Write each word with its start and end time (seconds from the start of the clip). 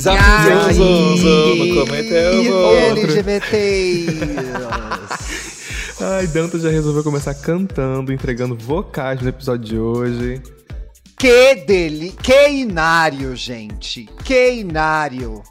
Zap, 0.00 0.18
zoom, 0.72 1.16
zoom, 1.18 1.56
no 1.56 1.84
comentário. 1.84 2.66
LGBT. 2.90 4.06
Ai, 6.00 6.26
Dantas 6.28 6.62
já 6.62 6.70
resolveu 6.70 7.04
começar 7.04 7.34
cantando, 7.34 8.10
entregando 8.10 8.56
vocais 8.56 9.20
no 9.20 9.28
episódio 9.28 9.64
de 9.66 9.78
hoje. 9.78 10.42
Que 11.18 11.56
deli... 11.66 12.12
Que 12.12 12.48
inário, 12.48 13.36
gente. 13.36 14.08
Que 14.24 14.52
inário. 14.54 15.42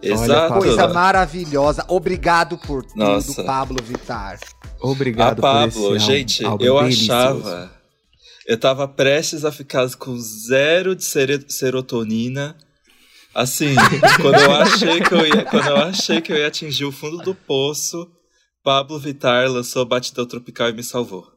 Exato. 0.00 0.54
Coisa 0.54 0.88
maravilhosa. 0.88 1.84
Obrigado 1.88 2.56
por 2.56 2.82
tudo, 2.82 2.96
Nossa. 2.96 3.44
Pablo 3.44 3.76
Vittar. 3.84 4.38
Obrigado 4.80 5.44
a 5.44 5.62
por 5.62 5.68
esse 5.68 5.78
Pablo, 5.78 5.98
gente, 5.98 6.42
álbum 6.44 6.64
eu 6.64 6.80
delicioso. 6.80 7.12
achava. 7.12 7.70
Eu 8.46 8.58
tava 8.58 8.88
prestes 8.88 9.44
a 9.44 9.52
ficar 9.52 9.86
com 9.96 10.16
zero 10.18 10.96
de 10.96 11.04
serotonina. 11.04 12.56
Assim, 13.34 13.74
quando 14.22 14.40
eu 14.40 14.52
achei 14.52 15.00
que 15.00 15.12
eu 15.12 15.26
ia, 15.26 15.44
quando 15.44 15.66
eu 15.66 15.76
achei 15.76 16.20
que 16.20 16.32
eu 16.32 16.36
ia 16.36 16.46
atingir 16.46 16.84
o 16.84 16.92
fundo 16.92 17.18
do 17.18 17.34
poço, 17.34 18.08
Pablo 18.62 18.98
Vittar 18.98 19.50
lançou 19.50 19.84
Batidão 19.84 20.24
Tropical 20.24 20.70
e 20.70 20.72
me 20.72 20.82
salvou. 20.82 21.30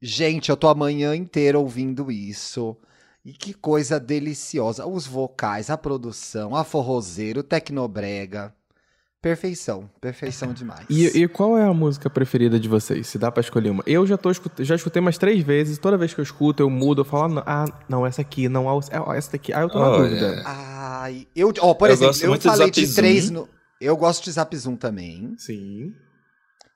Gente, 0.00 0.48
eu 0.48 0.56
tô 0.56 0.68
a 0.68 0.74
manhã 0.74 1.14
inteira 1.14 1.58
ouvindo 1.58 2.10
isso. 2.10 2.76
E 3.24 3.32
que 3.32 3.52
coisa 3.52 3.98
deliciosa. 3.98 4.86
Os 4.86 5.06
vocais, 5.06 5.68
a 5.68 5.76
produção, 5.76 6.54
a 6.54 6.62
forrozeiro, 6.62 7.40
o 7.40 7.42
tecnobrega. 7.42 8.54
Perfeição, 9.26 9.90
perfeição 10.00 10.52
demais. 10.52 10.86
E, 10.88 11.06
e 11.22 11.26
qual 11.26 11.58
é 11.58 11.64
a 11.64 11.74
música 11.74 12.08
preferida 12.08 12.60
de 12.60 12.68
vocês? 12.68 13.08
Se 13.08 13.18
dá 13.18 13.28
pra 13.28 13.40
escolher 13.40 13.70
uma. 13.70 13.82
Eu 13.84 14.06
já 14.06 14.16
tô 14.16 14.30
já 14.60 14.76
escutei 14.76 15.00
umas 15.00 15.18
três 15.18 15.42
vezes. 15.42 15.78
Toda 15.78 15.96
vez 15.96 16.14
que 16.14 16.20
eu 16.20 16.22
escuto, 16.22 16.62
eu 16.62 16.70
mudo. 16.70 17.00
Eu 17.00 17.04
falo, 17.04 17.42
ah, 17.44 17.64
não, 17.88 18.04
ah, 18.04 18.08
essa 18.08 18.20
aqui, 18.20 18.48
não, 18.48 18.68
ah, 18.70 19.16
essa 19.16 19.32
daqui. 19.32 19.52
Ah, 19.52 19.62
eu 19.62 19.68
tô 19.68 19.80
na 19.80 19.88
Olha. 19.88 20.08
dúvida. 20.08 20.42
Ai, 20.44 21.26
eu, 21.34 21.52
ó, 21.60 21.74
por 21.74 21.88
Eu 21.88 21.94
exemplo, 21.94 22.34
eu 22.34 22.40
falei 22.40 22.70
de 22.70 22.94
três 22.94 23.28
no. 23.28 23.48
Eu 23.80 23.96
gosto 23.96 24.22
de 24.22 24.30
Zap 24.30 24.56
Zoom 24.56 24.76
também, 24.76 25.34
Sim. 25.36 25.92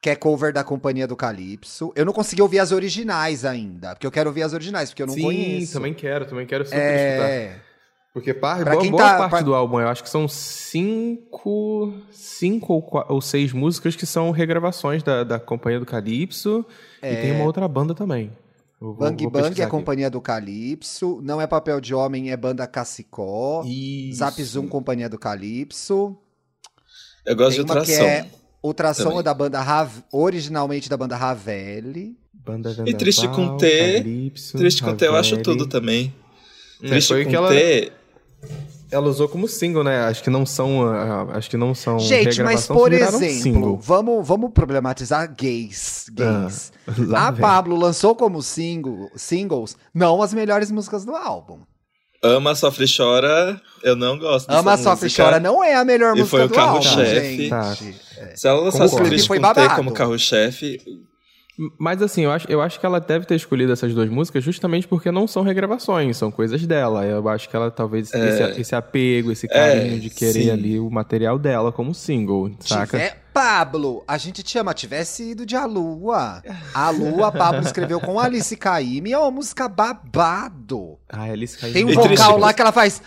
que 0.02 0.10
é 0.10 0.16
cover 0.16 0.52
da 0.52 0.64
Companhia 0.64 1.06
do 1.06 1.14
Calypso. 1.14 1.92
Eu 1.94 2.04
não 2.04 2.12
consegui 2.12 2.42
ouvir 2.42 2.58
as 2.58 2.72
originais 2.72 3.44
ainda, 3.44 3.94
porque 3.94 4.06
eu 4.06 4.10
quero 4.10 4.28
ouvir 4.28 4.42
as 4.42 4.52
originais, 4.52 4.90
porque 4.90 5.02
eu 5.02 5.06
não 5.06 5.14
Sim, 5.14 5.22
conheço. 5.22 5.72
também 5.72 5.94
quero, 5.94 6.26
também 6.26 6.46
quero 6.46 6.64
super 6.64 6.78
escutar. 6.78 7.69
É. 8.10 8.12
Porque 8.12 8.34
par, 8.34 8.64
boa, 8.64 8.80
quem 8.82 8.90
boa 8.90 9.02
tá- 9.04 9.16
parte 9.18 9.30
pra- 9.30 9.40
do 9.42 9.54
álbum, 9.54 9.78
eu 9.80 9.88
acho 9.88 10.02
que 10.02 10.10
são 10.10 10.26
cinco, 10.26 11.94
cinco 12.10 12.72
ou, 12.74 13.04
ou 13.08 13.20
seis 13.20 13.52
músicas 13.52 13.94
que 13.96 14.06
são 14.06 14.30
regravações 14.30 15.02
da, 15.02 15.22
da 15.24 15.38
Companhia 15.38 15.78
do 15.80 15.86
Calypso. 15.86 16.64
E 17.02 17.16
tem 17.16 17.32
uma 17.32 17.44
outra 17.44 17.66
banda 17.68 17.94
também. 17.94 18.32
Vou- 18.80 18.94
Bang 18.94 19.22
vou 19.22 19.30
Bang 19.30 19.60
é 19.60 19.64
aqui. 19.64 19.70
Companhia 19.70 20.10
do 20.10 20.20
Calypso. 20.20 21.20
Não 21.22 21.40
é 21.40 21.46
Papel 21.46 21.80
de 21.80 21.94
Homem, 21.94 22.30
é 22.30 22.36
Banda 22.36 22.66
Cacicó. 22.66 23.62
Isso. 23.66 24.18
Zap 24.18 24.42
Zoom, 24.42 24.66
Companhia 24.68 25.08
do 25.08 25.18
Calypso. 25.18 26.16
Eu 27.26 27.36
gosto 27.36 27.56
Tem 27.56 27.64
de 27.64 27.70
uma 27.70 27.78
ultrassom. 27.80 28.02
que 28.02 28.08
é 28.08 28.26
Ultrassom 28.62 29.20
é 29.20 29.22
da 29.22 29.32
banda 29.34 29.60
Rav... 29.60 29.90
originalmente 30.12 30.88
da 30.88 30.96
banda 30.96 31.16
Ravelli. 31.16 32.16
Banda 32.32 32.74
E 32.86 32.94
Triste 32.94 33.28
com 33.28 33.56
T. 33.56 33.94
Calypso, 34.02 34.58
Triste 34.58 34.82
com 34.82 34.94
T, 34.96 35.06
eu 35.06 35.14
acho 35.16 35.36
tudo 35.42 35.66
também. 35.66 36.12
É, 36.82 36.88
Triste 36.88 37.12
o 37.12 37.22
com 37.24 37.30
que 37.30 37.36
ela, 37.36 37.48
T. 37.50 37.92
ela 38.90 39.08
usou 39.08 39.28
como 39.28 39.46
single, 39.48 39.84
né? 39.84 40.00
Acho 40.04 40.22
que 40.22 40.30
não 40.30 40.44
são, 40.44 40.82
ah, 40.86 41.28
acho 41.34 41.48
que 41.48 41.56
não 41.56 41.74
são 41.74 41.98
Gente, 41.98 42.42
mas 42.42 42.66
por 42.66 42.92
exemplo, 42.92 43.78
vamos, 43.80 44.26
vamos 44.26 44.50
problematizar 44.52 45.32
gays. 45.34 46.06
gays. 46.12 46.72
lá 47.08 47.28
a 47.28 47.30
vem. 47.30 47.40
Pablo 47.40 47.76
lançou 47.78 48.14
como 48.14 48.42
single, 48.42 49.10
singles 49.14 49.76
não 49.94 50.22
as 50.22 50.34
melhores 50.34 50.70
músicas 50.70 51.04
do 51.04 51.14
álbum. 51.14 51.60
Ama, 52.22 52.54
Sofre 52.54 52.84
e 52.84 52.96
Chora, 52.96 53.58
eu 53.82 53.96
não 53.96 54.18
gosto 54.18 54.46
dessa 54.46 54.60
Ama, 54.60 54.76
Sofre 54.76 55.06
e 55.06 55.08
música. 55.08 55.24
Chora 55.24 55.40
não 55.40 55.64
é 55.64 55.74
a 55.74 55.84
melhor 55.84 56.14
E 56.14 56.20
música 56.20 56.28
foi 56.36 56.44
o 56.44 56.48
do 56.48 56.60
álbum, 56.60 56.82
carro-chefe. 56.82 57.36
gente. 57.36 57.48
Tá. 57.48 57.76
Se 58.34 58.46
ela 58.46 58.60
lançasse. 58.60 58.96
Triste 58.96 59.26
Foi 59.26 59.38
com 59.40 59.48
T 59.48 59.54
babado. 59.54 59.74
como 59.76 59.92
carro-chefe, 59.92 60.78
Mas 61.78 62.00
assim, 62.00 62.22
eu 62.22 62.30
acho, 62.30 62.50
eu 62.50 62.60
acho 62.62 62.80
que 62.80 62.86
ela 62.86 62.98
deve 63.00 63.26
ter 63.26 63.34
escolhido 63.34 63.72
essas 63.72 63.92
duas 63.94 64.08
músicas 64.08 64.42
justamente 64.42 64.88
porque 64.88 65.10
não 65.10 65.26
são 65.26 65.42
regravações, 65.42 66.16
são 66.16 66.30
coisas 66.30 66.66
dela. 66.66 67.04
Eu 67.04 67.28
acho 67.28 67.48
que 67.48 67.54
ela 67.56 67.70
talvez 67.70 68.12
esse, 68.12 68.60
esse 68.60 68.74
apego, 68.74 69.30
esse 69.30 69.46
carinho 69.46 69.96
É, 69.96 69.98
de 69.98 70.08
querer 70.10 70.44
sim. 70.44 70.50
ali 70.50 70.80
o 70.80 70.88
material 70.90 71.38
dela 71.38 71.70
como 71.70 71.94
single, 71.94 72.50
saca? 72.60 72.86
Tiver, 72.98 73.22
Pablo, 73.32 74.02
a 74.08 74.16
gente 74.18 74.42
te 74.42 74.58
ama, 74.58 74.72
tivesse 74.74 75.30
ido 75.32 75.44
de 75.44 75.54
A 75.54 75.64
Lua. 75.66 76.42
A 76.74 76.90
Lua, 76.90 77.30
Pablo 77.30 77.60
escreveu 77.62 78.00
com 78.00 78.18
Alice 78.18 78.56
Caymmi, 78.56 79.12
é 79.12 79.18
uma 79.18 79.30
música 79.30 79.68
babado. 79.68 80.98
Ah, 81.08 81.24
Alice 81.24 81.56
Caymmi. 81.58 81.74
Tem 81.74 81.84
um 81.84 81.88
vocal 81.88 82.04
triste, 82.06 82.32
lá 82.38 82.52
que 82.52 82.62
ela 82.62 82.72
faz... 82.72 83.02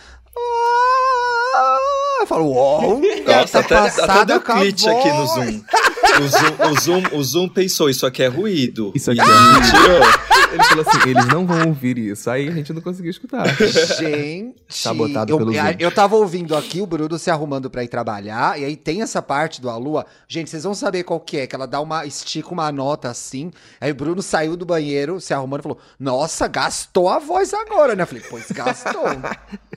"Ah", 1.56 1.78
Eu 2.22 2.28
falo, 2.28 2.52
uau, 2.54 3.02
Nossa, 3.26 3.52
tá 3.52 3.60
até, 3.60 3.76
até 3.76 4.02
passada 4.02 4.26
deu 4.26 4.42
com 4.42 4.52
a 4.54 4.60
glitch 4.60 4.86
aqui 4.88 5.10
no. 5.12 5.26
Zoom. 5.28 5.62
O 6.22 6.28
Zoom, 6.28 6.72
o 6.72 6.80
Zoom. 6.80 7.04
o 7.18 7.24
Zoom 7.24 7.50
pensou, 7.50 7.90
isso 7.90 8.06
aqui 8.06 8.22
é 8.24 8.28
ruído. 8.28 8.92
Isso 8.96 9.10
aqui 9.12 9.20
e 9.20 9.24
é 9.24 9.26
ruído. 9.26 9.66
tirou. 9.66 10.34
Ele 10.54 10.64
falou 10.66 10.86
assim, 10.88 11.10
eles 11.10 11.26
não 11.28 11.48
vão 11.48 11.68
ouvir 11.70 11.98
isso. 11.98 12.30
Aí 12.30 12.48
a 12.48 12.52
gente 12.52 12.72
não 12.74 12.82
conseguiu 12.82 13.10
escutar. 13.10 13.44
Gente, 13.58 14.56
Sabotado 14.70 15.32
eu, 15.34 15.38
pelo 15.38 15.52
Zoom. 15.54 15.62
eu 15.80 15.92
tava 15.92 16.16
ouvindo 16.16 16.56
aqui 16.56 16.80
o 16.82 16.86
Bruno 16.86 17.18
se 17.18 17.32
arrumando 17.32 17.70
pra 17.70 17.84
ir 17.84 17.88
trabalhar, 17.88 18.60
e 18.60 18.66
aí 18.66 18.76
tem 18.76 19.02
essa 19.02 19.22
parte 19.22 19.60
do 19.62 19.70
A 19.70 19.78
Lua. 19.78 20.06
Gente, 20.28 20.50
vocês 20.50 20.64
vão 20.64 20.74
saber 20.76 21.04
qual 21.04 21.20
que 21.20 21.38
é, 21.38 21.48
que 21.48 21.56
ela 21.56 21.66
dá 21.66 21.80
uma, 21.82 22.06
estica 22.06 22.50
uma 22.52 22.72
nota 22.72 23.10
assim, 23.10 23.52
aí 23.82 23.92
o 23.92 23.96
Bruno 23.96 24.22
saiu 24.22 24.56
do 24.56 24.66
banheiro 24.66 25.20
se 25.20 25.34
arrumando 25.34 25.62
e 25.62 25.64
falou, 25.64 25.80
nossa, 26.00 26.48
gastou 26.48 27.10
a 27.10 27.18
voz 27.20 27.54
agora, 27.54 27.96
né? 27.96 28.04
Eu 28.04 28.08
falei, 28.08 28.24
pois 28.30 28.46
gastou. 28.52 29.04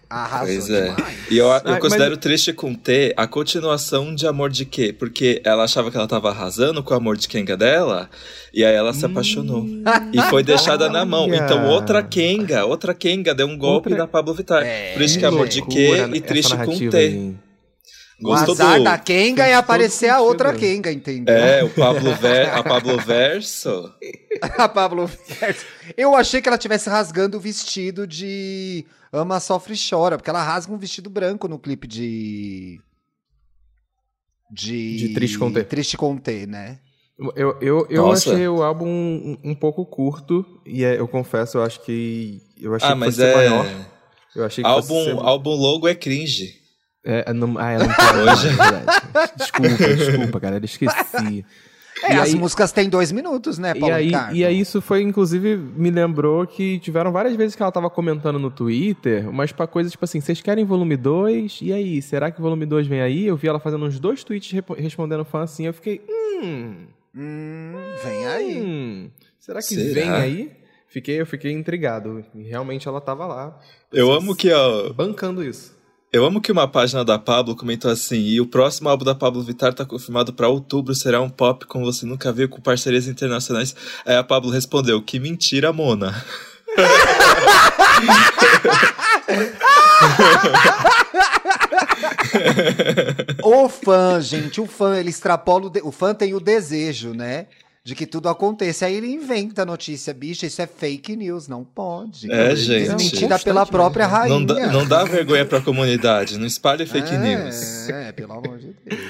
Arrasou 0.09 0.47
Pois 0.47 0.71
é. 0.71 0.83
demais. 0.95 1.17
E 1.31 1.39
eu, 1.39 1.47
eu 1.47 1.61
mas- 1.65 1.79
considero 1.81 2.17
triste 2.17 2.53
com 2.53 2.75
T 2.75 3.13
a 3.17 3.27
continuação 3.27 4.15
de 4.15 4.27
Amor 4.27 4.51
de 4.51 4.65
Quê? 4.65 4.93
Porque 4.93 5.41
ela 5.45 5.65
achava 5.65 5.91
que 5.91 5.97
ela 5.97 6.07
tava 6.07 6.16
arrasando 6.25 6.83
com 6.83 6.95
o 6.95 6.97
amor 6.97 7.17
de 7.17 7.29
Kenga 7.29 7.57
dela, 7.57 8.09
e 8.53 8.65
aí 8.65 8.75
ela 8.75 8.93
se 8.93 9.05
apaixonou. 9.05 9.65
E 10.13 10.21
foi 10.31 10.43
deixada 10.43 10.89
na 10.89 11.05
mão. 11.05 11.33
Então 11.35 11.67
outra 11.69 12.03
Kenga, 12.03 12.65
outra 12.65 12.95
Kenga 12.95 13.35
deu 13.35 13.47
um 13.47 13.57
golpe 13.59 13.89
Outra- 13.89 14.05
na 14.05 14.09
Pablo 14.09 14.35
Vittar. 14.35 14.63
É, 14.65 14.93
Por 14.95 15.03
isso 15.03 15.19
que 15.19 15.25
é 15.25 15.29
Amor 15.29 15.49
de 15.49 15.63
Quê 15.63 15.89
Loucura 15.89 16.17
e 16.17 16.21
Triste 16.21 16.57
com 16.57 16.79
T. 16.79 16.97
aí. 16.97 17.35
O 18.19 18.29
Gostou 18.29 18.55
azar 18.55 18.79
do... 18.79 18.85
da 18.85 18.97
Kenga 18.99 19.47
é 19.47 19.55
aparecer 19.55 20.09
a 20.09 20.21
outra. 20.21 20.55
Kenga, 20.55 20.91
entendeu? 20.91 21.35
É, 21.35 21.63
o 21.63 21.69
Pablo 21.69 22.15
Ver... 22.15 22.49
a 22.49 22.63
Pablo 22.63 22.99
Verso. 22.99 23.93
a 24.41 24.67
Pablo 24.69 25.07
Verso. 25.07 25.67
Eu 25.97 26.15
achei 26.17 26.41
que 26.41 26.49
ela 26.49 26.57
estivesse 26.57 26.89
rasgando 26.89 27.37
o 27.37 27.41
vestido 27.41 28.07
de 28.07 28.87
Ama, 29.13 29.39
Sofre 29.39 29.75
e 29.75 29.77
Chora, 29.79 30.17
porque 30.17 30.31
ela 30.31 30.43
rasga 30.43 30.73
um 30.73 30.79
vestido 30.79 31.11
branco 31.11 31.47
no 31.47 31.59
clipe 31.59 31.87
de. 31.87 32.81
De, 34.51 34.97
De 34.97 35.09
Triste 35.15 35.39
com 35.39 35.53
T. 35.53 35.65
Triste 35.65 35.97
com 35.97 36.17
T, 36.17 36.47
né? 36.47 36.79
Eu, 37.35 37.57
eu, 37.61 37.87
eu 37.89 38.03
Nossa. 38.07 38.31
achei 38.33 38.47
o 38.47 38.63
álbum 38.63 38.87
um, 38.87 39.39
um 39.43 39.55
pouco 39.55 39.85
curto, 39.87 40.45
e 40.67 40.85
é- 40.85 40.99
eu 40.99 41.09
confesso, 41.09 41.57
eu 41.59 41.63
acho 41.63 41.81
que. 41.83 42.43
Eu 42.61 42.75
achei 42.75 42.89
Ah, 42.89 42.93
que 42.93 42.99
mas 42.99 43.19
é... 43.19 43.35
maior. 43.35 43.67
Eu 44.35 44.45
achei 44.45 44.63
que 44.63 44.69
fosse 44.71 44.93
Álbum, 44.93 45.05
ser... 45.05 45.27
álbum 45.27 45.51
logo 45.55 45.89
é 45.89 45.95
cringe. 45.95 46.55
É, 47.03 47.33
não, 47.33 47.57
ah, 47.57 47.71
é, 47.71 47.79
não 47.79 47.87
pode, 47.87 48.19
Hoje. 48.19 48.49
é. 48.49 49.37
Desculpa, 49.37 49.95
desculpa, 49.97 50.41
cara, 50.41 50.57
eu 50.59 50.65
esqueci. 50.65 51.45
É, 52.03 52.13
E 52.13 52.17
as 52.19 52.29
aí- 52.29 52.35
músicas 52.39 52.73
têm 52.73 52.89
dois 52.91 53.11
minutos, 53.11 53.59
né, 53.59 53.73
E 53.75 53.81
Paulo 53.81 53.95
aí, 53.95 54.07
Ricardo? 54.07 54.37
e 54.37 54.45
aí 54.45 54.61
isso 54.61 54.83
foi, 54.83 55.01
inclusive, 55.03 55.57
me 55.57 55.91
lembrou 55.91 56.47
que 56.47 56.79
tiveram 56.79 57.11
várias 57.11 57.35
vezes 57.37 57.57
que 57.57 57.63
ela 57.63 57.73
tava 57.73 57.89
comentando 57.89 58.39
no 58.39 58.51
Twitter, 58.51 59.33
mas 59.33 59.51
pra 59.51 59.67
coisas 59.67 59.91
tipo 59.93 60.05
assim, 60.05 60.21
vocês 60.21 60.41
querem 60.43 60.65
volume 60.65 60.97
2? 60.97 61.59
E 61.63 61.73
aí, 61.73 62.03
será 62.03 62.31
que 62.31 62.39
o 62.39 62.43
volume 62.43 62.67
2 62.67 62.87
vem 62.87 63.01
aí? 63.01 63.27
Eu 63.27 63.37
vi 63.37 63.49
ela 63.49 63.59
fazendo 63.59 63.87
uns 63.87 63.99
dois 63.99 64.23
tweets 64.23 64.53
respondendo 64.77 65.25
fã 65.25 65.43
assim, 65.43 65.67
eu 65.67 65.73
fiquei, 65.73 66.03
hum, 66.09 66.87
Hum, 67.15 67.73
vem 68.05 68.27
aí. 68.27 68.63
hum, 68.63 69.11
será 69.41 69.61
que 69.61 69.75
Será? 69.75 69.95
vem 69.95 70.11
aí? 70.11 70.53
Fiquei, 70.89 71.21
eu 71.21 71.27
fiquei 71.27 71.51
intrigado. 71.53 72.25
E 72.35 72.43
realmente 72.43 72.87
ela 72.87 73.01
tava 73.01 73.27
lá, 73.27 73.59
Eu 73.93 74.13
amo 74.13 74.35
que, 74.37 74.53
ó, 74.53 74.93
bancando 74.93 75.43
isso. 75.43 75.76
Eu 76.17 76.25
amo 76.25 76.41
que 76.41 76.51
uma 76.51 76.67
página 76.67 77.05
da 77.05 77.19
Pablo 77.19 77.55
comentou 77.55 77.91
assim: 77.91 78.17
e 78.17 78.41
o 78.41 78.47
próximo 78.47 78.89
álbum 78.89 79.05
da 79.05 79.15
Pablo 79.15 79.43
Vittar 79.43 79.75
tá 79.75 79.85
confirmado 79.85 80.33
pra 80.33 80.49
outubro, 80.49 80.95
será 80.95 81.21
um 81.21 81.29
pop 81.29 81.67
como 81.67 81.85
você 81.85 82.07
nunca 82.07 82.33
viu, 82.33 82.49
com 82.49 82.59
parcerias 82.59 83.07
internacionais. 83.07 83.77
Aí 84.07 84.17
a 84.17 84.25
Pablo 84.25 84.51
respondeu: 84.51 85.03
que 85.03 85.21
mentira, 85.21 85.75
Mona. 85.75 86.25
O 93.43 93.69
fã, 93.69 94.21
gente, 94.21 94.61
o 94.61 94.67
fã, 94.67 94.97
ele 94.99 95.11
extrapola. 95.11 95.67
O, 95.67 95.71
de- 95.71 95.83
o 95.83 95.93
fã 95.93 96.15
tem 96.15 96.35
o 96.35 96.41
desejo, 96.41 97.13
né? 97.15 97.47
De 97.87 97.95
que 97.95 98.05
tudo 98.05 98.29
aconteça. 98.29 98.87
Aí 98.87 98.97
ele 98.97 99.07
inventa 99.07 99.63
a 99.63 99.65
notícia, 99.65 100.13
bicha, 100.13 100.45
isso 100.45 100.61
é 100.61 100.67
fake 100.67 101.15
news, 101.15 101.47
não 101.47 101.63
pode. 101.63 102.29
É, 102.29 102.57
gente. 102.57 102.81
Desmentida 102.81 103.39
pela 103.39 103.65
própria 103.65 104.09
rainha. 104.09 104.35
Não 104.35 104.45
dá, 104.45 104.67
não 104.67 104.85
dá 104.85 105.05
vergonha 105.05 105.47
pra 105.47 105.61
comunidade, 105.61 106.37
não 106.37 106.49
espalhe 106.49 106.85
fake 106.85 107.15
é, 107.15 107.17
news. 107.17 107.89
É, 107.89 108.11
pelo 108.11 108.33
amor 108.33 108.59
de 108.59 108.75
Deus. 108.85 109.01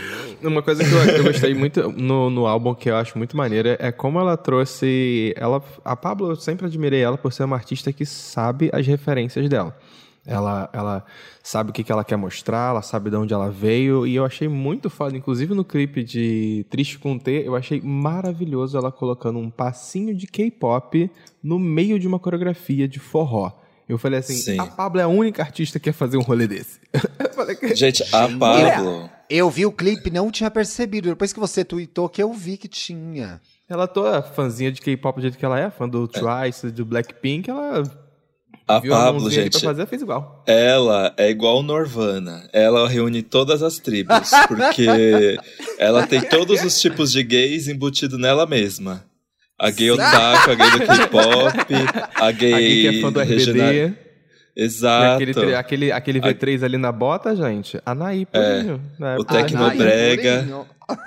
Uma 0.42 0.62
coisa 0.62 0.84
que 0.84 0.92
eu, 0.92 0.98
eu 0.98 1.24
gostei 1.24 1.54
muito 1.54 1.90
no, 1.90 2.28
no 2.28 2.46
álbum 2.46 2.74
que 2.74 2.90
eu 2.90 2.96
acho 2.96 3.16
muito 3.16 3.34
maneira 3.34 3.78
é 3.80 3.90
como 3.90 4.20
ela 4.20 4.36
trouxe. 4.36 5.32
Ela, 5.38 5.64
a 5.82 5.96
Pablo, 5.96 6.32
eu 6.32 6.36
sempre 6.36 6.66
admirei 6.66 7.00
ela 7.00 7.16
por 7.16 7.32
ser 7.32 7.44
uma 7.44 7.56
artista 7.56 7.90
que 7.94 8.04
sabe 8.04 8.68
as 8.74 8.86
referências 8.86 9.48
dela. 9.48 9.74
Ela, 10.26 10.68
ela 10.72 11.04
sabe 11.42 11.70
o 11.70 11.72
que, 11.72 11.84
que 11.84 11.92
ela 11.92 12.02
quer 12.04 12.16
mostrar, 12.16 12.70
ela 12.70 12.82
sabe 12.82 13.10
de 13.10 13.16
onde 13.16 13.32
ela 13.32 13.48
veio, 13.50 14.06
e 14.06 14.16
eu 14.16 14.24
achei 14.24 14.48
muito 14.48 14.90
foda. 14.90 15.16
Inclusive 15.16 15.54
no 15.54 15.64
clipe 15.64 16.02
de 16.02 16.66
Triste 16.68 16.98
com 16.98 17.16
T, 17.18 17.42
eu 17.46 17.54
achei 17.54 17.80
maravilhoso 17.80 18.76
ela 18.76 18.90
colocando 18.90 19.38
um 19.38 19.48
passinho 19.50 20.14
de 20.14 20.26
K-pop 20.26 21.10
no 21.42 21.58
meio 21.58 21.98
de 21.98 22.08
uma 22.08 22.18
coreografia 22.18 22.88
de 22.88 22.98
forró. 22.98 23.52
Eu 23.88 23.98
falei 23.98 24.18
assim, 24.18 24.34
Sim. 24.34 24.58
a 24.58 24.66
Pablo 24.66 25.00
é 25.00 25.04
a 25.04 25.08
única 25.08 25.42
artista 25.42 25.78
que 25.78 25.84
quer 25.84 25.92
fazer 25.92 26.16
um 26.16 26.22
rolê 26.22 26.48
desse. 26.48 26.80
Eu 27.20 27.32
falei 27.32 27.54
que- 27.54 27.74
Gente, 27.76 28.02
a 28.12 28.28
Pablo. 28.36 29.08
Eu 29.30 29.48
vi 29.50 29.64
o 29.64 29.70
clipe, 29.72 30.10
não 30.10 30.30
tinha 30.30 30.50
percebido. 30.50 31.08
Depois 31.08 31.32
que 31.32 31.38
você 31.38 31.64
tweetou 31.64 32.08
que 32.08 32.22
eu 32.22 32.32
vi 32.32 32.56
que 32.56 32.66
tinha. 32.68 33.40
Ela 33.68 33.86
toda 33.88 34.22
fãzinha 34.22 34.70
de 34.72 34.80
K-pop 34.80 35.16
do 35.16 35.22
jeito 35.22 35.36
que 35.38 35.44
ela 35.44 35.58
é, 35.58 35.68
fã 35.70 35.88
do 35.88 36.06
Twice, 36.08 36.70
do 36.70 36.84
Blackpink, 36.84 37.50
ela 37.50 37.82
A 38.68 38.80
viu 38.80 38.92
a 38.94 38.98
Pablo, 38.98 39.30
gente, 39.30 39.52
pra 39.52 39.60
fazer, 39.60 39.86
fez 39.86 40.02
igual. 40.02 40.42
ela 40.46 41.14
é 41.16 41.30
igual 41.30 41.62
Norvana. 41.62 42.48
Ela 42.52 42.88
reúne 42.88 43.22
todas 43.22 43.62
as 43.62 43.78
tribos, 43.78 44.30
porque 44.48 45.38
ela 45.78 46.06
tem 46.06 46.20
todos 46.20 46.62
os 46.64 46.80
tipos 46.80 47.12
de 47.12 47.22
gays 47.22 47.68
embutido 47.68 48.18
nela 48.18 48.44
mesma. 48.46 49.04
A 49.58 49.70
gay 49.70 49.90
otaku, 49.90 50.50
a 50.50 50.54
gay 50.54 50.70
do 50.70 50.78
K-pop, 50.86 51.74
a 52.14 52.30
gay, 52.32 52.52
A 52.54 52.58
gay 52.58 52.80
que 52.82 52.98
é 52.98 53.00
fã 53.00 53.12
do 53.12 53.20
regional- 53.20 53.68
RBD, 53.68 53.94
Exato. 54.58 55.22
aquele, 55.22 55.54
aquele, 55.54 55.92
aquele 55.92 56.20
V3 56.20 56.62
ali 56.64 56.76
na 56.78 56.90
bota, 56.90 57.36
gente, 57.36 57.78
Anaí 57.84 58.26
Purinho. 58.26 58.80
É, 59.00 59.16
Tecno 59.24 59.58
da- 59.60 59.68
Ai, 59.68 59.76
brega. 59.76 60.38
Purinho. 60.40 60.66
Tá? 60.86 60.98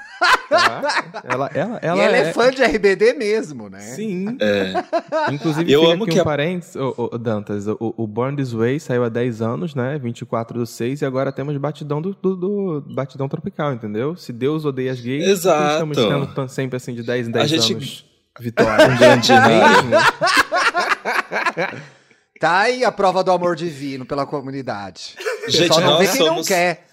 Ela, 1.23 1.49
ela, 1.53 1.79
E 1.81 1.87
ela, 1.87 2.03
ela 2.03 2.17
é 2.17 2.33
fã 2.33 2.51
de 2.51 2.61
RBD 2.63 3.13
mesmo, 3.13 3.69
né? 3.69 3.79
Sim. 3.79 4.37
É. 4.41 4.73
Inclusive, 5.31 5.71
Eu 5.71 5.81
fica 5.81 5.93
amo 5.93 6.03
aqui 6.03 6.13
que 6.13 6.17
um 6.19 6.21
a- 6.21 6.25
parênteses, 6.25 6.75
o, 6.75 7.17
Dantas, 7.17 7.67
o, 7.67 7.93
o 7.95 8.05
Born 8.07 8.35
This 8.35 8.51
Way 8.51 8.79
saiu 8.79 9.03
há 9.05 9.09
10 9.09 9.41
anos, 9.41 9.73
né? 9.75 9.97
24 9.97 10.59
do 10.59 10.65
6, 10.65 11.01
e 11.01 11.05
agora 11.05 11.31
temos 11.31 11.55
Batidão 11.57 12.01
do, 12.01 12.13
do, 12.13 12.35
do- 12.35 12.81
Batidão 12.93 13.29
Tropical, 13.29 13.73
entendeu? 13.73 14.15
Se 14.15 14.33
Deus 14.33 14.65
odeia 14.65 14.91
as 14.91 14.99
gays, 14.99 15.25
Exato. 15.25 15.73
estamos 15.73 15.97
tendo 15.97 16.49
sempre 16.49 16.77
assim 16.77 16.93
de 16.93 17.03
10 17.03 17.27
em 17.29 17.31
10 17.31 17.43
A 17.45 17.47
gente- 17.47 17.73
anos. 17.73 18.05
Vitória. 18.39 18.87
Um 18.87 18.97
grande 18.97 19.31
Mesmo? 19.47 19.91
Tá 22.39 22.59
aí 22.59 22.85
a 22.85 22.91
prova 22.91 23.23
do 23.23 23.31
amor 23.31 23.55
divino 23.55 24.05
pela 24.05 24.25
comunidade. 24.25 25.15
Gente, 25.47 25.73
Só 25.73 25.79
não 25.81 25.91
nós 25.91 25.99
vê 25.99 26.07
quem 26.17 26.19
não 26.25 26.27
somos- 26.35 26.47
quer. 26.47 26.87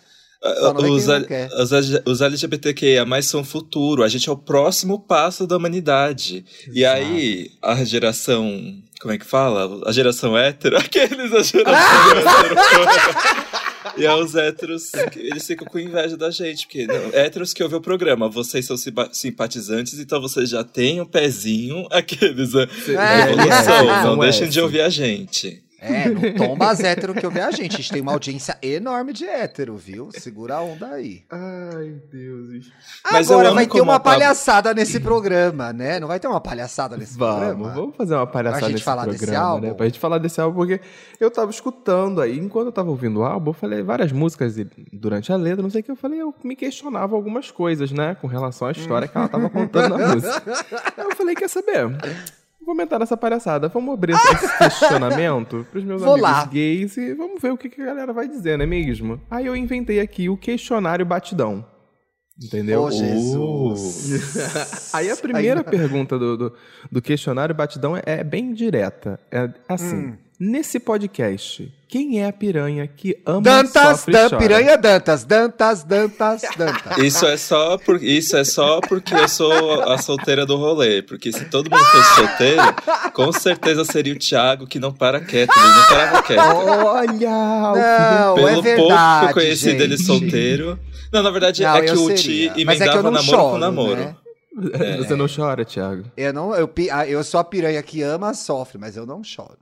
Os, 0.90 1.06
quer. 1.26 1.48
os, 1.52 1.70
os 2.06 2.20
LGBTQIA 2.20 3.04
são 3.22 3.40
o 3.40 3.44
futuro. 3.44 4.02
A 4.02 4.08
gente 4.08 4.28
é 4.28 4.32
o 4.32 4.36
próximo 4.36 4.98
passo 5.00 5.46
da 5.46 5.56
humanidade. 5.56 6.44
E 6.72 6.84
aí, 6.84 7.50
a 7.62 7.82
geração. 7.84 8.74
Como 9.00 9.12
é 9.12 9.18
que 9.18 9.26
fala? 9.26 9.82
A 9.86 9.92
geração 9.92 10.36
hétero. 10.36 10.76
Aqueles, 10.78 11.32
a 11.32 11.42
geração 11.42 12.16
hétero. 12.16 13.96
E 13.98 14.06
aí, 14.06 14.20
os 14.20 14.34
héteros, 14.34 14.92
eles 15.16 15.46
ficam 15.46 15.66
com 15.66 15.78
inveja 15.78 16.16
da 16.16 16.30
gente. 16.30 16.66
Porque 16.66 16.86
não, 16.86 17.10
héteros 17.12 17.52
que 17.54 17.62
ouvem 17.62 17.78
o 17.78 17.82
programa, 17.82 18.28
vocês 18.28 18.66
são 18.66 18.76
simpa- 18.76 19.08
simpatizantes, 19.12 19.98
então 19.98 20.20
vocês 20.20 20.50
já 20.50 20.62
têm 20.64 21.00
um 21.00 21.06
pezinho. 21.06 21.86
Aqueles. 21.92 22.54
A 22.54 22.62
É, 22.62 23.32
evolução. 23.32 23.74
é, 23.74 24.02
não 24.04 24.16
não 24.16 24.22
é 24.22 24.26
deixem 24.30 24.48
de 24.48 24.60
ouvir 24.60 24.80
a 24.82 24.88
gente. 24.88 25.62
É, 25.78 26.08
não 26.08 26.34
tomba 26.34 26.70
as 26.70 26.80
hétero 26.80 27.12
que 27.14 27.24
eu 27.24 27.30
vejo 27.30 27.46
a 27.46 27.50
gente. 27.50 27.74
A 27.74 27.76
gente 27.78 27.92
tem 27.92 28.00
uma 28.02 28.12
audiência 28.12 28.56
enorme 28.62 29.12
de 29.12 29.26
hétero, 29.26 29.76
viu? 29.76 30.08
Segura 30.12 30.56
a 30.56 30.62
onda 30.62 30.88
aí. 30.88 31.24
Ai, 31.30 31.94
Deus. 32.10 32.70
Mas 33.12 33.30
Agora 33.30 33.52
vai 33.52 33.66
ter 33.66 33.80
uma 33.80 34.00
palhaçada 34.00 34.72
nesse 34.72 34.98
programa, 35.00 35.72
né? 35.72 36.00
Não 36.00 36.08
vai 36.08 36.18
ter 36.18 36.26
uma 36.28 36.40
palhaçada 36.40 36.96
nesse 36.96 37.16
Vamos, 37.18 37.36
programa? 37.36 37.74
vamos 37.74 37.96
fazer 37.96 38.14
uma 38.14 38.26
palhaçada 38.26 38.58
Pra 38.60 38.68
gente 38.68 38.74
nesse 38.76 38.84
falar 38.84 39.06
desse 39.06 39.18
programa, 39.18 39.46
álbum? 39.46 39.66
né? 39.66 39.74
Pra 39.74 39.86
gente 39.86 39.98
falar 39.98 40.18
desse 40.18 40.40
álbum, 40.40 40.56
porque 40.56 40.80
eu 41.20 41.30
tava 41.30 41.50
escutando 41.50 42.20
aí, 42.20 42.38
enquanto 42.38 42.66
eu 42.66 42.72
tava 42.72 42.88
ouvindo 42.90 43.20
o 43.20 43.24
álbum, 43.24 43.50
eu 43.50 43.54
falei 43.54 43.82
várias 43.82 44.12
músicas 44.12 44.56
e 44.58 44.66
durante 44.92 45.32
a 45.32 45.36
letra, 45.36 45.62
não 45.62 45.70
sei 45.70 45.82
o 45.82 45.84
que, 45.84 45.90
eu 45.90 45.96
falei, 45.96 46.20
eu 46.22 46.34
me 46.42 46.56
questionava 46.56 47.14
algumas 47.14 47.50
coisas, 47.50 47.90
né? 47.92 48.16
Com 48.20 48.26
relação 48.26 48.68
à 48.68 48.72
história 48.72 49.06
que 49.08 49.16
ela 49.16 49.28
tava 49.28 49.50
contando 49.50 49.96
na 49.98 50.08
música. 50.14 50.42
Eu 50.96 51.14
falei, 51.14 51.34
quer 51.34 51.48
saber? 51.48 51.86
Vou 52.66 52.72
aumentar 52.72 53.00
essa 53.00 53.16
palhaçada. 53.16 53.68
Vamos 53.68 53.94
abrir 53.94 54.12
esse 54.12 54.48
questionamento 54.58 55.64
pros 55.70 55.84
meus 55.84 56.02
Vou 56.02 56.14
amigos 56.14 56.30
lá. 56.30 56.44
gays 56.46 56.96
e 56.96 57.14
vamos 57.14 57.40
ver 57.40 57.52
o 57.52 57.56
que, 57.56 57.68
que 57.68 57.80
a 57.80 57.84
galera 57.84 58.12
vai 58.12 58.26
dizer, 58.26 58.58
não 58.58 58.64
é 58.64 58.66
mesmo? 58.66 59.20
Aí 59.30 59.46
eu 59.46 59.54
inventei 59.54 60.00
aqui 60.00 60.28
o 60.28 60.36
questionário 60.36 61.06
batidão. 61.06 61.64
Entendeu? 62.42 62.82
Ô, 62.82 62.90
Jesus. 62.90 64.18
Aí 64.92 65.08
a 65.08 65.16
primeira 65.16 65.62
pergunta 65.62 66.18
do, 66.18 66.36
do, 66.36 66.52
do 66.90 67.00
questionário 67.00 67.54
batidão 67.54 67.96
é, 67.96 68.02
é 68.04 68.24
bem 68.24 68.52
direta. 68.52 69.20
É 69.30 69.48
assim: 69.68 70.08
Hum. 70.08 70.18
Nesse 70.38 70.78
podcast, 70.78 71.72
quem 71.88 72.20
é 72.20 72.26
a 72.26 72.32
piranha 72.32 72.86
que 72.86 73.16
ama 73.24 73.40
Dantas, 73.40 74.00
sofre 74.00 74.12
Dan, 74.12 74.28
piranha 74.38 74.76
Dantas, 74.76 75.24
Dantas, 75.24 75.84
Dantas, 75.84 76.42
Dantas. 76.56 76.98
Isso 76.98 77.24
é 77.26 77.36
só 77.36 77.78
por, 77.78 78.02
isso 78.02 78.36
é 78.36 78.44
só 78.44 78.80
porque 78.80 79.14
eu 79.14 79.28
sou 79.28 79.82
a 79.82 79.96
solteira 79.98 80.44
do 80.44 80.56
rolê. 80.56 81.00
Porque 81.02 81.32
se 81.32 81.44
todo 81.46 81.70
mundo 81.70 81.84
fosse 81.84 82.14
solteiro, 82.16 82.62
com 83.14 83.32
certeza 83.32 83.84
seria 83.84 84.12
o 84.12 84.18
Thiago 84.18 84.66
que 84.66 84.78
não 84.78 84.92
para 84.92 85.20
quieto, 85.20 85.52
ele 85.56 85.68
não 85.74 85.88
parava 85.88 86.22
quieto. 86.22 86.40
Olha! 86.56 87.30
Não, 88.26 88.34
Pelo 88.34 88.48
é 88.48 88.52
pouco 88.54 88.62
que 88.62 88.68
verdade, 88.74 89.26
eu 89.26 89.32
conheci 89.32 89.70
gente. 89.70 89.78
dele 89.78 89.98
solteiro. 89.98 90.78
Não, 91.12 91.22
na 91.22 91.30
verdade 91.30 91.62
Não, 91.62 91.76
é 91.76 91.82
que 91.82 91.92
o. 91.96 92.14
Ti 92.14 92.48
é 92.48 92.60
emendava 92.60 93.02
não 93.02 93.10
namoro 93.12 93.24
choro, 93.24 93.50
com 93.52 93.58
namoro. 93.58 93.96
né? 93.96 94.16
O 94.56 95.04
Você 95.04 95.14
não 95.16 95.26
chora, 95.28 95.64
Thiago? 95.64 96.04
Eu, 96.16 96.32
não, 96.32 96.54
eu, 96.54 96.70
ah, 96.92 97.06
eu 97.06 97.22
sou 97.22 97.38
a 97.40 97.44
piranha 97.44 97.82
que 97.82 98.02
ama, 98.02 98.32
sofre, 98.34 98.78
mas 98.78 98.96
eu 98.96 99.04
não 99.06 99.22
choro. 99.22 99.58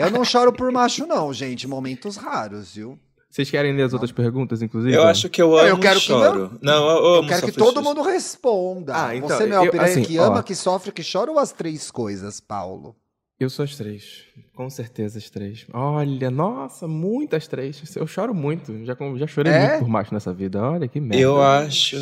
Eu 0.00 0.10
não 0.10 0.24
choro 0.24 0.52
por 0.52 0.70
macho, 0.72 1.06
não, 1.06 1.32
gente. 1.32 1.66
Momentos 1.68 2.16
raros, 2.16 2.74
viu? 2.74 2.98
Vocês 3.30 3.50
querem 3.50 3.76
ler 3.76 3.82
as 3.82 3.92
outras 3.92 4.10
perguntas, 4.10 4.62
inclusive? 4.62 4.94
Eu 4.94 5.02
acho 5.04 5.28
que 5.28 5.40
eu 5.40 5.52
Eu 5.58 5.74
amo 5.74 5.82
quero 5.82 5.98
e 5.98 6.00
que 6.00 6.06
choro. 6.06 6.58
Não, 6.62 6.88
eu 6.88 7.14
Eu 7.22 7.26
quero 7.28 7.46
que 7.46 7.52
todo 7.52 7.82
mundo 7.82 8.00
responda. 8.02 8.92
Ah, 8.96 9.14
então, 9.14 9.28
Você 9.28 9.46
não 9.46 9.58
é 9.58 9.60
a 9.60 9.64
eu- 9.66 9.70
piranha 9.70 9.90
assim, 9.92 10.02
que 10.02 10.18
ó. 10.18 10.24
ama, 10.24 10.42
que 10.42 10.54
sofre, 10.54 10.90
que 10.90 11.02
chora 11.08 11.30
ou 11.30 11.38
as 11.38 11.52
três 11.52 11.90
coisas, 11.90 12.40
Paulo? 12.40 12.96
Eu 13.40 13.48
sou 13.48 13.64
as 13.64 13.76
três. 13.76 14.24
Com 14.54 14.68
certeza 14.68 15.18
as 15.18 15.30
três. 15.30 15.64
Olha, 15.72 16.28
nossa, 16.30 16.88
muitas 16.88 17.46
três. 17.46 17.80
Eu 17.94 18.06
choro 18.06 18.34
muito. 18.34 18.84
Já, 18.84 18.96
já 19.16 19.26
chorei 19.28 19.52
É? 19.52 19.68
muito 19.68 19.78
por 19.80 19.88
macho 19.88 20.12
nessa 20.12 20.32
vida. 20.34 20.60
Olha 20.60 20.88
que 20.88 21.00
merda. 21.00 21.22
Eu 21.22 21.40
acho. 21.40 21.96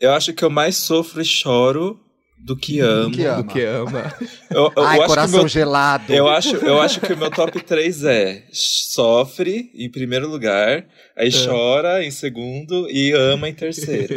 Eu 0.00 0.12
acho 0.14 0.32
que 0.32 0.42
eu 0.42 0.48
mais 0.48 0.76
sofro 0.76 1.20
e 1.20 1.24
choro 1.26 2.00
do 2.38 2.56
que 2.56 2.80
amo. 2.80 3.10
que 3.12 3.22
ama. 3.26 3.42
Do 3.42 3.48
que 3.52 3.62
ama. 3.64 4.14
Eu, 4.50 4.72
eu 4.76 4.82
Ai, 4.82 4.96
acho 4.96 5.00
que 5.02 5.06
coração 5.08 5.38
meu- 5.40 5.48
gelado. 5.48 6.12
Eu 6.12 6.28
acho, 6.28 6.56
eu 6.56 6.80
acho 6.80 7.00
que 7.00 7.12
o 7.12 7.16
meu 7.16 7.30
top 7.30 7.58
3 7.62 8.04
é 8.04 8.44
sofre 8.52 9.70
em 9.74 9.90
primeiro 9.90 10.28
lugar, 10.28 10.86
aí 11.16 11.30
chora 11.32 12.04
em 12.04 12.10
segundo 12.10 12.86
e 12.90 13.12
ama 13.12 13.48
em 13.48 13.54
terceiro. 13.54 14.14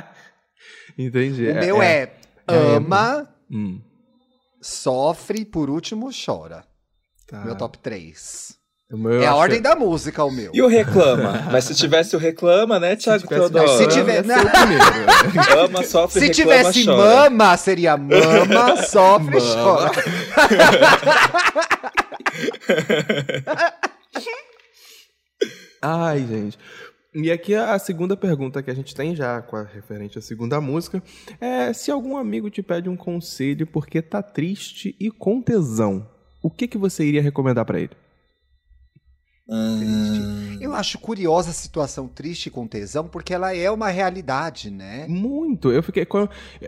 Entendi. 0.96 1.48
O 1.48 1.54
meu 1.54 1.82
é, 1.82 2.12
É, 2.48 2.76
ama, 2.76 3.28
Hum, 3.50 3.78
sofre, 4.62 5.44
por 5.44 5.68
último 5.68 6.10
chora. 6.24 6.64
tá. 7.26 7.40
Meu 7.44 7.56
top 7.56 7.78
3. 7.78 8.54
O 8.92 8.96
meu 8.98 9.22
é 9.22 9.26
a 9.26 9.34
ordem 9.34 9.60
da 9.62 9.74
música, 9.74 10.22
o 10.22 10.30
meu. 10.30 10.50
E 10.54 10.60
o 10.60 10.66
reclama? 10.68 11.48
Mas 11.50 11.64
se 11.64 11.74
tivesse 11.74 12.14
o 12.14 12.18
reclama, 12.18 12.78
né, 12.78 12.94
Thiago 12.94 13.26
tivesse- 13.26 13.50
Teodoro? 13.50 13.78
Se 13.78 13.88
tiver- 13.88 14.22
Ia 14.22 14.38
ser 14.38 14.46
o 14.46 14.50
primeiro. 14.50 14.84
Ama, 15.64 15.82
sofre, 15.82 16.20
Se 16.20 16.26
reclama, 16.26 16.58
tivesse 16.72 16.84
chora. 16.84 17.30
mama, 17.30 17.56
seria 17.56 17.96
mama, 17.96 18.76
sofre, 18.84 19.40
Mama. 19.40 19.64
chora. 19.64 19.92
Ai, 25.84 26.24
gente. 26.26 26.56
E 27.14 27.30
aqui 27.30 27.54
a 27.54 27.78
segunda 27.78 28.16
pergunta 28.16 28.62
que 28.62 28.70
a 28.70 28.74
gente 28.74 28.94
tem 28.94 29.14
já, 29.14 29.42
com 29.42 29.54
a 29.54 29.62
referente 29.64 30.18
à 30.18 30.22
segunda 30.22 30.58
música, 30.62 31.02
é 31.38 31.70
se 31.74 31.90
algum 31.90 32.16
amigo 32.16 32.48
te 32.48 32.62
pede 32.62 32.88
um 32.88 32.96
conselho 32.96 33.66
porque 33.66 34.00
tá 34.00 34.22
triste 34.22 34.96
e 34.98 35.10
com 35.10 35.42
tesão, 35.42 36.08
o 36.42 36.50
que 36.50 36.66
que 36.66 36.78
você 36.78 37.04
iria 37.04 37.20
recomendar 37.20 37.66
pra 37.66 37.78
ele? 37.78 38.01
Hum, 39.54 40.56
Eu 40.60 40.74
acho 40.74 40.98
curiosa 40.98 41.50
a 41.50 41.52
situação 41.52 42.08
triste 42.08 42.48
com 42.50 42.66
tesão, 42.66 43.04
porque 43.06 43.34
ela 43.34 43.54
é 43.54 43.70
uma 43.70 43.88
realidade, 43.88 44.70
né? 44.70 45.04
Muito. 45.08 45.70
Eu 45.70 45.82
fiquei. 45.82 46.06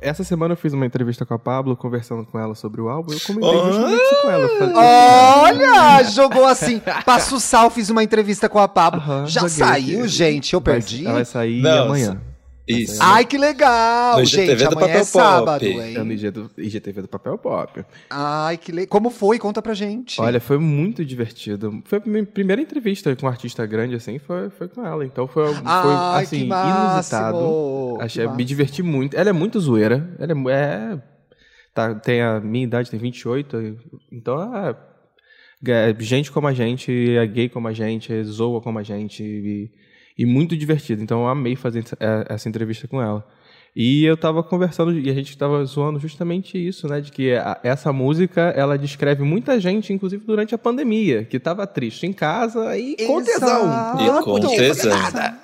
Essa 0.03 0.23
semana 0.25 0.53
eu 0.53 0.57
fiz 0.59 0.73
uma 0.73 0.85
entrevista 0.85 1.25
com 1.25 1.33
a 1.33 1.38
Pablo, 1.38 1.76
conversando 1.76 2.25
com 2.26 2.38
ela 2.38 2.55
sobre 2.55 2.81
o 2.81 2.88
álbum. 2.88 3.12
Eu 3.12 3.21
comentei 3.21 3.50
Ah! 3.61 3.64
justamente 3.73 4.03
isso 4.03 4.23
com 4.23 4.31
ela. 4.31 4.49
Falei, 4.59 4.75
Olha, 4.76 6.03
jogou 6.05 6.45
assim. 6.47 6.81
Passo 7.07 7.41
Sal, 7.41 7.71
fiz 7.71 7.88
uma 7.88 8.03
entrevista 8.03 8.49
com 8.49 8.59
a 8.59 8.69
Pablo. 8.69 9.00
Já 9.26 9.41
joguei 9.43 9.49
saiu, 9.57 10.07
gente? 10.09 10.53
Eu 10.55 10.61
vai- 10.61 10.75
perdi? 10.75 11.05
Ela 11.05 11.14
vai 11.14 11.25
sair 11.25 11.62
Não, 11.62 11.85
amanhã. 11.85 12.21
Isso. 12.66 12.99
Ai, 13.02 13.26
que 13.26 13.37
legal, 13.37 14.18
No 14.18 14.25
gente. 14.25 14.50
IGTV 14.50 14.68
do 14.68 14.78
Amanhã 14.78 14.87
é 14.87 14.88
Papel 14.88 15.04
sábado, 15.04 15.61
Pop. 15.61 15.80
É 15.80 15.99
no 15.99 16.04
hein? 16.04 16.12
IG 16.12 16.30
do, 16.30 16.50
IGTV 16.56 17.02
do 17.02 17.09
Papel 17.09 17.38
Pop. 17.38 17.85
Ai, 18.09 18.56
que 18.56 18.73
legal. 18.73 18.88
Como 18.88 19.11
foi? 19.11 19.38
Conta 19.38 19.61
pra 19.61 19.75
gente. 19.75 20.21
Olha, 20.21 20.40
foi 20.40 20.59
muito 20.59 21.04
divertido. 21.04 21.83
Foi 21.85 21.99
a 21.99 22.09
minha 22.09 22.25
primeira 22.25 22.62
entrevista 22.62 23.14
com 23.14 23.26
um 23.26 23.28
artista 23.28 23.66
grande, 23.66 23.94
assim, 23.94 24.18
foi, 24.18 24.49
foi 24.50 24.68
com 24.68 24.85
ela. 24.85 25.04
Então 25.04 25.26
foi, 25.26 25.52
foi 25.52 25.62
Ai, 25.64 26.23
assim, 26.25 26.49
inusitado. 26.49 27.97
que 27.99 28.04
Achei, 28.04 28.28
me 28.28 28.44
diverti 28.44 28.83
muito. 28.83 29.14
Ela 29.14 29.30
é 29.30 29.33
muito 29.33 29.61
zoeira. 29.61 30.16
Ela 30.18 30.33
é. 30.50 30.54
é 30.54 31.02
tá, 31.75 31.94
tem 31.94 32.23
a 32.23 32.40
minha 32.40 32.64
idade, 32.64 32.90
tem 32.90 32.99
28. 32.99 33.76
Então 34.11 34.40
é 34.56 34.75
é, 35.71 35.94
gente 35.99 36.30
como 36.30 36.47
a 36.47 36.52
gente, 36.52 37.16
é 37.16 37.26
gay 37.26 37.49
como 37.49 37.68
a 37.68 37.73
gente, 37.73 38.12
é 38.12 38.23
zoa 38.23 38.61
como 38.61 38.78
a 38.78 38.83
gente, 38.83 39.23
e, 39.23 39.71
e 40.16 40.25
muito 40.25 40.56
divertido. 40.56 41.02
Então 41.02 41.23
eu 41.23 41.28
amei 41.28 41.56
fazer 41.56 41.85
é, 42.00 42.26
essa 42.28 42.49
entrevista 42.49 42.87
com 42.88 43.00
ela. 43.00 43.26
E 43.76 44.04
eu 44.04 44.16
tava 44.16 44.40
conversando, 44.42 44.97
e 44.97 45.11
a 45.11 45.14
gente 45.14 45.37
tava 45.37 45.64
zoando 45.64 45.99
justamente 45.99 46.56
isso, 46.56 46.87
né? 46.87 47.00
De 47.00 47.11
que 47.11 47.35
a, 47.35 47.59
essa 47.64 47.92
música, 47.92 48.40
ela 48.56 48.78
descreve 48.78 49.25
muita 49.25 49.59
gente, 49.59 49.92
inclusive 49.92 50.25
durante 50.25 50.54
a 50.54 50.59
pandemia, 50.59 51.25
que 51.25 51.40
tava 51.40 51.66
triste 51.66 52.06
em 52.06 52.12
casa 52.12 52.78
e 52.78 52.97
com 53.04 53.23
tesão. 53.23 54.00
E 54.00 54.23
com 54.23 54.40
tesão. 54.40 54.92
Exato. 54.92 55.37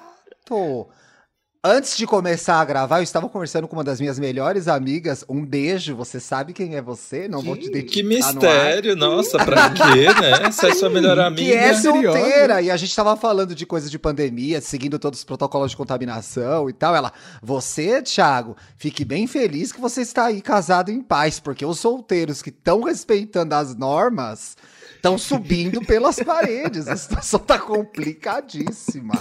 Antes 1.63 1.95
de 1.95 2.07
começar 2.07 2.59
a 2.59 2.65
gravar, 2.65 3.01
eu 3.01 3.03
estava 3.03 3.29
conversando 3.29 3.69
com 3.69 3.77
uma 3.77 3.85
das 3.85 4.01
minhas 4.01 4.19
melhores 4.19 4.67
amigas. 4.67 5.27
Um 5.29 5.45
beijo, 5.45 5.95
você 5.95 6.19
sabe 6.19 6.55
quem 6.55 6.75
é 6.75 6.81
você? 6.81 7.29
Não 7.29 7.43
vou 7.43 7.55
te 7.55 7.67
identificar. 7.67 7.93
Que 7.93 8.03
mistério, 8.03 8.97
nossa, 8.97 9.37
pra 9.45 9.69
quê, 9.69 10.07
né? 10.23 10.51
Você 10.51 10.69
é 10.69 10.75
sua 10.75 10.89
melhor 10.89 11.19
amiga. 11.19 11.43
Que 11.43 11.53
é 11.53 11.75
solteira. 11.75 12.63
E 12.63 12.71
a 12.71 12.77
gente 12.79 12.97
tava 12.97 13.15
falando 13.15 13.55
de 13.55 13.67
coisas 13.67 13.91
de 13.91 13.99
pandemia, 13.99 14.59
seguindo 14.63 14.99
todos 14.99 15.19
os 15.19 15.25
protocolos 15.25 15.73
de 15.73 15.77
contaminação 15.77 16.71
e 16.71 16.73
tal. 16.73 16.97
Ela, 16.97 17.13
você, 17.43 18.01
Thiago, 18.01 18.57
fique 18.79 19.05
bem 19.05 19.27
feliz 19.27 19.71
que 19.71 19.83
você 19.83 20.01
está 20.01 20.25
aí 20.25 20.41
casado 20.41 20.91
em 20.91 21.03
paz, 21.03 21.39
porque 21.39 21.67
os 21.67 21.79
solteiros 21.79 22.41
que 22.41 22.49
estão 22.49 22.85
respeitando 22.85 23.55
as 23.55 23.77
normas 23.77 24.57
estão 24.97 25.19
subindo 25.19 25.83
pelas 25.85 26.17
paredes. 26.21 26.89
A 26.89 26.97
situação 26.97 27.39
tá 27.39 27.59
complicadíssima. 27.59 29.13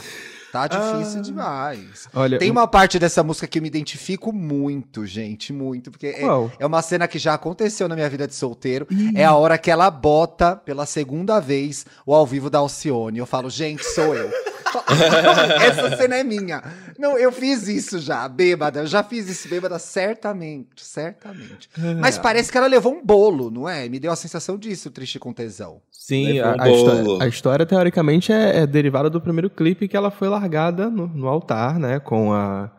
Tá 0.51 0.67
difícil 0.67 1.19
ah, 1.19 1.23
demais. 1.23 2.07
Olha, 2.13 2.39
Tem 2.39 2.49
uma 2.49 2.67
parte 2.67 2.97
dessa 2.97 3.23
música 3.23 3.47
que 3.47 3.59
eu 3.59 3.61
me 3.61 3.67
identifico 3.67 4.33
muito, 4.33 5.05
gente, 5.05 5.53
muito. 5.53 5.91
Porque 5.91 6.07
é, 6.07 6.23
é, 6.59 6.65
uma 6.65 6.81
cena 6.81 7.07
que 7.07 7.19
já 7.19 7.35
aconteceu 7.35 7.87
na 7.87 7.95
minha 7.95 8.09
vida 8.09 8.27
de 8.27 8.33
solteiro. 8.33 8.87
Ih. 8.89 9.13
É 9.15 9.25
a 9.25 9.35
hora 9.35 9.57
que 9.57 9.69
ela 9.69 9.89
bota 9.91 10.55
pela 10.55 10.85
segunda 10.85 11.39
vez 11.39 11.85
o 12.05 12.13
ao 12.13 12.25
vivo 12.25 12.49
da 12.49 12.59
Alcione. 12.59 13.19
Eu 13.19 13.25
falo, 13.25 13.49
gente, 13.49 13.83
sou 13.83 14.15
eu. 14.15 14.31
Essa 15.61 15.97
cena 15.97 16.15
é 16.15 16.23
minha. 16.23 16.61
Não, 16.97 17.17
eu 17.17 17.31
fiz 17.31 17.67
isso 17.67 17.99
já, 17.99 18.27
bêbada. 18.27 18.81
Eu 18.81 18.88
já 18.88 19.03
fiz 19.03 19.29
isso 19.29 19.47
bêbada, 19.49 19.79
certamente, 19.79 20.85
certamente. 20.85 21.69
É. 21.77 21.93
Mas 21.95 22.17
parece 22.17 22.51
que 22.51 22.57
ela 22.57 22.67
levou 22.67 22.93
um 22.93 23.03
bolo, 23.03 23.49
não 23.49 23.67
é? 23.67 23.88
Me 23.89 23.99
deu 23.99 24.11
a 24.11 24.15
sensação 24.15 24.57
disso, 24.57 24.91
triste 24.91 25.19
com 25.19 25.33
tesão. 25.33 25.81
Sim, 25.91 26.39
a, 26.39 26.55
a, 26.59 26.69
história, 26.69 27.23
a, 27.23 27.27
história, 27.27 27.65
teoricamente 27.65 28.31
é, 28.31 28.59
é, 28.61 28.67
derivada 28.67 29.09
do 29.09 29.21
primeiro 29.21 29.49
clipe 29.49 29.88
que 29.88 29.95
ela 29.95 30.09
foi 30.09 30.27
largada 30.27 30.89
no, 30.89 31.07
no 31.07 31.27
altar, 31.27 31.77
né? 31.77 31.99
Com 31.99 32.33
a 32.33 32.71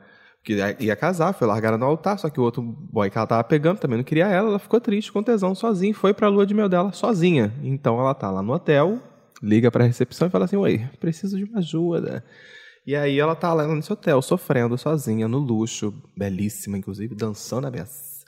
que 0.42 0.54
ia 0.80 0.97
casar, 0.97 1.35
foi 1.35 1.47
largada 1.47 1.76
no 1.76 1.85
altar, 1.85 2.18
só 2.18 2.30
que 2.30 2.40
o 2.40 2.42
outro 2.42 2.62
boy 2.62 3.11
que 3.11 3.18
ela 3.18 3.26
tava 3.26 3.44
pegando 3.44 3.78
também 3.78 3.99
não 3.99 4.04
queria 4.04 4.26
ela, 4.26 4.49
ela 4.49 4.59
ficou 4.59 4.80
triste 4.80 5.12
com 5.12 5.23
tesão 5.23 5.54
sozinha, 5.54 5.94
foi 5.94 6.14
pra 6.14 6.28
lua 6.28 6.47
de 6.47 6.54
mel 6.54 6.68
dela 6.68 6.92
sozinha. 6.92 7.52
Então 7.62 8.00
ela 8.00 8.14
tá 8.14 8.30
lá 8.30 8.42
no 8.42 8.52
hotel, 8.52 8.99
liga 9.42 9.70
para 9.70 9.85
a 9.85 9.87
recepção 9.87 10.28
e 10.28 10.30
fala 10.30 10.44
assim: 10.44 10.56
Oi, 10.56 10.88
preciso 10.99 11.37
de 11.37 11.44
uma 11.44 11.59
ajuda. 11.59 12.25
E 12.87 12.97
aí 12.97 13.18
ela 13.18 13.37
tá 13.37 13.52
lá 13.52 13.66
nesse 13.68 13.92
hotel, 13.92 14.23
sofrendo 14.23 14.76
sozinha, 14.76 15.28
no 15.28 15.38
luxo, 15.38 15.94
belíssima, 16.16 16.78
inclusive, 16.78 17.14
dançando 17.14 17.66
a 17.66 17.70
beça. 17.70 18.25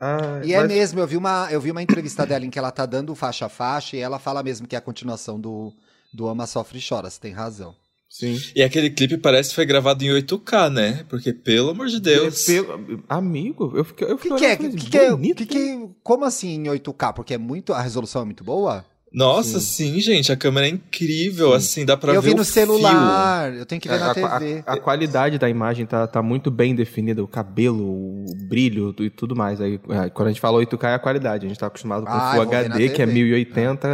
Ah, 0.00 0.40
e 0.42 0.52
é 0.52 0.60
mas... 0.60 0.70
é 0.70 0.74
mesmo, 0.74 0.98
eu 0.98 1.06
vi, 1.06 1.16
uma, 1.16 1.48
eu 1.52 1.60
vi 1.60 1.70
uma 1.70 1.82
entrevista 1.82 2.26
dela 2.26 2.44
em 2.44 2.50
que 2.50 2.58
ela 2.58 2.72
tá 2.72 2.84
dando 2.84 3.14
faixa 3.14 3.46
a 3.46 3.48
faixa 3.48 3.96
e 3.96 4.00
ela 4.00 4.18
fala 4.18 4.42
mesmo 4.42 4.66
que 4.66 4.74
é 4.74 4.78
a 4.78 4.82
continuação 4.82 5.38
do, 5.38 5.72
do 6.12 6.26
Ama 6.26 6.46
Sofre 6.46 6.78
e 6.78 6.82
Chora, 6.82 7.08
você 7.08 7.20
tem 7.20 7.32
razão. 7.32 7.76
Sim. 8.08 8.38
E 8.54 8.62
aquele 8.62 8.90
clipe 8.90 9.16
parece 9.16 9.50
que 9.50 9.54
foi 9.54 9.64
gravado 9.64 10.04
em 10.04 10.08
8K, 10.08 10.70
né? 10.70 11.04
Porque, 11.08 11.32
pelo 11.32 11.70
amor 11.70 11.86
de 11.86 11.98
Deus. 11.98 12.46
É, 12.48 12.62
pelo... 12.62 13.04
Amigo, 13.08 13.72
eu 13.74 13.84
fiquei. 13.84 14.10
Eu 14.10 14.18
fiquei 14.18 14.36
que, 14.36 14.38
que, 14.38 14.44
é, 14.44 14.56
que, 14.56 14.68
que, 14.76 14.98
é, 14.98 15.34
que, 15.34 15.46
que, 15.46 15.88
como 16.02 16.24
assim 16.24 16.56
em 16.56 16.64
8K? 16.64 17.14
Porque 17.14 17.32
é 17.32 17.38
muito. 17.38 17.72
A 17.72 17.80
resolução 17.80 18.20
é 18.20 18.24
muito 18.26 18.44
boa? 18.44 18.84
Nossa, 19.12 19.60
sim. 19.60 19.94
sim, 19.94 20.00
gente, 20.00 20.32
a 20.32 20.36
câmera 20.36 20.66
é 20.66 20.70
incrível, 20.70 21.50
sim. 21.50 21.56
assim, 21.56 21.84
dá 21.84 21.96
pra 21.96 22.14
eu 22.14 22.22
ver 22.22 22.30
vi 22.30 22.34
no 22.34 22.44
celular, 22.44 23.50
fio. 23.50 23.60
eu 23.60 23.66
tenho 23.66 23.80
que 23.80 23.88
ver 23.88 23.96
é, 23.96 23.98
na 23.98 24.10
a, 24.10 24.14
TV. 24.14 24.64
A, 24.66 24.72
a, 24.72 24.80
qualidade 24.80 25.38
da 25.38 25.48
imagem 25.48 25.84
tá, 25.84 26.06
tá 26.06 26.22
muito 26.22 26.50
bem 26.50 26.74
definida, 26.74 27.22
o 27.22 27.28
cabelo, 27.28 27.84
o 27.84 28.26
brilho 28.48 28.94
e 29.00 29.10
tudo 29.10 29.36
mais. 29.36 29.60
Aí, 29.60 29.78
é, 29.90 30.08
quando 30.10 30.28
a 30.28 30.30
gente 30.30 30.40
fala 30.40 30.58
8K 30.58 30.84
é 30.88 30.94
a 30.94 30.98
qualidade, 30.98 31.44
a 31.44 31.48
gente 31.48 31.58
tá 31.58 31.66
acostumado 31.66 32.06
com 32.06 32.12
ah, 32.12 32.30
o 32.30 32.32
Full 32.32 32.42
HD, 32.42 32.88
que 32.88 33.02
é 33.02 33.06
1080. 33.06 33.88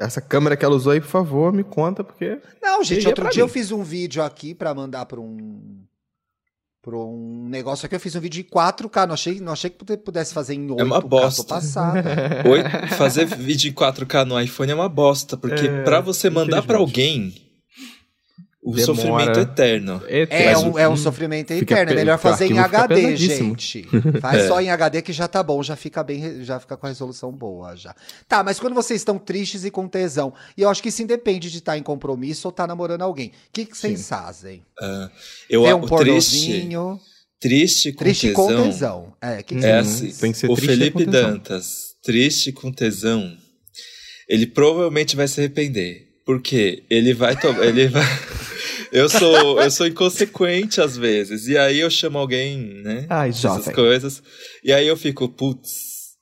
essa 0.00 0.20
câmera 0.20 0.56
que 0.56 0.64
ela 0.64 0.74
usou 0.74 0.92
aí, 0.92 1.00
por 1.00 1.08
favor, 1.08 1.52
me 1.52 1.62
conta, 1.62 2.02
porque... 2.02 2.38
Não, 2.62 2.82
gente, 2.82 3.06
outro 3.06 3.28
dia 3.30 3.44
mim. 3.44 3.48
eu 3.48 3.48
fiz 3.48 3.70
um 3.70 3.82
vídeo 3.82 4.22
aqui 4.22 4.54
para 4.54 4.74
mandar 4.74 5.06
pra 5.06 5.20
um 5.20 5.84
por 6.82 6.94
um 6.94 7.48
negócio 7.48 7.86
aqui. 7.86 7.94
Eu 7.94 8.00
fiz 8.00 8.14
um 8.14 8.20
vídeo 8.20 8.42
de 8.42 8.48
4K. 8.48 9.06
Não 9.06 9.14
achei, 9.14 9.40
não 9.40 9.52
achei 9.52 9.70
que 9.70 9.96
pudesse 9.96 10.32
fazer 10.32 10.54
em 10.54 10.66
8K. 10.66 10.80
É 10.80 10.84
uma 10.84 11.00
bosta. 11.00 11.44
Passada. 11.44 12.02
fazer 12.96 13.26
vídeo 13.26 13.70
em 13.70 13.74
4K 13.74 14.24
no 14.24 14.40
iPhone 14.40 14.72
é 14.72 14.74
uma 14.74 14.88
bosta. 14.88 15.36
Porque 15.36 15.66
é, 15.66 15.82
para 15.82 16.00
você 16.00 16.30
mandar 16.30 16.62
para 16.62 16.78
alguém. 16.78 17.34
O 18.62 18.74
Demora. 18.74 18.94
sofrimento 18.94 19.40
eterno. 19.40 20.02
É 20.06 20.58
um, 20.58 20.78
é 20.78 20.86
um 20.86 20.96
sofrimento 20.96 21.50
eterno. 21.50 21.92
É 21.92 21.94
melhor 21.94 22.18
fazer 22.18 22.44
em 22.44 22.58
HD, 22.58 23.16
gente. 23.16 23.88
Faz 24.20 24.44
é. 24.44 24.48
só 24.48 24.60
em 24.60 24.70
HD 24.70 25.00
que 25.00 25.14
já 25.14 25.26
tá 25.26 25.42
bom, 25.42 25.62
já 25.62 25.74
fica 25.76 26.04
bem, 26.04 26.44
já 26.44 26.60
fica 26.60 26.76
com 26.76 26.84
a 26.84 26.90
resolução 26.90 27.32
boa 27.32 27.74
já. 27.74 27.96
Tá, 28.28 28.44
mas 28.44 28.60
quando 28.60 28.74
vocês 28.74 29.00
estão 29.00 29.18
tristes 29.18 29.64
e 29.64 29.70
com 29.70 29.88
tesão, 29.88 30.34
e 30.58 30.62
eu 30.62 30.68
acho 30.68 30.82
que 30.82 30.90
isso 30.90 31.02
independe 31.02 31.50
de 31.50 31.56
estar 31.56 31.72
tá 31.72 31.78
em 31.78 31.82
compromisso 31.82 32.48
ou 32.48 32.50
estar 32.50 32.64
tá 32.64 32.66
namorando 32.66 33.00
alguém. 33.00 33.28
O 33.28 33.32
que, 33.50 33.64
que 33.64 33.76
vocês 33.76 34.06
fazem? 34.06 34.62
Uh, 34.78 35.10
eu 35.48 35.62
Vê 35.62 35.72
um 35.72 35.80
pornozinho. 35.80 37.00
Triste, 37.40 37.92
triste 37.92 37.92
com 37.92 38.04
triste 38.04 38.28
tesão. 38.28 38.46
Com 38.46 38.62
tesão. 38.64 39.12
É, 39.22 39.42
que 39.42 39.56
que 39.56 39.64
é 39.64 39.78
assim, 39.78 40.12
Tem 40.12 40.32
que 40.32 40.36
ser 40.36 40.50
o 40.50 40.56
Felipe 40.56 41.06
Dantas, 41.06 41.94
triste 42.02 42.52
com 42.52 42.70
tesão, 42.70 43.34
ele 44.28 44.46
provavelmente 44.46 45.16
vai 45.16 45.26
se 45.26 45.40
arrepender. 45.40 46.09
Porque 46.30 46.84
ele 46.88 47.12
vai 47.12 47.34
tomar. 47.36 47.66
ele 47.66 47.88
vai. 47.88 48.04
Eu 48.92 49.08
sou, 49.08 49.62
eu 49.62 49.70
sou 49.70 49.86
inconsequente 49.86 50.80
às 50.80 50.96
vezes. 50.96 51.46
E 51.46 51.56
aí 51.56 51.78
eu 51.78 51.88
chamo 51.88 52.18
alguém, 52.18 52.58
né? 52.82 53.06
Ai, 53.08 53.30
jovem. 53.30 53.60
Essas 53.60 53.72
coisas. 53.72 54.22
E 54.64 54.72
aí 54.72 54.84
eu 54.84 54.96
fico, 54.96 55.28
putz. 55.28 56.16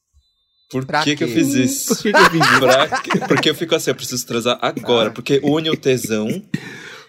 Por 0.71 0.85
que, 1.03 1.17
que 1.17 1.25
eu 1.25 1.29
fiz 1.29 1.55
isso? 1.55 1.89
Por 1.89 2.03
que, 2.03 2.13
que 2.13 2.19
eu 2.19 2.31
fiz 2.31 2.43
isso? 2.43 3.27
Porque 3.27 3.49
eu 3.49 3.55
fico 3.55 3.75
assim, 3.75 3.91
eu 3.91 3.95
preciso 3.95 4.27
transar 4.27 4.59
agora. 4.61 5.11
Porque 5.11 5.41
une 5.43 5.71
o 5.71 5.77
tesão 5.79 6.29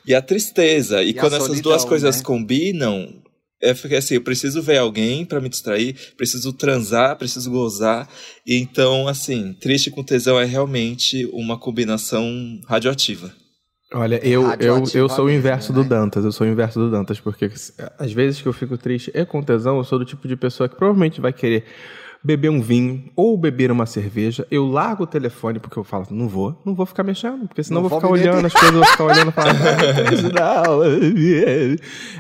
e 0.08 0.16
a 0.16 0.22
tristeza. 0.22 1.04
E, 1.04 1.10
e 1.10 1.14
quando 1.14 1.36
essas 1.36 1.60
duas 1.60 1.84
coisas 1.84 2.16
né? 2.16 2.24
combinam, 2.24 3.22
é 3.62 3.74
porque 3.74 3.96
assim, 3.96 4.16
eu 4.16 4.22
preciso 4.22 4.62
ver 4.62 4.78
alguém 4.78 5.26
para 5.26 5.42
me 5.42 5.50
distrair, 5.50 5.96
preciso 6.16 6.54
transar, 6.54 7.18
preciso 7.18 7.50
gozar. 7.52 8.08
E 8.46 8.56
então, 8.56 9.08
assim, 9.08 9.54
triste 9.54 9.92
com 9.92 10.04
tesão 10.04 10.40
é 10.40 10.46
realmente 10.46 11.30
uma 11.34 11.58
combinação 11.58 12.60
radioativa. 12.68 13.34
Olha, 13.92 14.24
eu, 14.24 14.44
eu, 14.60 14.84
eu 14.94 15.10
sou 15.10 15.26
o 15.26 15.32
inverso 15.32 15.74
né? 15.74 15.82
do 15.82 15.90
Dantas, 15.90 16.24
eu 16.24 16.32
sou 16.32 16.46
o 16.46 16.50
inverso 16.50 16.80
do 16.80 16.92
Dantas, 16.92 17.20
porque 17.20 17.50
às 17.98 18.12
vezes 18.12 18.40
que 18.40 18.48
eu 18.48 18.54
fico 18.54 18.78
triste 18.78 19.12
e 19.16 19.26
com 19.26 19.42
tesão, 19.42 19.78
eu 19.78 19.84
sou 19.84 19.98
do 19.98 20.06
tipo 20.06 20.28
de 20.28 20.36
pessoa 20.36 20.70
que 20.70 20.76
provavelmente 20.76 21.20
vai 21.20 21.34
querer 21.34 21.66
beber 22.24 22.50
um 22.50 22.62
vinho 22.62 23.10
ou 23.16 23.38
beber 23.38 23.72
uma 23.72 23.86
cerveja, 23.86 24.46
eu 24.52 24.66
largo 24.66 25.04
o 25.04 25.08
telefone 25.08 25.60
porque 25.60 25.78
eu 25.78 25.84
falo, 25.84 26.08
não 26.12 26.28
vou, 26.28 26.62
não 26.66 26.76
vou 26.76 26.86
ficar 26.86 27.04
mexendo, 27.04 27.48
porque 27.48 27.64
senão 27.64 27.82
não 27.82 27.90
vou 27.90 28.00
ficar 28.00 28.12
olhando 28.12 28.46
as 28.46 28.54
coisas, 28.54 28.74
vou 28.74 28.86
ficar 28.86 29.04
olhando 29.06 29.30
e 29.30 29.32
falar, 29.32 29.54
não. 30.34 30.82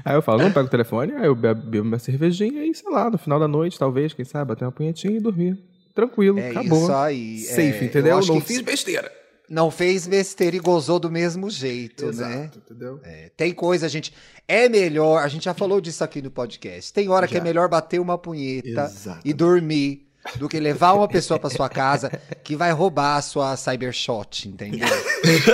Aí 0.05 0.15
eu 0.15 0.21
falo, 0.21 0.43
não 0.43 0.51
pego 0.51 0.67
o 0.67 0.71
telefone, 0.71 1.13
aí 1.13 1.25
eu 1.25 1.35
bebo 1.35 1.81
uma 1.81 1.99
cervejinha 1.99 2.65
e 2.65 2.73
sei 2.73 2.91
lá, 2.91 3.09
no 3.09 3.17
final 3.17 3.39
da 3.39 3.47
noite, 3.47 3.77
talvez, 3.77 4.13
quem 4.13 4.25
sabe, 4.25 4.49
bater 4.49 4.65
uma 4.65 4.71
punhetinha 4.71 5.17
e 5.17 5.19
dormir. 5.19 5.57
Tranquilo, 5.93 6.39
é 6.39 6.51
acabou. 6.51 6.83
Isso 6.83 6.93
aí. 6.93 7.37
Safe, 7.39 7.61
é, 7.61 7.83
entendeu? 7.85 8.19
Não 8.25 8.39
fiz 8.39 8.61
besteira 8.61 9.18
não 9.49 9.71
fez 9.71 10.05
besteira 10.05 10.55
e 10.55 10.59
gozou 10.59 10.99
do 10.99 11.09
mesmo 11.09 11.49
jeito, 11.49 12.05
né? 12.05 12.09
Exato, 12.11 12.29
né? 12.29 12.51
Entendeu? 12.55 12.99
É, 13.03 13.31
tem 13.35 13.51
coisa, 13.53 13.89
gente. 13.89 14.13
É 14.47 14.69
melhor, 14.69 15.23
a 15.23 15.27
gente 15.27 15.45
já 15.45 15.53
falou 15.53 15.81
disso 15.81 16.03
aqui 16.03 16.21
no 16.21 16.29
podcast. 16.29 16.93
Tem 16.93 17.09
hora 17.09 17.25
já. 17.25 17.31
que 17.33 17.37
é 17.37 17.41
melhor 17.41 17.67
bater 17.67 17.99
uma 17.99 18.17
punheta 18.17 18.67
Exato. 18.85 19.21
e 19.25 19.33
dormir 19.33 20.05
do 20.35 20.47
que 20.47 20.59
levar 20.59 20.93
uma 20.93 21.07
pessoa 21.07 21.39
para 21.39 21.49
sua 21.49 21.69
casa 21.69 22.11
que 22.43 22.55
vai 22.55 22.71
roubar 22.71 23.15
a 23.15 23.21
sua 23.21 23.55
cybershot, 23.55 24.47
entendeu? 24.47 24.87
Isso 25.23 25.51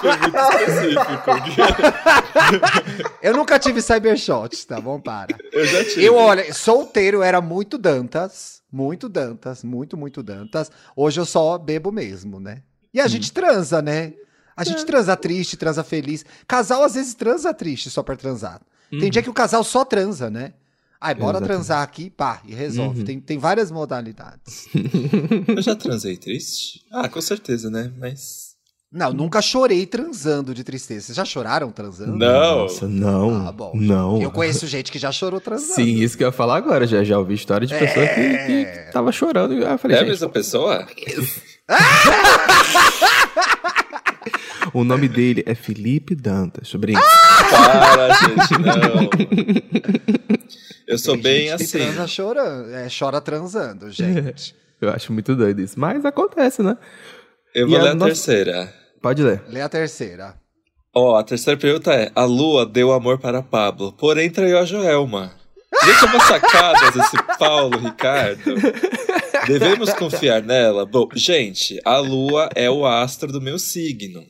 foi 0.00 0.16
muito 0.18 0.36
específico. 0.38 1.30
eu 3.22 3.32
nunca 3.34 3.58
tive 3.58 3.80
cybershot, 3.80 4.66
tá 4.66 4.80
bom? 4.80 5.00
Para. 5.00 5.36
Eu 5.52 5.64
já 5.66 5.84
tive. 5.84 6.04
Eu, 6.04 6.16
olha, 6.16 6.52
solteiro 6.52 7.22
era 7.22 7.40
muito 7.40 7.78
Dantas. 7.78 8.57
Muito 8.70 9.08
Dantas, 9.08 9.64
muito, 9.64 9.96
muito 9.96 10.22
Dantas. 10.22 10.70
Hoje 10.94 11.20
eu 11.20 11.26
só 11.26 11.56
bebo 11.58 11.90
mesmo, 11.90 12.38
né? 12.38 12.62
E 12.92 13.00
a 13.00 13.04
hum. 13.04 13.08
gente 13.08 13.32
transa, 13.32 13.80
né? 13.80 14.14
A 14.56 14.64
gente 14.64 14.84
transa 14.84 15.16
triste, 15.16 15.56
transa 15.56 15.84
feliz. 15.84 16.24
Casal 16.46 16.82
às 16.82 16.94
vezes 16.94 17.14
transa 17.14 17.54
triste 17.54 17.90
só 17.90 18.02
pra 18.02 18.16
transar. 18.16 18.60
Tem 18.90 19.02
uhum. 19.02 19.10
dia 19.10 19.22
que 19.22 19.30
o 19.30 19.34
casal 19.34 19.62
só 19.62 19.84
transa, 19.84 20.28
né? 20.28 20.54
Ai, 21.00 21.14
bora 21.14 21.38
Exatamente. 21.38 21.46
transar 21.48 21.82
aqui, 21.82 22.10
pá, 22.10 22.42
e 22.44 22.52
resolve. 22.54 23.00
Uhum. 23.00 23.06
Tem, 23.06 23.20
tem 23.20 23.38
várias 23.38 23.70
modalidades. 23.70 24.66
eu 25.46 25.62
já 25.62 25.76
transei 25.76 26.16
triste? 26.16 26.84
Ah, 26.90 27.08
com 27.08 27.20
certeza, 27.20 27.70
né? 27.70 27.92
Mas. 27.96 28.47
Não, 28.90 29.12
nunca 29.12 29.42
chorei 29.42 29.84
transando 29.84 30.54
de 30.54 30.64
tristeza. 30.64 31.06
Vocês 31.06 31.16
já 31.16 31.24
choraram 31.24 31.70
transando? 31.70 32.16
Não. 32.16 32.60
Nossa, 32.62 32.88
não. 32.88 33.46
Ah, 33.46 33.52
bom. 33.52 33.72
Não. 33.74 34.22
Eu 34.22 34.30
conheço 34.30 34.66
gente 34.66 34.90
que 34.90 34.98
já 34.98 35.12
chorou 35.12 35.40
transando. 35.40 35.74
Sim, 35.74 35.96
isso 36.00 36.16
que 36.16 36.24
eu 36.24 36.28
ia 36.28 36.32
falar 36.32 36.56
agora. 36.56 36.86
Já, 36.86 37.04
já 37.04 37.18
ouvi 37.18 37.34
história 37.34 37.66
de 37.66 37.74
pessoa 37.78 38.04
é... 38.06 38.14
que, 38.46 38.64
que 38.86 38.92
tava 38.92 39.12
chorando. 39.12 39.52
eu 39.52 39.78
falei, 39.78 39.98
é 39.98 40.00
a 40.00 40.04
mesma 40.06 40.28
pessoa? 40.30 40.86
Isso. 41.06 41.42
O 44.74 44.84
nome 44.84 45.08
dele 45.08 45.42
é 45.46 45.54
Felipe 45.54 46.14
Dantas, 46.14 46.68
sobrinho. 46.68 46.98
Para, 47.50 48.08
gente, 48.14 48.52
não. 48.62 49.10
Eu 50.86 50.98
sou 50.98 51.14
Tem 51.14 51.22
bem 51.22 51.48
gente 51.48 51.56
que 51.58 51.64
assim. 51.64 51.78
transa 51.78 52.06
chorando, 52.06 52.70
é, 52.74 52.88
chora 52.96 53.20
transando, 53.20 53.90
gente. 53.92 54.54
Eu 54.80 54.90
acho 54.90 55.12
muito 55.12 55.34
doido 55.34 55.60
isso. 55.60 55.78
Mas 55.78 56.04
acontece, 56.04 56.62
né? 56.62 56.76
Eu 57.54 57.66
E 57.66 57.70
vou 57.70 57.78
a 57.78 57.82
ler 57.82 57.90
a 57.90 57.94
nossa- 57.94 58.06
terceira. 58.12 58.72
Pode 59.02 59.22
ler. 59.22 59.42
Lê 59.48 59.60
a 59.60 59.68
terceira. 59.68 60.34
Ó, 60.94 61.16
a 61.16 61.22
terceira 61.22 61.58
pergunta 61.58 61.92
é: 61.92 62.10
A 62.14 62.24
lua 62.24 62.66
deu 62.66 62.92
amor 62.92 63.18
para 63.18 63.42
Pablo, 63.42 63.92
porém 63.92 64.30
traiu 64.30 64.58
a 64.58 64.64
Joelma. 64.64 65.32
Gente, 65.84 66.04
é 66.04 66.08
uma 66.08 66.20
sacada 66.20 66.78
esse 66.98 67.38
Paulo 67.38 67.78
Ricardo. 67.78 68.40
Devemos 69.46 69.92
confiar 69.92 70.42
nela? 70.42 70.84
Bom, 70.86 71.08
gente, 71.14 71.78
a 71.84 71.98
lua 71.98 72.48
é 72.54 72.70
o 72.70 72.86
astro 72.86 73.30
do 73.30 73.40
meu 73.40 73.58
signo. 73.58 74.22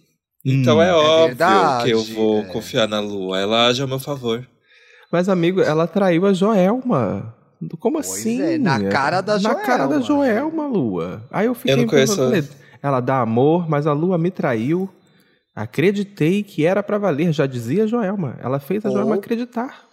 Então 0.45 0.79
Hum, 0.79 0.83
é 0.83 0.93
óbvio 0.93 1.27
verdade, 1.29 1.85
que 1.85 1.91
eu 1.91 2.03
vou 2.03 2.41
é. 2.41 2.45
confiar 2.45 2.89
na 2.89 3.01
lua. 3.01 3.39
Ela 3.39 3.67
age 3.67 3.81
ao 3.83 3.89
meu 3.89 3.99
favor. 3.99 4.47
Mas, 5.11 5.29
amigo, 5.29 5.61
ela 5.61 5.87
traiu 5.87 6.27
a 6.27 6.33
Joelma. 6.33 7.35
Como 7.81 7.97
Pois 8.01 8.09
assim? 8.09 8.41
é, 8.43 8.59
na 8.59 8.89
cara 8.89 9.21
da 9.21 9.39
Na 9.39 9.55
cara 9.55 9.87
da 9.87 10.01
Joelma. 10.01 10.61
Joelma, 10.61 10.67
Lua. 10.69 11.25
Aí 11.31 11.47
eu 11.47 11.55
fiquei 11.55 11.73
Eu 11.73 11.79
não 11.79 11.87
conheço 11.87 12.17
pensando, 12.17 12.49
ela 12.82 13.00
dá 13.00 13.20
amor, 13.20 13.68
mas 13.68 13.87
a 13.87 13.92
Lua 13.92 14.16
me 14.18 14.30
traiu. 14.30 14.88
Acreditei 15.54 16.42
que 16.42 16.64
era 16.64 16.82
pra 16.82 16.99
valer, 16.99 17.32
já 17.32 17.47
dizia 17.47 17.85
a 17.85 17.87
Joelma. 17.87 18.38
Ela 18.42 18.61
fez 18.61 18.85
a 18.85 18.88
Ou- 18.88 18.94
Joelma 18.94 19.16
acreditar. 19.16 19.87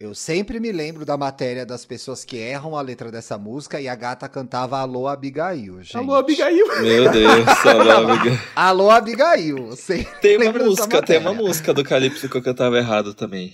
Eu 0.00 0.16
sempre 0.16 0.58
me 0.58 0.72
lembro 0.72 1.04
da 1.04 1.16
matéria 1.16 1.64
das 1.64 1.84
pessoas 1.84 2.24
que 2.24 2.36
erram 2.36 2.76
a 2.76 2.80
letra 2.80 3.08
dessa 3.12 3.38
música 3.38 3.80
e 3.80 3.88
a 3.88 3.94
gata 3.94 4.28
cantava 4.28 4.76
Alô 4.80 5.06
Abigail, 5.06 5.80
gente. 5.80 5.96
Alô, 5.96 6.16
Abigail. 6.16 6.66
Meu 6.82 7.08
Deus, 7.12 7.46
alô, 7.66 7.90
amiga. 8.10 8.40
Alô 8.56 8.90
Abigail. 8.90 9.68
Tem 10.20 10.36
uma 10.38 10.52
música, 10.52 11.00
tem 11.02 11.18
uma 11.18 11.32
música 11.32 11.72
do 11.72 11.84
Calypso 11.84 12.28
que 12.28 12.36
eu 12.36 12.42
cantava 12.42 12.76
errado 12.78 13.14
também. 13.14 13.52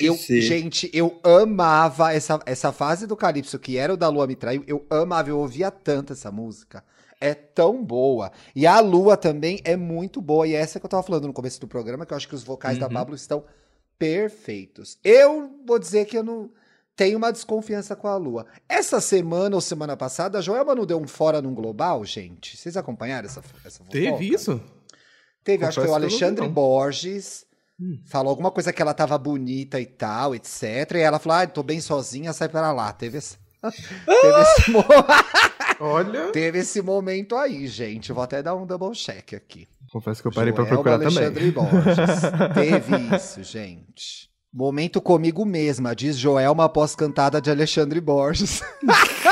Eu, 0.00 0.16
gente, 0.16 0.90
eu 0.92 1.20
amava 1.22 2.12
essa, 2.12 2.40
essa 2.44 2.72
fase 2.72 3.06
do 3.06 3.14
Calypso, 3.16 3.60
que 3.60 3.76
era 3.76 3.94
o 3.94 3.96
da 3.96 4.08
Lua 4.08 4.26
Me 4.26 4.34
Traiu. 4.34 4.64
Eu 4.66 4.84
amava, 4.90 5.28
eu 5.30 5.38
ouvia 5.38 5.70
tanto 5.70 6.14
essa 6.14 6.32
música. 6.32 6.82
É 7.20 7.34
tão 7.34 7.84
boa. 7.84 8.30
E 8.54 8.66
a 8.66 8.78
Lua 8.80 9.16
também 9.16 9.60
é 9.64 9.76
muito 9.76 10.20
boa. 10.20 10.46
E 10.46 10.54
essa 10.54 10.78
que 10.78 10.86
eu 10.86 10.90
tava 10.90 11.02
falando 11.02 11.26
no 11.26 11.32
começo 11.32 11.60
do 11.60 11.66
programa, 11.66 12.06
que 12.06 12.12
eu 12.12 12.16
acho 12.16 12.28
que 12.28 12.34
os 12.34 12.44
vocais 12.44 12.78
da 12.78 12.86
Uhum. 12.86 12.92
Pablo 12.92 13.14
estão 13.16 13.44
perfeitos. 13.98 14.98
Eu 15.04 15.50
vou 15.66 15.78
dizer 15.78 16.04
que 16.06 16.16
eu 16.16 16.22
não 16.22 16.50
tenho 16.96 17.18
uma 17.18 17.30
desconfiança 17.32 17.94
com 17.96 18.08
a 18.08 18.16
Lua. 18.16 18.46
Essa 18.68 19.00
semana 19.00 19.54
ou 19.56 19.60
semana 19.60 19.96
passada, 19.96 20.38
a 20.38 20.40
Joelma 20.40 20.74
não 20.74 20.86
deu 20.86 20.98
um 21.00 21.06
fora 21.06 21.42
num 21.42 21.54
global, 21.54 22.04
gente? 22.04 22.56
Vocês 22.56 22.76
acompanharam 22.76 23.26
essa, 23.26 23.40
essa 23.64 23.78
fofoca? 23.78 23.90
Teve 23.92 24.32
isso? 24.32 24.60
Teve, 25.44 25.64
acho 25.64 25.80
que 25.80 25.86
foi 25.86 25.92
o 25.92 25.96
Alexandre 25.96 26.44
não. 26.46 26.52
Borges. 26.52 27.46
Hum. 27.80 28.00
Falou 28.06 28.30
alguma 28.30 28.50
coisa 28.50 28.72
que 28.72 28.82
ela 28.82 28.92
tava 28.94 29.16
bonita 29.16 29.80
e 29.80 29.86
tal, 29.86 30.34
etc. 30.34 30.62
E 30.94 30.98
ela 30.98 31.18
falou: 31.18 31.38
ah, 31.38 31.46
tô 31.46 31.62
bem 31.62 31.80
sozinha, 31.80 32.32
sai 32.32 32.48
pra 32.48 32.72
lá. 32.72 32.92
Teve 32.92 33.18
esse, 33.18 33.36
teve, 33.62 34.40
esse 34.42 34.70
mo- 34.72 34.84
Olha. 35.80 36.30
teve 36.32 36.58
esse 36.58 36.82
momento 36.82 37.36
aí, 37.36 37.66
gente. 37.66 38.12
Vou 38.12 38.22
até 38.22 38.42
dar 38.42 38.54
um 38.54 38.66
double 38.66 38.94
check 38.94 39.34
aqui. 39.34 39.66
Confesso 39.92 40.20
que 40.20 40.28
eu 40.28 40.32
parei 40.32 40.52
pra 40.52 40.64
Joelma 40.64 40.82
procurar 40.82 41.06
Alexandre 41.06 41.52
também. 41.52 41.70
Borges. 41.70 42.20
Teve 42.54 43.16
isso, 43.16 43.42
gente. 43.42 44.28
Momento 44.52 45.00
comigo 45.00 45.44
mesma, 45.44 45.94
diz 45.94 46.16
Joelma 46.16 46.64
após 46.64 46.94
cantada 46.96 47.40
de 47.40 47.50
Alexandre 47.50 48.00
Borges. 48.00 48.62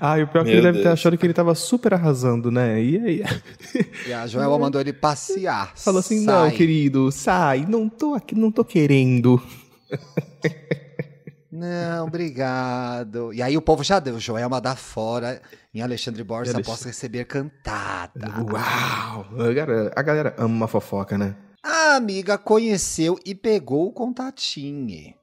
Ah, 0.00 0.18
e 0.18 0.22
o 0.22 0.28
pior 0.28 0.42
é 0.42 0.44
que 0.44 0.50
Meu 0.50 0.58
ele 0.58 0.66
deve 0.66 0.78
ter 0.78 0.84
Deus. 0.84 0.92
achado 0.92 1.16
que 1.16 1.24
ele 1.24 1.32
tava 1.32 1.54
super 1.54 1.94
arrasando, 1.94 2.50
né? 2.50 2.82
E 2.82 2.98
aí? 2.98 3.22
E 4.06 4.12
a 4.12 4.26
Joelma 4.26 4.58
mandou 4.60 4.78
ele 4.80 4.92
passear. 4.92 5.72
Falou 5.76 6.00
assim: 6.00 6.24
Sai. 6.24 6.50
não, 6.50 6.50
querido, 6.54 7.10
sai, 7.10 7.64
não 7.66 7.88
tô 7.88 8.12
aqui, 8.14 8.34
não 8.34 8.52
tô 8.52 8.62
querendo. 8.64 9.40
Não, 11.50 12.06
obrigado. 12.06 13.32
E 13.32 13.40
aí 13.42 13.56
o 13.56 13.62
povo 13.62 13.82
já 13.82 13.98
deu. 13.98 14.20
Joelma 14.20 14.60
dá 14.60 14.76
fora 14.76 15.40
em 15.74 15.80
Alexandre 15.80 16.22
Borges 16.22 16.52
E 16.52 16.54
Alex- 16.56 16.68
após 16.68 16.82
receber 16.84 17.24
cantada. 17.24 18.28
Uau! 18.50 19.26
A 19.40 19.52
galera, 19.52 19.92
a 19.96 20.02
galera 20.02 20.34
ama 20.38 20.54
uma 20.54 20.68
fofoca, 20.68 21.16
né? 21.16 21.34
A 21.64 21.96
amiga 21.96 22.36
conheceu 22.38 23.18
e 23.24 23.34
pegou 23.34 23.86
o 23.88 23.92
contatinho. 23.92 25.14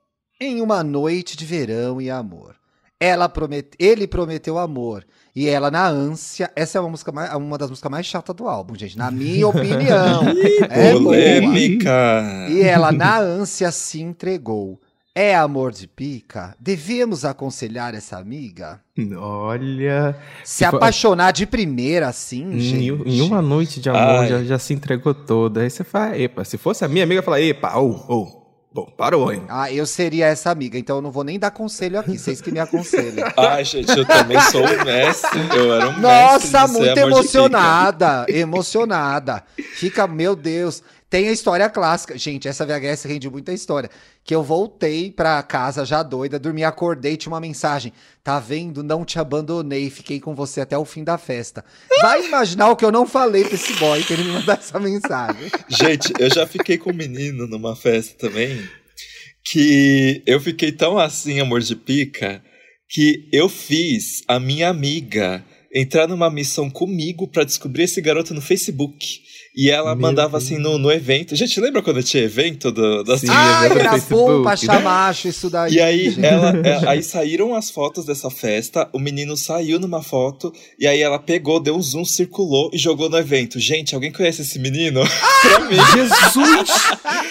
Em 0.42 0.62
uma 0.62 0.84
noite 0.84 1.38
de 1.38 1.46
verão 1.46 2.02
e 2.02 2.10
amor. 2.10 2.56
Ela 3.00 3.30
promet... 3.30 3.72
Ele 3.78 4.08
prometeu 4.08 4.58
amor. 4.58 5.06
E 5.36 5.48
ela, 5.48 5.70
na 5.70 5.88
ânsia. 5.88 6.52
Essa 6.56 6.78
é 6.78 6.82
uma, 6.82 6.90
música 6.90 7.12
mais... 7.12 7.34
uma 7.36 7.58
das 7.58 7.70
músicas 7.70 7.92
mais 7.92 8.06
chatas 8.06 8.36
do 8.36 8.48
álbum, 8.48 8.76
gente. 8.76 8.98
Na 8.98 9.12
minha 9.12 9.48
opinião. 9.48 10.24
é 10.70 10.92
boa. 10.94 11.04
Polêmica. 11.04 12.48
E 12.50 12.62
ela, 12.62 12.92
na 12.92 13.20
ânsia, 13.20 13.72
se 13.72 14.02
entregou. 14.02 14.82
É 15.17 15.34
amor 15.34 15.71
de 15.71 15.88
pica? 15.88 16.54
Devemos 16.60 17.23
aconselhar 17.23 17.95
essa 17.95 18.17
amiga? 18.17 18.82
Olha. 19.17 20.13
Se 20.43 20.65
for- 20.69 20.75
apaixonar 20.75 21.32
de 21.32 21.45
primeira, 21.45 22.10
assim, 22.10 22.56
Em, 22.56 22.60
gente. 22.60 23.04
em 23.10 23.21
uma 23.21 23.41
noite 23.41 23.80
de 23.80 23.89
amor 23.89 24.28
já, 24.28 24.43
já 24.43 24.60
se 24.60 24.73
entregou 24.73 25.13
toda. 25.13 25.62
Aí 25.62 25.69
você 25.69 25.86
fala, 25.86 26.17
epa, 26.17 26.43
se 26.43 26.58
fosse 26.58 26.84
a 26.84 26.88
minha 26.89 27.04
amiga, 27.06 27.19
eu 27.19 27.21
ia 27.21 27.23
falar, 27.23 27.39
epa, 27.41 27.78
ô, 27.78 27.91
ô, 28.10 28.45
bom, 28.73 28.91
parou, 28.97 29.32
hein? 29.32 29.43
Ah, 29.47 29.71
eu 29.71 29.86
seria 29.86 30.25
essa 30.25 30.51
amiga, 30.51 30.78
então 30.78 30.97
eu 30.97 31.01
não 31.01 31.12
vou 31.12 31.23
nem 31.23 31.39
dar 31.39 31.51
conselho 31.51 31.97
aqui, 31.97 32.17
vocês 32.19 32.41
que 32.41 32.51
me 32.51 32.60
aconselham. 32.60 33.25
Ai, 33.38 33.63
gente, 33.63 33.97
eu 33.97 34.06
também 34.06 34.38
sou 34.51 34.65
um 34.65 34.84
mestre. 34.84 35.39
Eu 35.56 35.73
era 35.75 35.89
um 35.91 35.97
mestre. 35.97 36.01
Nossa, 36.01 36.67
de 36.67 36.71
ser 36.73 36.78
muito 36.80 36.97
emocionada, 36.99 38.25
emocionada. 38.28 39.43
Fica, 39.75 40.08
meu 40.08 40.36
Deus. 40.36 40.84
Tem 41.15 41.30
a 41.30 41.32
história 41.32 41.69
clássica. 41.69 42.17
Gente, 42.17 42.45
essa 42.45 42.65
VHS 42.65 43.06
rende 43.06 43.30
muita 43.30 43.54
história. 43.54 43.89
Que 44.21 44.36
eu 44.36 44.43
voltei 44.43 45.10
pra 45.10 45.41
casa 45.43 45.86
já 45.86 46.04
doida, 46.04 46.38
dormi, 46.38 46.62
acordei, 46.62 47.15
tinha 47.15 47.32
uma 47.32 47.39
mensagem. 47.39 47.93
Tá 48.21 48.38
vendo? 48.38 48.84
Não 48.84 49.06
te 49.06 49.17
abandonei, 49.17 49.89
fiquei 49.89 50.19
com 50.19 50.36
você 50.36 50.60
até 50.60 50.78
o 50.78 50.84
fim 50.84 51.06
da 51.06 51.17
festa. 51.17 51.63
Vai 52.01 52.25
imaginar 52.25 52.69
o 52.69 52.75
que 52.75 52.84
eu 52.84 52.91
não 52.91 53.08
falei 53.08 53.45
pra 53.45 53.56
esse 53.56 53.71
boy 53.75 54.04
que 54.04 54.12
ele 54.12 54.25
me 54.25 54.32
mandar 54.32 54.58
essa 54.58 54.78
mensagem. 54.78 55.49
Gente, 55.71 56.12
eu 56.19 56.30
já 56.30 56.45
fiquei 56.45 56.78
com 56.78 56.91
um 56.91 56.93
menino 56.93 57.47
numa 57.47 57.78
festa 57.78 58.13
também. 58.17 58.67
Que 59.41 60.21
eu 60.25 60.41
fiquei 60.41 60.73
tão 60.73 60.97
assim, 60.97 61.39
amor 61.39 61.62
de 61.62 61.78
pica, 61.78 62.43
que 62.89 63.30
eu 63.32 63.47
fiz 63.47 64.21
a 64.28 64.38
minha 64.38 64.67
amiga 64.67 65.45
entrar 65.73 66.10
numa 66.10 66.30
missão 66.30 66.69
comigo 66.69 67.25
pra 67.25 67.45
descobrir 67.45 67.84
esse 67.84 68.01
garoto 68.01 68.34
no 68.34 68.41
Facebook. 68.41 69.23
E 69.58 69.70
ela 69.70 69.96
Meu 69.96 70.02
mandava 70.02 70.38
Deus. 70.38 70.44
assim 70.44 70.58
no, 70.58 70.78
no 70.78 70.91
evento. 70.91 71.34
Gente, 71.34 71.62
lembra 71.62 71.82
quando 71.82 72.04
tinha 72.04 72.24
evento 72.24 72.72
do, 72.74 73.04
da 73.04 73.18
Sim, 73.18 73.28
bom 73.28 73.89
Facebook. 73.89 74.44
pra 74.44 74.56
chamacho 74.58 75.28
isso 75.30 75.50
daí. 75.50 75.74
E 75.76 75.80
aí, 75.80 76.10
gente. 76.10 76.26
ela, 76.26 76.50
é, 76.68 76.89
aí 76.89 77.02
saíram 77.02 77.56
as 77.56 77.70
fotos 77.70 78.06
dessa 78.06 78.30
festa, 78.30 78.89
o 78.91 79.00
menino 79.00 79.38
saiu 79.38 79.80
numa 79.80 80.04
foto, 80.04 80.52
e 80.78 80.86
aí 80.86 81.00
ela 81.02 81.18
pegou, 81.18 81.60
deu 81.62 81.76
um 81.76 81.82
zoom, 81.82 82.04
circulou 82.04 82.70
e 82.74 82.78
jogou 82.78 83.10
no 83.10 83.18
evento. 83.18 83.58
Gente, 83.58 83.96
alguém 83.96 84.12
conhece 84.12 84.41
esse 84.41 84.60
menino? 84.60 85.02
pra 85.41 85.60
mim, 85.62 85.78
Jesus! 85.96 86.70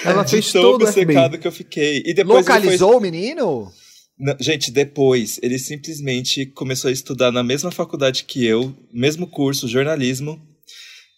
Ela 0.02 0.22
de 0.22 0.30
fez 0.30 0.50
tão 0.50 0.62
todo 0.62 0.80
o 0.82 0.84
obcecado 0.86 1.36
que 1.36 1.46
eu 1.46 1.52
fiquei. 1.52 2.02
E 2.06 2.14
depois 2.14 2.38
ele 2.38 2.44
foi- 2.46 2.54
Localizou 2.54 2.96
o 2.96 3.00
menino? 3.00 3.70
Não, 4.18 4.34
gente, 4.40 4.70
depois 4.70 5.38
ele 5.42 5.58
simplesmente 5.58 6.46
começou 6.46 6.88
a 6.88 6.92
estudar 6.92 7.30
na 7.32 7.42
mesma 7.42 7.70
faculdade 7.70 8.24
que 8.24 8.46
eu, 8.46 8.74
mesmo 8.92 9.26
curso, 9.26 9.68
jornalismo. 9.68 10.40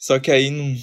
Só 0.00 0.18
que 0.18 0.30
aí 0.30 0.50
não. 0.50 0.74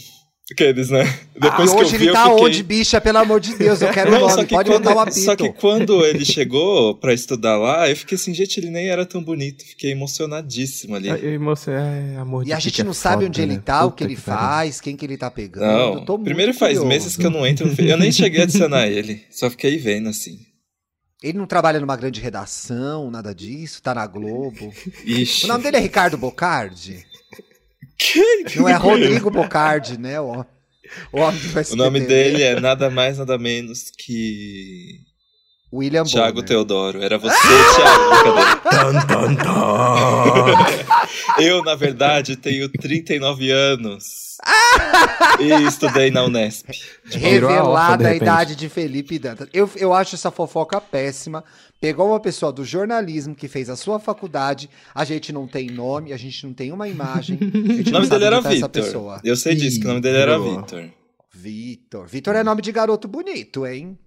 Aqueles, 0.52 0.90
né? 0.90 1.04
Depois 1.34 1.72
ah, 1.72 1.74
que 1.76 1.82
eu 1.82 1.86
hoje 1.86 1.98
vi, 1.98 2.04
ele 2.04 2.10
eu 2.10 2.14
tá 2.14 2.30
fiquei... 2.30 2.46
onde, 2.46 2.64
bicha? 2.64 3.00
Pelo 3.00 3.18
amor 3.20 3.40
de 3.40 3.56
Deus, 3.56 3.82
eu 3.82 3.90
quero 3.92 4.12
Não, 4.12 4.28
só 4.30 4.36
nome. 4.36 4.48
que, 4.48 4.54
Pode 4.54 4.70
quando, 4.70 4.84
mandar 4.84 4.96
o 4.98 5.00
apito. 5.00 5.20
só 5.24 5.36
que 5.38 5.50
quando 5.54 6.04
ele 6.06 6.26
chegou 6.26 6.96
pra 6.96 7.14
estudar 7.14 7.58
lá, 7.58 7.90
eu 7.90 7.96
fiquei 7.96 8.18
assim, 8.18 8.34
gente, 8.34 8.60
ele 8.60 8.70
nem 8.70 8.90
era 8.90 9.06
tão 9.06 9.24
bonito. 9.24 9.64
Fiquei 9.64 9.92
emocionadíssimo 9.92 10.96
ali. 10.96 11.10
Ai, 11.10 11.38
moça, 11.38 11.72
é, 11.72 12.18
amor 12.18 12.44
de 12.44 12.50
E 12.50 12.54
a 12.54 12.60
gente 12.60 12.82
é 12.82 12.84
não 12.84 12.94
sabe 12.94 13.16
foda, 13.24 13.28
onde 13.28 13.42
ele 13.42 13.56
né? 13.56 13.62
tá, 13.64 13.86
o 13.86 13.92
que 13.94 14.04
ele 14.04 14.18
pariu. 14.18 14.40
faz, 14.42 14.82
quem 14.82 14.98
que 14.98 15.06
ele 15.06 15.18
tá 15.18 15.32
pegando. 15.32 15.66
Não, 15.66 15.94
Eu 15.94 16.06
tô 16.06 16.18
muito 16.18 16.26
primeiro 16.26 16.54
faz 16.54 16.78
curioso. 16.78 16.88
meses 16.88 17.16
que 17.16 17.26
eu 17.26 17.32
não 17.32 17.48
entro 17.48 17.66
no 17.66 17.74
Eu 17.82 17.98
nem 17.98 18.12
cheguei 18.12 18.42
a 18.42 18.44
adicionar 18.44 18.88
ele. 18.88 19.24
Só 19.32 19.50
fiquei 19.50 19.78
vendo 19.78 20.10
assim. 20.10 20.40
Ele 21.24 21.38
não 21.38 21.46
trabalha 21.48 21.80
numa 21.80 21.96
grande 21.96 22.20
redação, 22.20 23.10
nada 23.10 23.34
disso, 23.34 23.82
tá 23.82 23.96
na 23.96 24.06
Globo. 24.06 24.74
Ixi. 25.06 25.46
O 25.46 25.48
nome 25.48 25.64
dele 25.64 25.78
é 25.78 25.80
Ricardo 25.80 26.18
Bocardi? 26.18 27.06
Que- 27.98 28.58
Não 28.58 28.68
é 28.68 28.74
Rodrigo 28.74 29.30
Bocardi, 29.32 29.98
né? 29.98 30.20
O, 30.20 30.42
o, 30.42 31.20
O 31.72 31.76
nome 31.76 32.00
né? 32.02 32.06
dele 32.06 32.44
é 32.44 32.60
nada 32.60 32.90
mais, 32.90 33.18
nada 33.18 33.38
menos 33.38 33.92
que. 33.98 35.00
William 35.74 36.04
Thiago 36.04 36.36
Bonner. 36.36 36.48
Teodoro. 36.48 37.02
Era 37.02 37.18
você, 37.18 37.36
Thiago. 37.76 38.24
Eu, 41.42 41.64
na 41.64 41.76
verdade, 41.76 42.36
tenho 42.36 42.70
39 42.70 43.50
anos. 43.50 44.38
e 45.40 45.52
estudei 45.68 46.12
na 46.12 46.24
Unesp. 46.24 46.70
A 46.70 47.10
de 47.10 47.18
Revelada 47.18 48.04
a 48.04 48.08
repente. 48.08 48.22
idade 48.24 48.56
de 48.56 48.70
Felipe 48.70 49.18
Dantas. 49.18 49.48
Eu, 49.54 49.70
eu 49.76 49.94
acho 49.94 50.16
essa 50.16 50.30
fofoca 50.32 50.80
péssima, 50.80 51.44
Pegou 51.84 52.08
uma 52.12 52.20
pessoa 52.22 52.50
do 52.50 52.64
jornalismo 52.64 53.36
que 53.36 53.50
fez 53.50 53.70
a 53.70 53.76
sua 53.76 54.00
faculdade, 54.00 54.70
a 54.96 55.04
gente 55.04 55.34
não 55.34 55.46
tem 55.46 55.68
nome, 55.70 56.14
a 56.14 56.18
gente 56.18 56.46
não 56.46 56.54
tem 56.54 56.72
uma 56.72 56.88
imagem. 56.88 57.38
A 57.38 57.44
O 57.90 57.92
nome 57.92 58.08
dele 58.08 58.24
era 58.24 58.42
tá 58.42 58.48
essa 58.54 58.68
Vitor. 58.68 58.70
pessoa. 58.70 59.22
Eu 59.22 59.36
sei 59.36 59.54
disso, 59.54 59.82
que 59.82 59.86
o 59.86 59.90
nome 59.90 60.00
dele 60.00 60.18
era. 60.18 60.40
Vitor. 60.40 60.86
Vitor. 61.34 62.08
Vitor 62.08 62.36
é 62.38 62.44
nome 62.44 62.62
de 62.62 62.72
garoto 62.72 63.06
bonito, 63.06 63.68
hein? 63.68 64.00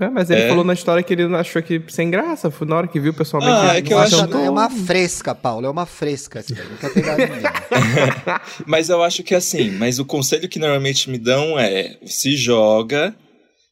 É, 0.00 0.08
mas 0.08 0.30
ele 0.30 0.40
É. 0.42 0.48
falou 0.48 0.64
na 0.64 0.72
história 0.72 1.02
que 1.02 1.12
ele 1.12 1.28
não 1.28 1.38
achou 1.38 1.62
que 1.62 1.80
sem 1.88 2.10
graça. 2.10 2.50
Foi 2.50 2.66
na 2.66 2.76
hora 2.76 2.86
que 2.88 2.98
viu 2.98 3.12
pessoalmente. 3.12 3.52
Ah, 3.66 3.68
ele 3.70 3.78
é 3.78 3.82
que 3.82 3.92
eu 3.92 3.98
acho- 3.98 4.16
é 4.36 4.48
uma 4.50 4.70
fresca, 4.70 5.34
Paulo. 5.34 5.66
É 5.66 5.70
uma 5.70 5.84
fresca. 5.86 6.40
Esse 6.40 6.54
daí, 6.54 6.64
não 6.68 6.76
quer 6.78 6.92
pegar 6.94 7.16
ninguém. 7.18 7.42
Mas 8.66 8.88
eu 8.88 9.02
acho 9.02 9.22
que 9.22 9.34
assim, 9.34 9.70
mas 9.72 9.98
o 9.98 10.04
conselho 10.04 10.48
que 10.48 10.58
normalmente 10.58 11.10
me 11.10 11.18
dão 11.18 11.58
é 11.58 11.96
se 12.06 12.36
joga, 12.36 13.14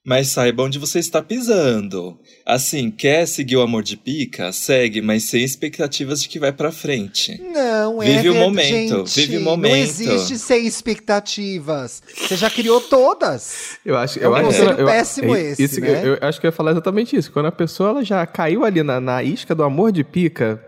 mas 0.08 0.28
saiba 0.28 0.62
onde 0.62 0.78
você 0.78 0.98
está 0.98 1.20
pisando. 1.20 2.18
Assim, 2.46 2.90
quer 2.90 3.26
seguir 3.26 3.56
o 3.56 3.60
amor 3.60 3.82
de 3.82 3.94
pica? 3.94 4.50
Segue, 4.52 5.02
mas 5.02 5.24
sem 5.24 5.44
expectativas 5.44 6.22
de 6.22 6.30
que 6.30 6.38
vai 6.38 6.50
pra 6.50 6.72
frente. 6.72 7.38
Não, 7.52 8.02
é 8.02 8.06
Vive 8.16 8.30
o 8.30 8.34
momento, 8.34 9.06
gente, 9.06 9.14
vive 9.20 9.36
o 9.36 9.40
Não 9.40 9.50
momento. 9.50 9.76
existe 9.76 10.38
sem 10.38 10.66
expectativas. 10.66 12.02
Você 12.16 12.36
já 12.36 12.48
criou 12.48 12.80
todas. 12.80 13.76
Eu 13.84 13.96
acho, 13.98 14.18
É 14.18 14.24
eu 14.24 14.30
um 14.30 14.34
acho 14.34 14.44
conselho 14.46 14.70
eu- 14.78 14.86
péssimo 14.86 15.36
é, 15.36 15.42
esse, 15.42 15.62
isso, 15.62 15.80
né? 15.80 16.00
eu, 16.02 16.14
eu 16.14 16.18
acho 16.28 16.40
que 16.40 16.46
eu 16.46 16.48
ia 16.48 16.52
falar 16.52 16.70
exatamente 16.72 17.14
isso. 17.14 17.30
Quando 17.30 17.46
a 17.46 17.52
pessoa 17.52 17.90
ela 17.90 18.04
já 18.04 18.24
caiu 18.26 18.64
ali 18.64 18.82
na, 18.82 18.98
na 19.00 19.22
isca 19.22 19.54
do 19.54 19.62
amor 19.62 19.92
de 19.92 20.02
pica, 20.04 20.64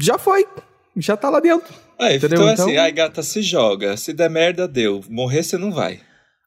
já 0.00 0.18
foi. 0.18 0.44
Já 0.96 1.16
tá 1.16 1.30
lá 1.30 1.38
dentro. 1.38 1.72
Entendeu? 2.00 2.40
então, 2.42 2.52
Então- 2.52 2.66
assim, 2.66 2.76
ai 2.78 2.90
gata, 2.90 3.22
se 3.22 3.42
joga. 3.42 3.96
Se 3.96 4.12
der 4.12 4.28
merda, 4.28 4.66
deu. 4.66 5.04
Morrer 5.08 5.44
você 5.44 5.56
não 5.56 5.70
vai. 5.70 6.00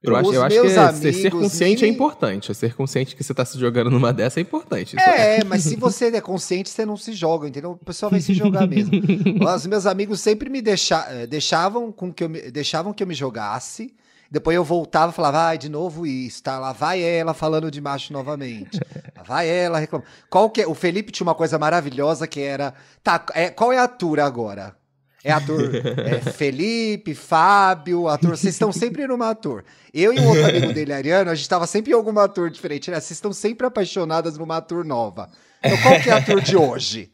Eu 0.04 0.16
acho, 0.16 0.34
eu 0.34 0.44
acho 0.44 0.62
que 0.62 0.68
é- 0.68 1.14
ser, 1.14 1.32
consciente 1.32 1.86
é 1.86 1.88
importante. 1.88 2.54
Ser 2.54 2.74
consciente 2.76 3.16
que 3.16 3.24
você 3.24 3.34
tá 3.34 3.46
se 3.46 3.58
jogando 3.58 3.90
numa 3.90 4.12
dessa 4.12 4.40
é 4.40 4.42
importante. 4.42 4.96
Isso 4.98 5.00
É, 5.10 5.44
mas 5.48 5.64
se 5.64 5.76
você 5.78 6.08
é 6.08 6.20
consciente, 6.22 6.70
você 6.70 6.86
não 6.86 6.98
se 6.98 7.14
joga, 7.14 7.48
entendeu? 7.48 7.72
O 7.72 7.78
pessoal 7.78 8.10
vai 8.12 8.20
se 8.20 8.34
jogar 8.34 8.68
mesmo. 8.68 8.92
Os 9.56 9.66
meus 9.66 9.86
amigos 9.86 10.20
sempre 10.20 10.50
me 10.50 10.62
deixa- 10.62 11.08
eh, 11.10 11.26
deixavam, 11.26 11.92
com 11.92 12.12
que 12.12 12.24
eu 12.24 12.30
me, 12.30 12.52
deixavam 12.52 12.92
que 12.94 13.02
eu 13.02 13.08
me 13.08 13.14
jogasse. 13.16 13.94
Depois 14.30 14.56
eu 14.56 14.64
voltava 14.64 15.12
e 15.12 15.16
falava, 15.16 15.40
ai, 15.46 15.58
de 15.60 15.70
novo 15.70 16.08
isso, 16.08 16.42
tá? 16.42 16.58
Lá 16.58 16.72
vai 16.74 17.02
ela 17.04 17.34
falando 17.36 17.70
de 17.70 17.80
macho 17.80 18.12
novamente. 18.12 18.80
Lá 19.16 19.22
vai 19.24 19.48
ela 19.48 19.78
reclamando. 19.78 20.10
Qual 20.28 20.50
que 20.50 20.64
é? 20.64 20.68
O 20.68 20.74
Felipe 20.74 21.12
tinha 21.12 21.26
uma 21.28 21.36
coisa 21.36 21.60
maravilhosa 21.60 22.26
que 22.28 22.40
era. 22.42 22.74
Tá, 23.04 23.24
é, 23.36 23.50
qual 23.52 23.72
é 23.72 23.78
a 23.78 23.88
tour 23.88 24.20
agora? 24.20 24.76
É 25.24 25.32
a 25.32 25.40
tour 25.40 25.70
é, 26.06 26.20
Felipe, 26.20 27.16
Fábio, 27.16 28.08
a 28.08 28.18
tour. 28.18 28.32
Vocês 28.38 28.54
estão 28.56 28.72
sempre 28.72 29.08
numa 29.08 29.34
tour. 29.34 29.64
Eu 29.94 30.14
e 30.14 30.20
um 30.20 30.28
outro 30.28 30.46
amigo 30.46 30.74
dele, 30.74 30.92
Ariano, 30.94 31.32
a 31.32 31.36
gente 31.36 31.48
tava 31.48 31.66
sempre 31.66 31.92
em 31.92 31.96
alguma 31.96 32.28
tour 32.28 32.50
diferente. 32.50 32.92
Né? 32.92 33.00
Vocês 33.00 33.12
estão 33.12 33.32
sempre 33.32 33.66
apaixonadas 33.66 34.38
numa 34.38 34.60
tour 34.62 34.84
nova. 34.84 35.30
Então 35.64 35.78
qual 35.82 36.02
que 36.02 36.10
é 36.10 36.14
a 36.14 36.22
tour 36.22 36.42
de 36.42 36.58
hoje? 36.58 37.10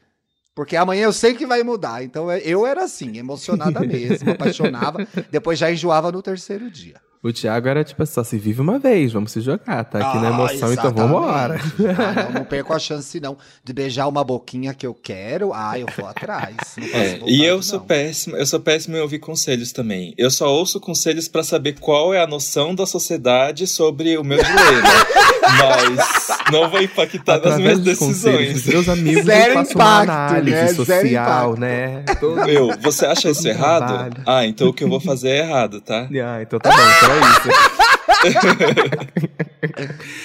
Porque 0.56 0.76
amanhã 0.76 1.04
eu 1.04 1.14
sei 1.14 1.36
que 1.36 1.46
vai 1.46 1.64
mudar. 1.64 2.04
Então 2.04 2.30
é- 2.30 2.40
eu 2.40 2.66
era 2.66 2.84
assim, 2.84 3.18
emocionada 3.18 3.80
mesmo, 3.82 4.32
apaixonava. 4.32 5.08
Depois 5.32 5.60
já 5.60 5.72
enjoava 5.72 6.12
no 6.12 6.22
terceiro 6.22 6.70
dia. 6.70 7.00
O 7.22 7.34
Thiago 7.34 7.68
era 7.68 7.84
tipo, 7.84 8.06
só 8.06 8.24
se 8.24 8.38
vive 8.38 8.62
uma 8.62 8.80
vez, 8.80 9.12
vamos 9.12 9.34
se 9.34 9.42
jogar, 9.42 9.84
tá 9.84 10.00
aqui 10.00 10.18
na 10.20 10.30
Ah, 10.30 10.32
emoção, 10.32 10.56
então 10.56 10.72
exatamente. 10.72 10.96
vambora. 11.02 11.60
Ah, 11.98 12.24
não, 12.24 12.32
não 12.32 12.44
perco 12.46 12.72
a 12.74 12.80
chance, 12.80 13.20
não. 13.20 13.38
De 13.62 13.74
beijar 13.74 14.08
uma 14.08 14.24
boquinha 14.24 14.74
que 14.74 14.88
eu 14.88 14.94
quero, 14.94 15.52
ah, 15.54 15.78
eu 15.78 15.86
vou 15.98 16.08
atrás. 16.08 16.56
Não 16.78 16.88
posso 16.88 16.96
É, 16.98 17.10
voltar, 17.18 17.26
e 17.34 17.44
eu 17.44 17.56
não. 17.58 17.62
sou 17.62 17.82
péssimo, 17.82 18.38
eu 18.38 18.46
sou 18.46 18.60
péssimo 18.62 18.96
em 18.96 19.02
ouvir 19.02 19.20
conselhos 19.20 19.74
também. 19.74 20.14
Eu 20.18 20.32
só 20.32 20.48
ouço 20.50 20.80
conselhos 20.80 21.28
pra 21.28 21.44
saber 21.44 21.74
qual 21.82 22.14
é 22.14 22.22
a 22.22 22.28
noção 22.28 22.74
da 22.74 22.86
sociedade 22.86 23.68
sobre 23.68 24.18
o 24.18 24.24
meu 24.24 24.38
dilema. 24.42 24.88
mas 25.60 26.28
não 26.54 26.70
vai 26.70 26.84
impactar 26.86 27.40
nas 27.44 27.58
minhas 27.58 27.80
decisões. 27.80 28.54
dos 28.54 28.66
meus 28.66 28.88
amigos, 28.90 29.26
Zero 29.26 29.50
eu 29.50 29.54
faço 29.56 29.72
impacto, 29.74 29.76
uma 29.76 30.02
análise 30.28 30.52
né? 30.52 30.68
Zero 30.68 30.76
social, 30.86 31.02
impacto. 31.52 31.60
né? 31.60 32.04
Todo- 32.20 32.46
Meu, 32.46 32.78
você 32.82 33.06
acha 33.06 33.30
isso 33.30 33.48
errado? 33.48 33.88
Trabalho. 33.88 34.14
Ah, 34.26 34.46
então 34.46 34.70
o 34.70 34.74
que 34.74 34.84
eu 34.84 34.90
vou 34.90 35.00
fazer 35.00 35.30
é 35.30 35.38
errado, 35.40 35.82
tá? 35.82 36.08
Ah, 36.30 36.42
então 36.42 36.60
tá 36.60 36.70
bom, 36.70 36.76
então 36.98 37.09
isso. 37.14 38.20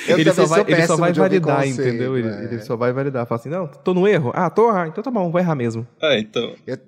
Ele, 0.09 0.33
só 0.33 0.47
vai, 0.47 0.65
ele 0.67 0.87
só 0.87 0.97
vai 0.97 1.13
validar, 1.13 1.63
conselho, 1.65 1.89
entendeu? 1.89 2.19
Ele, 2.19 2.29
é. 2.29 2.45
ele 2.45 2.61
só 2.63 2.77
vai 2.77 2.93
validar. 2.93 3.27
Fala 3.27 3.41
assim, 3.41 3.49
não, 3.49 3.67
tô 3.67 3.95
no 3.95 4.07
erro? 4.09 4.33
Ah, 4.35 4.51
tô, 4.51 4.69
ah, 4.71 4.87
então 4.89 5.03
tá 5.03 5.11
bom, 5.11 5.31
vou 5.31 5.41
errar 5.41 5.55
mesmo. 5.55 5.87
Ah, 6.03 6.19
então. 6.19 6.55
Eu- 6.67 6.79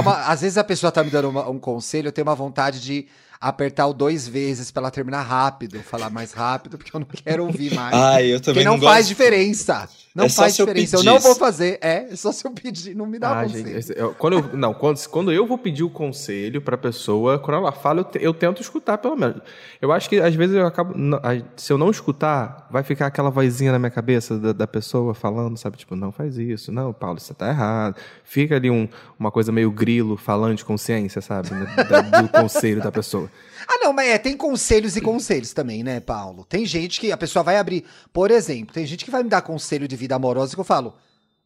uma- 0.00 0.20
às 0.28 0.40
vezes 0.40 0.58
a 0.58 0.64
pessoa 0.64 0.90
tá 0.90 1.02
me 1.04 1.10
dando 1.10 1.28
uma- 1.28 1.48
um 1.48 1.58
conselho, 1.58 2.08
eu 2.08 2.12
tenho 2.12 2.26
uma 2.26 2.34
vontade 2.34 2.80
de 2.80 3.06
apertar 3.40 3.86
o 3.86 3.92
dois 3.92 4.26
vezes 4.26 4.70
pra 4.70 4.80
ela 4.82 4.90
terminar 4.90 5.22
rápido, 5.22 5.80
falar 5.82 6.10
mais 6.10 6.32
rápido, 6.32 6.78
porque 6.78 6.94
eu 6.94 7.00
não 7.00 7.06
quero 7.06 7.44
ouvir 7.44 7.74
mais. 7.74 7.94
Ah, 7.94 8.22
eu 8.22 8.38
porque 8.38 8.50
também 8.52 8.64
não, 8.64 8.76
não, 8.76 8.82
faz 8.82 9.06
gosto. 9.06 9.08
diferença. 9.08 9.88
Não 10.14 10.26
É 10.26 10.28
faz 10.28 10.56
eu 10.58 10.64
diferença. 10.66 10.94
Eu, 10.94 11.00
pedir 11.00 11.10
não 11.10 11.18
vou 11.18 11.34
fazer. 11.34 11.76
É, 11.82 12.06
é 12.12 12.14
só 12.14 12.30
se 12.30 12.46
eu 12.46 12.52
pedir. 12.52 12.94
Não 12.94 13.04
me 13.04 13.18
dá 13.18 13.40
Ah, 13.40 13.42
conselho. 13.42 13.82
gente, 13.82 13.98
eu- 13.98 14.14
quando 14.14 14.34
eu, 14.34 14.56
não, 14.56 14.72
quando, 14.72 15.04
quando 15.08 15.32
eu 15.32 15.44
vou 15.44 15.58
pedir 15.58 15.82
o 15.82 15.90
conselho 15.90 16.62
pra 16.62 16.78
pessoa, 16.78 17.36
quando 17.38 17.56
ela 17.56 17.72
fala, 17.72 18.00
eu, 18.00 18.04
te- 18.04 18.18
eu 18.22 18.32
tento 18.32 18.62
escutar, 18.62 18.98
pelo 18.98 19.16
menos. 19.16 19.42
Eu 19.82 19.90
acho 19.90 20.08
que 20.08 20.20
às 20.20 20.32
vezes 20.34 20.54
eu 20.54 20.66
acabo. 20.66 20.96
não, 20.96 21.18
se 21.56 21.72
eu 21.72 21.76
não 21.76 21.90
escutar, 21.90 22.68
vai 22.70 22.84
ficar 22.84 23.06
aquela 23.06 23.28
vozinha 23.28 23.72
na 23.72 23.78
minha 23.80 23.90
cabeça 23.90 24.38
da, 24.38 24.52
da 24.52 24.66
pessoa 24.68 25.14
falando, 25.14 25.56
sabe? 25.56 25.76
Tipo, 25.78 25.96
não 25.96 26.12
faz 26.12 26.38
isso, 26.38 26.70
não, 26.70 26.92
Paulo, 26.92 27.18
você 27.18 27.34
tá 27.34 27.48
errado. 27.48 27.96
Fica 28.22 28.54
ali 28.54 28.70
um, 28.70 28.88
uma 29.18 29.32
coisa 29.32 29.50
meio 29.50 29.70
grilo 29.72 30.16
falando 30.16 30.54
de 30.56 30.64
consciência, 30.64 31.20
sabe? 31.20 31.50
né, 31.52 31.66
da- 31.88 32.20
do 32.22 32.28
conselho 32.28 32.80
da 32.80 32.92
pessoa. 32.92 33.28
Ah, 33.68 33.78
não, 33.82 33.92
mas 33.92 34.08
é, 34.08 34.18
tem 34.18 34.36
conselhos 34.36 34.96
e 34.96 35.00
conselhos 35.00 35.52
também, 35.52 35.82
né, 35.82 36.00
Paulo? 36.00 36.44
Tem 36.48 36.64
gente 36.66 37.00
que 37.00 37.10
a 37.12 37.16
pessoa 37.16 37.42
vai 37.42 37.56
abrir. 37.56 37.84
Por 38.12 38.30
exemplo, 38.30 38.72
tem 38.74 38.86
gente 38.86 39.04
que 39.04 39.10
vai 39.10 39.22
me 39.22 39.28
dar 39.28 39.42
conselho 39.42 39.86
de 39.88 39.96
vida 39.96 40.14
amorosa 40.14 40.54
que 40.54 40.60
eu 40.60 40.64
falo. 40.64 40.94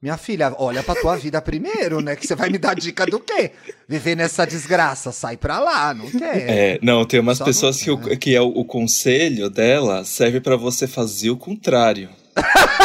Minha 0.00 0.16
filha, 0.16 0.54
olha 0.59 0.81
pra 0.81 0.94
tua 0.94 1.16
vida 1.16 1.42
primeiro, 1.42 2.00
né? 2.00 2.14
Que 2.14 2.24
você 2.24 2.37
vai 2.37 2.48
me 2.48 2.57
dar 2.59 2.74
dica 2.74 3.04
do 3.04 3.18
quê? 3.18 3.50
Viver 3.88 4.14
nessa 4.14 4.44
desgraça, 4.46 5.11
sai 5.11 5.37
pra 5.37 5.59
lá, 5.59 5.92
não 5.92 6.09
quer. 6.09 6.48
É, 6.48 6.78
não, 6.81 7.04
tem 7.04 7.18
umas 7.18 7.38
Só 7.38 7.44
pessoas 7.44 7.85
não- 7.85 7.96
que, 7.98 8.12
o, 8.12 8.16
que 8.18 8.35
é 8.35 8.40
o, 8.40 8.46
o 8.46 8.64
conselho 8.64 9.50
dela 9.50 10.04
serve 10.04 10.40
pra 10.40 10.54
você 10.54 10.87
fazer 10.87 11.31
o 11.31 11.37
contrário. 11.37 12.11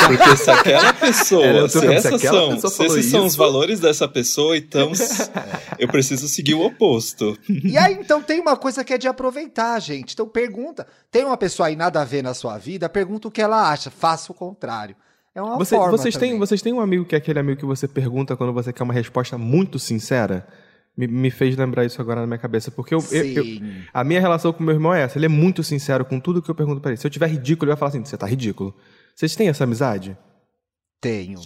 Porque 0.07 0.37
se 0.37 0.49
aquela 0.51 0.89
É, 0.89 0.93
pessoa, 0.93 1.43
tô 1.61 1.67
se, 1.69 1.79
falando, 1.79 2.01
se 2.01 2.19
são, 2.19 2.49
pessoa 2.51 2.71
se 2.71 2.83
esses 2.85 3.11
são 3.11 3.21
os 3.21 3.27
isso- 3.33 3.37
valores 3.37 3.79
dessa 3.79 4.07
pessoa, 4.07 4.57
então 4.57 4.91
eu 5.79 5.87
preciso 5.87 6.27
seguir 6.27 6.53
o 6.53 6.61
oposto. 6.65 7.37
E 7.49 7.77
aí, 7.77 7.93
então, 7.93 8.21
tem 8.21 8.39
uma 8.39 8.55
coisa 8.57 8.83
que 8.83 8.93
é 8.93 8.97
de 8.97 9.07
aproveitar, 9.07 9.79
gente. 9.79 10.13
Então, 10.13 10.27
pergunta. 10.27 10.85
Tem 11.11 11.23
uma 11.25 11.37
pessoa 11.37 11.67
aí 11.67 11.75
nada 11.75 12.01
a 12.01 12.05
ver 12.05 12.21
na 12.23 12.33
sua 12.33 12.57
vida, 12.57 12.89
pergunta 12.89 13.27
o 13.27 13.31
que 13.31 13.41
ela 13.41 13.69
acha, 13.71 13.89
faça 13.91 14.31
o 14.31 14.35
contrário. 14.35 14.95
É 15.35 15.41
uma 15.41 15.57
Você- 15.57 15.75
forma 15.75 15.97
vocês, 15.97 16.15
têm, 16.15 16.37
vocês 16.37 16.61
têm 16.61 16.73
um 16.73 16.79
amigo 16.81 17.05
que 17.05 17.15
é 17.15 17.17
aquele 17.17 17.39
amigo 17.39 17.59
que 17.59 17.65
você 17.65 17.87
pergunta 17.87 18.35
quando 18.35 18.53
você 18.53 18.71
quer 18.71 18.83
uma 18.83 18.93
resposta 18.93 19.37
muito 19.37 19.79
sincera? 19.79 20.45
Me, 20.95 21.07
me 21.07 21.31
fez 21.31 21.57
lembrar 21.57 21.83
isso 21.85 21.99
agora 21.99 22.21
na 22.21 22.27
minha 22.27 22.37
cabeça. 22.37 22.69
Porque 22.69 22.93
eu, 22.93 23.03
eu- 23.11 23.25
eu- 23.25 23.43
a 23.91 24.03
minha 24.03 24.19
relação 24.21 24.53
com 24.53 24.63
meu 24.63 24.75
irmão 24.75 24.93
é 24.93 25.01
essa. 25.01 25.17
Ele 25.17 25.25
é 25.25 25.29
muito 25.29 25.63
sincero 25.63 26.05
com 26.05 26.19
tudo 26.19 26.39
que 26.39 26.51
eu 26.51 26.53
pergunto 26.53 26.79
pra 26.81 26.91
ele. 26.91 26.97
Se 26.99 27.07
eu 27.07 27.09
tiver 27.09 27.25
ridículo, 27.25 27.65
ele 27.67 27.71
vai 27.75 27.79
falar 27.79 27.89
assim: 27.89 28.05
você 28.05 28.15
tá 28.15 28.27
ridículo. 28.27 28.75
Vocês 29.15 29.35
têm 29.35 29.47
essa 29.47 29.63
amizade? 29.63 30.17
Tenho. 31.01 31.39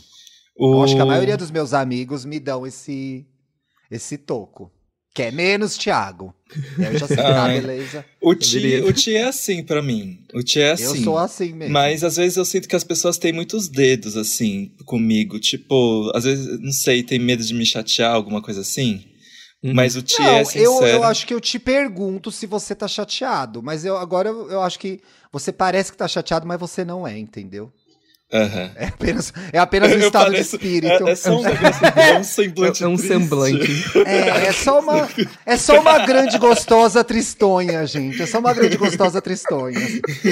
O... 0.57 0.75
Eu 0.75 0.83
acho 0.83 0.95
que 0.95 1.01
a 1.01 1.05
maioria 1.05 1.37
dos 1.37 1.51
meus 1.51 1.73
amigos 1.73 2.25
me 2.25 2.39
dão 2.39 2.65
esse, 2.65 3.25
esse 3.91 4.17
toco. 4.17 4.71
Que 5.13 5.23
é 5.23 5.31
menos 5.31 5.75
Thiago. 5.75 6.31
Eu 6.77 6.95
já 6.99 7.07
sei, 7.07 7.15
tá, 7.17 7.43
Ai. 7.45 7.59
beleza? 7.59 8.05
O 8.21 8.35
Ti, 8.35 8.59
Beleza. 8.59 8.85
o 8.87 8.93
Ti 8.93 9.15
é 9.15 9.23
assim 9.23 9.63
pra 9.63 9.81
mim. 9.81 10.19
O 10.31 10.43
Ti 10.43 10.59
é 10.61 10.69
Eu 10.69 10.73
assim. 10.73 11.03
sou 11.03 11.17
assim 11.17 11.53
mesmo. 11.53 11.73
Mas 11.73 12.03
às 12.03 12.17
vezes 12.17 12.37
eu 12.37 12.45
sinto 12.45 12.67
que 12.67 12.75
as 12.75 12.83
pessoas 12.83 13.17
têm 13.17 13.33
muitos 13.33 13.67
dedos, 13.67 14.15
assim, 14.15 14.71
comigo. 14.85 15.39
Tipo, 15.39 16.11
às 16.13 16.23
vezes, 16.23 16.59
não 16.59 16.71
sei, 16.71 17.01
tem 17.01 17.17
medo 17.17 17.43
de 17.43 17.53
me 17.55 17.65
chatear, 17.65 18.13
alguma 18.13 18.43
coisa 18.43 18.61
assim. 18.61 19.05
Uhum. 19.63 19.73
Mas 19.73 19.95
o 19.95 20.01
Ti 20.03 20.21
Não, 20.21 20.27
é 20.27 20.41
eu, 20.41 20.45
sincero. 20.45 20.85
eu 20.85 21.03
acho 21.03 21.25
que 21.25 21.33
eu 21.33 21.41
te 21.41 21.57
pergunto 21.57 22.31
se 22.31 22.45
você 22.45 22.75
tá 22.75 22.87
chateado. 22.87 23.61
Mas 23.63 23.83
eu 23.85 23.97
agora 23.97 24.29
eu, 24.29 24.49
eu 24.51 24.61
acho 24.61 24.77
que 24.79 25.01
você 25.31 25.51
parece 25.51 25.91
que 25.91 25.97
tá 25.97 26.07
chateado, 26.07 26.45
mas 26.47 26.59
você 26.59 26.85
não 26.85 27.07
é, 27.07 27.17
entendeu? 27.17 27.71
Aham. 28.31 28.71
É 28.75 28.87
apenas, 28.87 29.33
é 29.53 29.57
apenas 29.57 29.89
um 29.89 29.93
Eu 29.95 30.07
estado 30.07 30.25
pareço- 30.25 30.57
de 30.57 30.65
espírito. 30.65 31.07
É, 31.07 31.11
é 31.11 31.15
só 31.15 31.39
um 31.39 31.43
é 31.47 32.19
um 32.19 32.23
semblante 32.25 32.83
É 32.83 32.87
um 32.87 32.97
semblante. 32.97 33.83
É, 34.05 34.47
é 34.47 34.51
só 34.51 34.79
uma, 34.81 35.09
é 35.45 35.55
só 35.57 35.79
uma 35.79 36.05
grande 36.05 36.37
gostosa 36.37 37.03
tristonha, 37.05 37.85
gente. 37.87 38.21
É 38.21 38.25
só 38.25 38.39
uma 38.39 38.53
grande 38.53 38.75
gostosa 38.75 39.21
tristonha. 39.21 39.79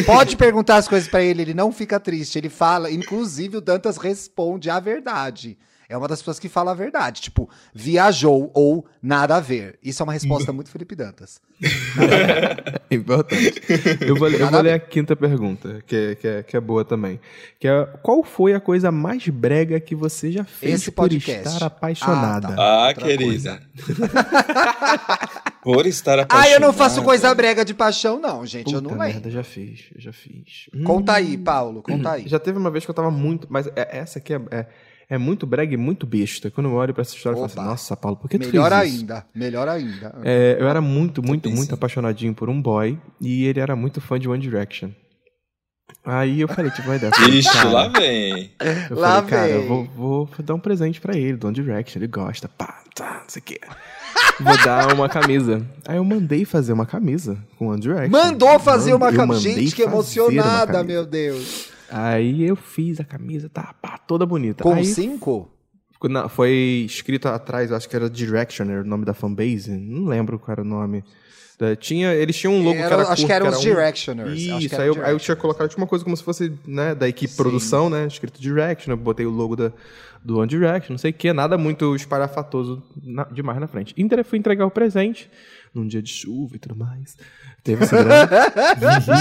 Pode 0.06 0.36
perguntar 0.36 0.76
as 0.76 0.90
coisas 0.90 1.08
pra 1.10 1.24
ele, 1.24 1.42
ele 1.42 1.54
não 1.54 1.72
fica 1.72 1.98
triste. 1.98 2.38
Ele 2.38 2.50
fala, 2.50 2.92
inclusive 2.92 3.58
o 3.58 3.62
Dantas 3.62 3.96
responde 3.98 4.70
a 4.70 4.78
verdade. 4.80 5.58
É 5.88 5.98
uma 5.98 6.08
das 6.08 6.20
pessoas 6.20 6.40
que 6.40 6.50
fala 6.50 6.72
a 6.72 6.74
verdade, 6.74 7.22
tipo, 7.22 7.50
viajou 7.74 8.50
ou 8.54 8.86
nada 9.02 9.36
a 9.36 9.40
ver. 9.40 9.78
Isso 9.84 10.02
é 10.02 10.04
uma 10.04 10.14
resposta 10.14 10.52
muito 10.52 10.70
Felipe 10.70 10.96
Dantas. 10.96 11.40
Importante. 12.92 13.62
Eu 14.02 14.16
vou, 14.16 14.30
eu 14.30 14.50
vou 14.50 14.62
ler 14.62 14.74
a 14.74 14.80
quinta 14.80 15.16
pergunta, 15.16 15.84
que 15.86 15.96
é, 15.96 16.16
que, 16.16 16.28
é, 16.28 16.44
que 16.44 16.58
é 16.58 16.60
boa 16.60 16.84
também. 16.86 17.20
Que 17.60 17.68
é, 17.68 17.86
qual 18.02 18.24
foi 18.24 18.54
a 18.54 18.60
coisa 18.60 18.92
mais 18.92 19.28
brega 19.28 19.80
que 19.80 19.96
você 19.96 20.32
já 20.32 20.44
fez 20.44 20.82
Esse 20.82 20.92
por 20.92 21.12
estar 21.12 21.64
apaixonada? 21.64 22.50
Ah, 22.50 22.56
tá. 22.56 22.88
Ah, 22.90 22.94
querida. 22.94 23.60
Por 25.62 25.88
estar 25.88 26.20
apaixonado. 26.20 26.48
Ah, 26.48 26.54
eu 26.54 26.60
não 26.60 26.72
faço 26.72 27.02
coisa 27.02 27.34
brega 27.34 27.66
de 27.66 27.74
paixão, 27.74 28.20
não, 28.20 28.46
gente. 28.46 28.72
eu 28.72 28.82
não 28.82 28.92
Puta 28.92 29.04
lembro. 29.04 29.32
já 29.32 29.44
fiz, 29.44 29.86
eu 29.96 30.00
já 30.02 30.14
fiz. 30.14 30.70
Conta 30.86 31.14
Hum. 31.14 31.16
aí, 31.16 31.38
Paulo, 31.38 31.82
conta 31.82 32.12
aí. 32.12 32.28
Já 32.28 32.38
teve 32.38 32.60
uma 32.60 32.70
vez 32.70 32.86
que 32.86 32.92
eu 32.92 32.96
tava 32.96 33.10
muito. 33.10 33.48
Mas 33.50 33.66
é- 33.76 33.98
essa 33.98 34.20
aqui 34.20 34.34
é, 34.36 34.42
é, 34.52 34.66
é 35.10 35.18
muito 35.18 35.46
brega 35.46 35.74
e 35.74 35.78
muito 35.78 36.06
besta. 36.06 36.50
Quando 36.52 36.70
eu 36.70 36.74
olho 36.74 36.94
pra 36.94 37.02
essa 37.02 37.16
história, 37.16 37.36
eu 37.38 37.42
falo 37.42 37.52
Opa. 37.52 37.62
assim: 37.62 37.70
Nossa, 37.70 37.98
Paulo, 37.98 38.18
por 38.18 38.30
que 38.30 38.40
tu 38.40 38.48
melhor 38.48 38.72
fez 38.72 38.86
isso? 38.94 39.00
ainda, 39.02 39.26
melhor 39.34 39.68
ainda. 39.68 40.16
É, 40.24 40.58
eu 40.60 40.68
era 40.68 40.82
muito, 40.82 41.22
muito, 41.24 41.50
muito 41.50 41.74
apaixonadinho 41.74 42.34
por 42.34 42.50
um 42.50 42.62
boy 42.62 43.00
e 43.22 43.46
ele 43.46 43.60
era 43.60 43.76
muito 43.76 44.00
fã 44.02 44.20
de 44.20 44.28
One 44.30 44.42
Direction. 44.42 44.90
Aí 46.04 46.42
eu 46.42 46.48
falei, 46.48 46.70
tipo, 46.72 46.88
vai 46.88 47.00
dar. 47.00 47.10
Ixi, 47.30 47.52
cara, 47.52 47.70
lá 47.70 47.88
vem. 47.88 48.52
Eu 48.90 48.98
Lá 49.00 49.16
falei, 49.24 49.30
cara, 49.30 49.48
vem. 49.48 49.56
eu 49.56 49.68
vou, 49.68 49.86
vou 49.86 50.30
dar 50.40 50.54
um 50.54 50.60
presente 50.60 51.00
pra 51.02 51.16
ele, 51.18 51.38
do 51.38 51.48
One 51.48 51.56
Direction, 51.56 52.00
ele 52.00 52.08
gosta, 52.08 52.48
pá, 52.48 52.84
tá, 52.96 53.22
não 53.24 53.30
sei 53.30 53.40
o 53.42 53.46
quê. 53.46 53.60
Vou 54.40 54.58
dar 54.64 54.94
uma 54.94 55.08
camisa. 55.10 55.66
Aí 55.88 55.98
eu 55.98 56.04
mandei 56.04 56.46
fazer 56.46 56.74
uma 56.74 56.86
camisa 56.86 57.38
com 57.58 57.68
One 57.70 57.80
Direction. 57.82 58.12
Mandou 58.12 58.60
fazer 58.60 58.94
uma 58.94 59.10
eu 59.10 59.16
camisa. 59.16 59.48
mandei 59.48 59.64
Gente, 59.64 59.76
que 59.76 59.84
fazer 59.84 59.86
uma 59.86 59.94
emocionada, 59.96 60.72
camisa. 60.74 60.84
meu 60.94 61.06
Deus. 61.06 61.70
Aí 61.90 62.44
eu 62.44 62.56
fiz 62.56 63.00
a 63.00 63.04
camisa, 63.04 63.50
tá, 63.50 63.74
pá, 63.82 63.98
toda 63.98 64.26
bonita. 64.26 64.64
Com 64.64 64.74
Aí 64.74 64.86
cinco? 64.86 65.52
Não, 66.04 66.30
foi 66.30 66.84
escrito 66.86 67.28
atrás, 67.28 67.72
acho 67.72 67.90
que 67.90 67.96
era 67.96 68.08
Directioner, 68.10 68.82
o 68.82 68.86
nome 68.88 69.06
da 69.06 69.14
fanbase. 69.14 69.72
Não 69.72 70.06
lembro 70.06 70.38
qual 70.38 70.52
era 70.54 70.62
o 70.62 70.66
nome. 70.66 71.04
Tinha, 71.80 72.14
eles 72.14 72.36
tinham 72.36 72.54
um 72.54 72.62
logo 72.64 72.78
Era- 72.78 72.88
que 72.88 72.94
era 72.94 73.02
acho 73.04 73.10
curto, 73.10 73.26
que 73.28 73.32
eram 73.34 73.48
os 73.50 73.58
um- 73.58 73.62
Directioners. 73.62 74.40
Isso, 74.42 74.76
era 74.76 74.84
aí 74.84 74.90
eu, 74.90 75.06
aí 75.06 75.14
eu 75.14 75.20
tinha 75.20 75.36
colocado 75.38 75.70
tipo, 75.70 75.82
uma 75.82 75.88
coisa 75.88 76.04
como 76.04 76.16
se 76.16 76.22
fosse 76.22 76.52
né, 76.68 76.94
da 76.94 77.08
equipe 77.08 77.32
Sim. 77.32 77.38
produção, 77.38 77.90
né? 77.90 78.06
Escrito 78.08 78.42
Direction, 78.42 78.92
eu 78.92 78.98
botei 78.98 79.26
o 79.26 79.30
logo 79.30 79.56
da, 79.56 79.72
do 80.24 80.38
One 80.38 80.50
Direction, 80.50 80.92
não 80.94 80.98
sei 80.98 81.12
o 81.12 81.14
que, 81.14 81.32
nada 81.32 81.58
muito 81.58 81.96
espalhafatoso 81.96 82.84
na- 83.02 83.24
demais 83.24 83.58
na 83.60 83.68
frente. 83.68 83.94
Entre, 83.98 84.22
fui 84.26 84.38
entregar 84.38 84.66
o 84.66 84.72
presente 84.72 85.32
num 85.76 85.88
dia 85.88 86.02
de 86.02 86.10
chuva 86.10 86.56
e 86.56 86.60
tudo 86.60 86.76
mais. 86.76 87.16
Teve 87.64 87.86
drama. 87.86 88.30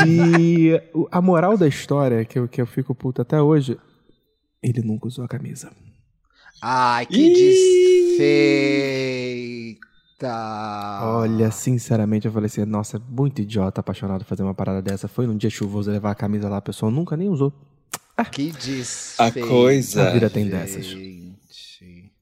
e 0.41 0.81
a 1.11 1.21
moral 1.21 1.57
da 1.59 1.67
história, 1.69 2.25
que 2.25 2.39
eu, 2.39 2.49
que 2.49 2.61
eu 2.61 2.67
fico 2.67 2.95
puto 2.95 3.21
até 3.23 3.41
hoje, 3.41 3.77
ele 4.63 4.81
nunca 4.83 5.07
usou 5.09 5.25
a 5.25 5.29
camisa. 5.29 5.71
Ai, 6.63 7.05
que 7.07 7.33
desfeita. 10.15 11.01
Olha, 11.03 11.51
sinceramente, 11.51 12.27
eu 12.27 12.33
falei 12.33 12.47
assim, 12.47 12.65
nossa, 12.65 12.99
muito 12.99 13.43
idiota, 13.43 13.81
apaixonado 13.81 14.25
fazer 14.25 14.43
uma 14.43 14.55
parada 14.55 14.81
dessa. 14.81 15.07
Foi 15.09 15.27
num 15.27 15.37
dia 15.37 15.51
chuvoso 15.51 15.91
levar 15.91 16.13
a 16.13 16.15
camisa 16.15 16.49
lá, 16.49 16.57
a 16.59 16.63
pessoa 16.63 16.91
nunca 16.91 17.17
nem 17.17 17.29
usou. 17.29 17.53
Que 18.31 18.53
desfeita. 18.53 19.45
A 19.45 19.49
coisa- 19.49 20.09
A 20.09 20.13
vida 20.13 20.31
tem 20.31 20.49
dessas. 20.49 20.87
gente. 20.87 22.13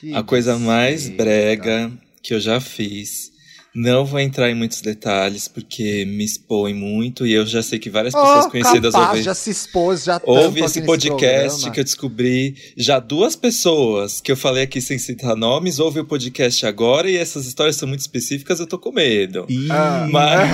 Que 0.00 0.14
A 0.14 0.22
coisa 0.22 0.58
mais 0.58 1.08
brega 1.08 1.90
que 2.22 2.34
eu 2.34 2.40
já 2.40 2.60
fiz. 2.60 3.31
Não 3.74 4.04
vou 4.04 4.20
entrar 4.20 4.50
em 4.50 4.54
muitos 4.54 4.82
detalhes, 4.82 5.48
porque 5.48 6.04
me 6.04 6.22
expõe 6.24 6.74
muito 6.74 7.26
e 7.26 7.32
eu 7.32 7.46
já 7.46 7.62
sei 7.62 7.78
que 7.78 7.88
várias 7.88 8.12
pessoas 8.12 8.44
Oh, 8.44 8.50
conhecidas 8.50 8.92
capaz, 8.92 9.08
ouvem. 9.08 9.22
já 9.22 9.34
se 9.34 9.50
expôs, 9.50 10.04
já 10.04 10.20
Ouve 10.24 10.60
tanto 10.60 10.70
esse 10.70 10.82
podcast 10.82 11.70
que 11.70 11.80
eu 11.80 11.84
descobri. 11.84 12.54
Já 12.76 12.98
duas 13.00 13.34
pessoas 13.34 14.20
que 14.20 14.30
eu 14.30 14.36
falei 14.36 14.64
aqui 14.64 14.78
sem 14.80 14.98
citar 14.98 15.34
nomes, 15.34 15.78
ouve 15.78 16.00
o 16.00 16.04
podcast 16.04 16.66
agora 16.66 17.10
e 17.10 17.16
essas 17.16 17.46
histórias 17.46 17.76
são 17.76 17.88
muito 17.88 18.00
específicas, 18.00 18.60
eu 18.60 18.66
tô 18.66 18.78
com 18.78 18.92
medo. 18.92 19.46
Ah. 19.70 20.06
Mas, 20.10 20.50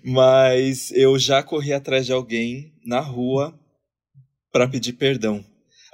mas 0.02 0.92
eu 0.92 1.18
já 1.18 1.42
corri 1.42 1.72
atrás 1.72 2.06
de 2.06 2.12
alguém 2.12 2.72
na 2.84 3.00
rua 3.00 3.54
pra 4.50 4.66
pedir 4.66 4.94
perdão. 4.94 5.44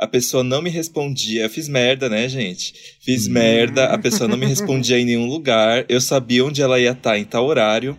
A 0.00 0.06
pessoa 0.06 0.42
não 0.42 0.62
me 0.62 0.70
respondia. 0.70 1.42
Eu 1.42 1.50
fiz 1.50 1.68
merda, 1.68 2.08
né, 2.08 2.26
gente? 2.26 2.72
Fiz 3.04 3.28
Hum. 3.28 3.32
merda, 3.32 3.84
a 3.84 3.98
pessoa 3.98 4.26
não 4.26 4.36
me 4.38 4.46
respondia 4.46 4.98
em 4.98 5.04
nenhum 5.04 5.26
lugar. 5.26 5.84
Eu 5.90 6.00
sabia 6.00 6.42
onde 6.42 6.62
ela 6.62 6.80
ia 6.80 6.92
estar 6.92 7.18
em 7.18 7.24
tal 7.24 7.44
horário. 7.44 7.96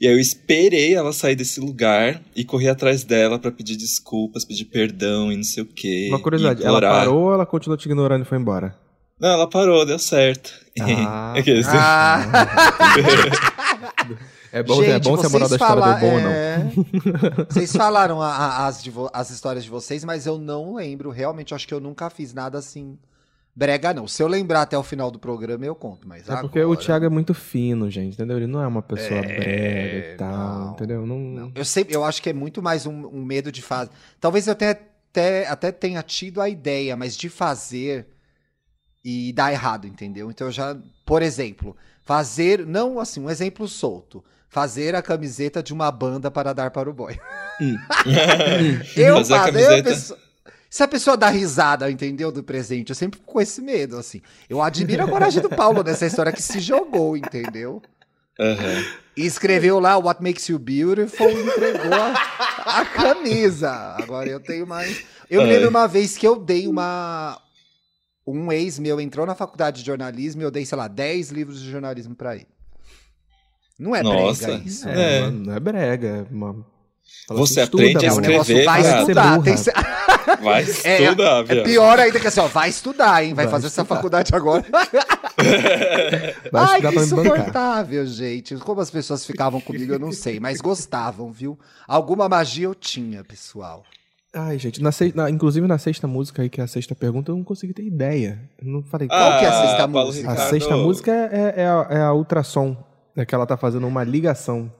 E 0.00 0.06
aí 0.06 0.14
eu 0.14 0.18
esperei 0.18 0.94
ela 0.94 1.12
sair 1.12 1.34
desse 1.36 1.60
lugar 1.60 2.22
e 2.34 2.44
corri 2.44 2.66
atrás 2.68 3.04
dela 3.04 3.38
pra 3.38 3.52
pedir 3.52 3.76
desculpas, 3.76 4.44
pedir 4.44 4.64
perdão 4.64 5.30
e 5.30 5.36
não 5.36 5.42
sei 5.44 5.62
o 5.62 5.66
quê. 5.66 6.06
Uma 6.08 6.18
curiosidade, 6.18 6.64
ela 6.64 6.80
parou 6.80 7.24
ou 7.24 7.34
ela 7.34 7.44
continuou 7.44 7.76
te 7.76 7.84
ignorando 7.86 8.22
e 8.22 8.24
foi 8.26 8.38
embora? 8.38 8.74
Não, 9.20 9.28
ela 9.28 9.48
parou, 9.48 9.84
deu 9.84 9.98
certo. 9.98 10.50
Ah. 10.80 11.34
Ah. 11.68 12.24
É 14.54 14.62
bom, 14.62 14.82
é 14.82 14.98
bom 15.00 15.16
se 15.18 15.26
a 15.26 15.28
moral 15.28 15.48
da 15.48 15.58
vocês 15.58 15.60
história 15.60 15.82
fala- 15.82 15.92
deu 15.94 16.08
bom 16.08 16.14
ou 16.16 16.20
não. 16.22 16.30
é. 16.30 16.70
Vocês 17.50 17.72
falaram 17.72 18.22
a- 18.22 18.28
a- 18.34 18.66
as, 18.66 18.82
de 18.82 18.90
vo- 18.90 19.10
as 19.12 19.30
histórias 19.30 19.64
de 19.64 19.70
vocês, 19.70 20.04
mas 20.04 20.26
eu 20.26 20.38
não 20.38 20.74
lembro. 20.76 21.10
Realmente, 21.10 21.54
acho 21.54 21.66
que 21.66 21.74
eu 21.74 21.80
nunca 21.80 22.08
fiz 22.08 22.32
nada 22.32 22.56
assim. 22.58 22.96
Brega, 23.56 23.94
não. 23.94 24.08
Se 24.08 24.20
eu 24.22 24.26
lembrar 24.26 24.62
até 24.62 24.76
o 24.76 24.82
final 24.82 25.10
do 25.10 25.18
programa, 25.18 25.64
eu 25.64 25.74
conto. 25.74 26.08
Mas 26.08 26.28
É 26.28 26.36
porque 26.40 26.58
agora- 26.60 26.68
o 26.72 26.76
Thiago 26.80 27.04
é 27.04 27.08
muito 27.08 27.32
fino, 27.34 27.88
gente, 27.90 28.14
entendeu? 28.14 28.36
Ele 28.36 28.46
não 28.48 28.60
é 28.62 28.66
uma 28.66 28.82
pessoa 28.82 29.20
É, 29.20 29.22
brega 29.22 30.12
e 30.12 30.16
tal, 30.16 30.58
não, 30.58 30.72
entendeu? 30.72 31.06
Não, 31.06 31.18
Não, 31.18 31.52
eu 31.54 31.64
sempre, 31.64 31.94
eu 31.94 32.04
acho 32.04 32.20
que 32.22 32.30
é 32.30 32.32
muito 32.32 32.60
mais 32.62 32.84
um, 32.86 33.06
um 33.08 33.24
medo 33.24 33.52
de 33.52 33.62
fazer. 33.62 33.90
Talvez 34.20 34.46
eu 34.48 34.54
tenha 34.56 34.72
até, 34.72 35.46
até 35.46 35.70
tenha 35.70 36.02
tido 36.02 36.40
a 36.40 36.48
ideia, 36.48 36.96
mas 36.96 37.16
de 37.16 37.28
fazer 37.28 38.08
e 39.04 39.32
dar 39.32 39.52
errado, 39.52 39.86
entendeu? 39.86 40.30
Então 40.30 40.48
eu 40.48 40.52
já, 40.52 40.76
por 41.06 41.22
exemplo, 41.22 41.76
fazer, 42.02 42.66
não 42.66 42.98
assim, 42.98 43.20
um 43.20 43.30
exemplo 43.30 43.68
solto. 43.68 44.24
Fazer 44.54 44.94
a 44.94 45.02
camiseta 45.02 45.60
de 45.60 45.72
uma 45.72 45.90
banda 45.90 46.30
para 46.30 46.52
dar 46.52 46.70
para 46.70 46.88
o 46.88 46.92
boy. 46.92 47.18
Eu 48.96 49.16
Fazer 49.16 49.34
a 49.34 49.38
fazer 49.38 49.44
a 49.44 49.44
camiseta. 49.46 49.82
pessoa- 49.90 50.18
Se 50.70 50.82
a 50.84 50.86
pessoa 50.88 51.16
dá 51.16 51.28
risada, 51.28 51.90
entendeu? 51.90 52.30
Do 52.30 52.40
presente, 52.42 52.90
eu 52.90 52.94
sempre 52.94 53.18
fico 53.18 53.32
com 53.32 53.40
esse 53.40 53.60
medo, 53.60 53.96
assim. 53.98 54.22
Eu 54.48 54.62
admiro 54.62 55.02
a 55.02 55.08
coragem 55.08 55.42
do 55.42 55.48
Paulo 55.48 55.82
nessa 55.82 56.06
história 56.06 56.30
que 56.32 56.40
se 56.42 56.60
jogou, 56.60 57.16
entendeu? 57.16 57.82
Aham. 58.38 58.84
E 59.16 59.26
escreveu 59.26 59.80
lá 59.80 59.96
What 59.96 60.22
Makes 60.22 60.48
You 60.48 60.58
Beautiful 60.60 61.30
e 61.30 61.42
entregou 61.42 61.92
a, 61.92 62.80
a 62.80 62.84
camisa. 62.84 63.70
Agora 64.00 64.28
eu 64.28 64.38
tenho 64.40 64.66
mais. 64.68 65.04
Eu 65.28 65.42
me 65.42 65.48
lembro 65.48 65.68
uma 65.70 65.88
vez 65.88 66.16
que 66.16 66.26
eu 66.26 66.36
dei 66.38 66.68
uma. 66.68 67.40
Um 68.24 68.52
ex 68.52 68.78
meu 68.78 69.00
entrou 69.00 69.26
na 69.26 69.34
faculdade 69.34 69.80
de 69.80 69.86
jornalismo 69.86 70.42
e 70.42 70.44
eu 70.44 70.50
dei, 70.50 70.64
sei 70.64 70.78
lá, 70.78 70.86
10 70.88 71.30
livros 71.30 71.60
de 71.60 71.70
jornalismo 71.70 72.14
pra 72.14 72.34
ele. 72.36 72.46
Não 73.78 73.94
é 73.94 74.02
Nossa. 74.02 74.46
brega 74.46 74.62
isso. 74.64 74.88
É, 74.88 75.18
É. 75.18 75.30
Não, 75.30 75.54
é 75.54 75.60
brega. 75.60 76.26
é 76.30 77.34
Você 77.34 77.60
assim, 77.60 77.64
estuda, 77.64 77.82
aprende 77.84 78.06
a 78.06 78.08
É 78.08 78.10
mano. 78.12 78.20
escrever, 78.20 78.54
negócio, 78.54 78.64
vai 78.64 79.00
estudar. 79.00 79.38
É 79.38 79.42
Tem 79.42 79.54
que 79.54 79.60
Vai 80.44 80.62
É, 80.62 81.02
estudar, 81.02 81.40
É 81.40 81.42
viado. 81.44 81.64
pior 81.66 81.98
ainda 81.98 82.20
que 82.20 82.26
assim, 82.26 82.40
ó, 82.40 82.46
vai 82.46 82.68
estudar, 82.70 83.22
hein? 83.24 83.34
Vai, 83.34 83.44
Vai 83.44 83.52
fazer 83.52 83.66
essa 83.66 83.82
estudar. 83.82 83.96
faculdade 83.96 84.34
agora. 84.34 84.64
Vai 86.52 86.64
Ai, 86.64 86.80
que 86.80 86.96
insuportável, 86.96 88.06
gente. 88.06 88.56
Como 88.56 88.80
as 88.80 88.90
pessoas 88.90 89.26
ficavam 89.26 89.60
comigo, 89.60 89.92
eu 89.92 89.98
não 89.98 90.12
sei, 90.12 90.38
mas 90.40 90.60
gostavam, 90.60 91.30
viu? 91.32 91.58
Alguma 91.86 92.28
magia 92.28 92.64
eu 92.66 92.74
tinha, 92.74 93.24
pessoal. 93.24 93.82
Ai, 94.32 94.58
gente, 94.58 94.82
na 94.82 94.90
seis- 94.90 95.14
na- 95.14 95.30
inclusive 95.30 95.66
na 95.66 95.78
sexta 95.78 96.06
música 96.08 96.42
aí, 96.42 96.48
que 96.48 96.60
é 96.60 96.64
a 96.64 96.66
sexta 96.68 96.94
pergunta, 96.94 97.30
eu 97.30 97.36
não 97.36 97.44
consegui 97.44 97.72
ter 97.72 97.84
ideia. 97.84 98.40
Eu 98.60 98.66
não 98.68 98.82
falei. 98.82 99.06
Qual 99.08 99.38
que 99.38 99.44
é 99.44 99.48
a 99.48 99.50
Ah, 99.58 99.66
sexta 99.66 99.86
música? 99.86 100.28
A 100.28 100.32
Ricardo. 100.32 100.50
sexta 100.50 100.76
música 100.76 101.12
é, 101.12 101.54
é 101.62 101.66
a, 101.66 101.86
é 101.90 102.00
a 102.02 102.12
ultrassom, 102.12 102.76
né, 103.14 103.24
que 103.24 103.34
ela 103.34 103.46
tá 103.46 103.56
fazendo 103.56 103.86
uma 103.86 104.04
ligação. 104.04 104.70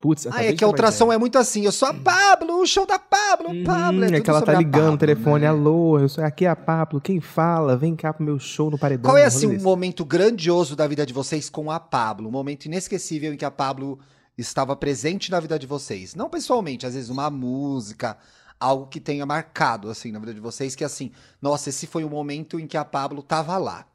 Putz, 0.00 0.26
Ah, 0.26 0.44
é 0.44 0.52
que 0.52 0.62
a 0.62 0.66
ultrassom 0.66 1.10
é 1.10 1.16
muito 1.16 1.38
assim. 1.38 1.64
Eu 1.64 1.72
sou 1.72 1.88
a 1.88 1.94
Pablo, 1.94 2.60
o 2.60 2.66
show 2.66 2.86
da 2.86 2.98
Pablo, 2.98 3.48
Pablo. 3.64 4.00
Hum, 4.00 4.04
é 4.04 4.06
é 4.06 4.10
tudo 4.10 4.22
que 4.22 4.30
ela 4.30 4.42
tá 4.42 4.52
ligando 4.52 4.82
Pablo, 4.82 4.94
o 4.94 4.98
telefone, 4.98 5.40
né? 5.40 5.46
alô, 5.46 5.98
eu 5.98 6.08
sou, 6.10 6.22
aqui 6.22 6.44
é 6.44 6.48
a 6.50 6.54
Pablo, 6.54 7.00
quem 7.00 7.22
fala? 7.22 7.74
Vem 7.74 7.96
cá 7.96 8.12
pro 8.12 8.22
meu 8.22 8.38
show 8.38 8.70
no 8.70 8.78
paredão. 8.78 9.10
Qual 9.10 9.16
é 9.16 9.24
assim 9.24 9.46
um 9.46 9.62
momento 9.62 10.04
grandioso 10.04 10.76
da 10.76 10.86
vida 10.86 11.06
de 11.06 11.14
vocês 11.14 11.48
com 11.48 11.70
a 11.70 11.80
Pablo? 11.80 12.28
Um 12.28 12.32
momento 12.32 12.66
inesquecível 12.66 13.32
em 13.32 13.36
que 13.38 13.46
a 13.46 13.50
Pablo 13.50 13.98
estava 14.36 14.76
presente 14.76 15.30
na 15.30 15.40
vida 15.40 15.58
de 15.58 15.66
vocês? 15.66 16.14
Não 16.14 16.28
pessoalmente, 16.28 16.84
às 16.84 16.92
vezes 16.92 17.08
uma 17.08 17.30
música, 17.30 18.18
algo 18.60 18.88
que 18.88 19.00
tenha 19.00 19.24
marcado 19.24 19.88
assim 19.88 20.12
na 20.12 20.18
vida 20.18 20.34
de 20.34 20.40
vocês, 20.40 20.74
que 20.74 20.84
assim, 20.84 21.12
nossa, 21.40 21.70
esse 21.70 21.86
foi 21.86 22.04
o 22.04 22.10
momento 22.10 22.60
em 22.60 22.66
que 22.66 22.76
a 22.76 22.84
Pablo 22.84 23.22
tava 23.22 23.56
lá. 23.56 23.86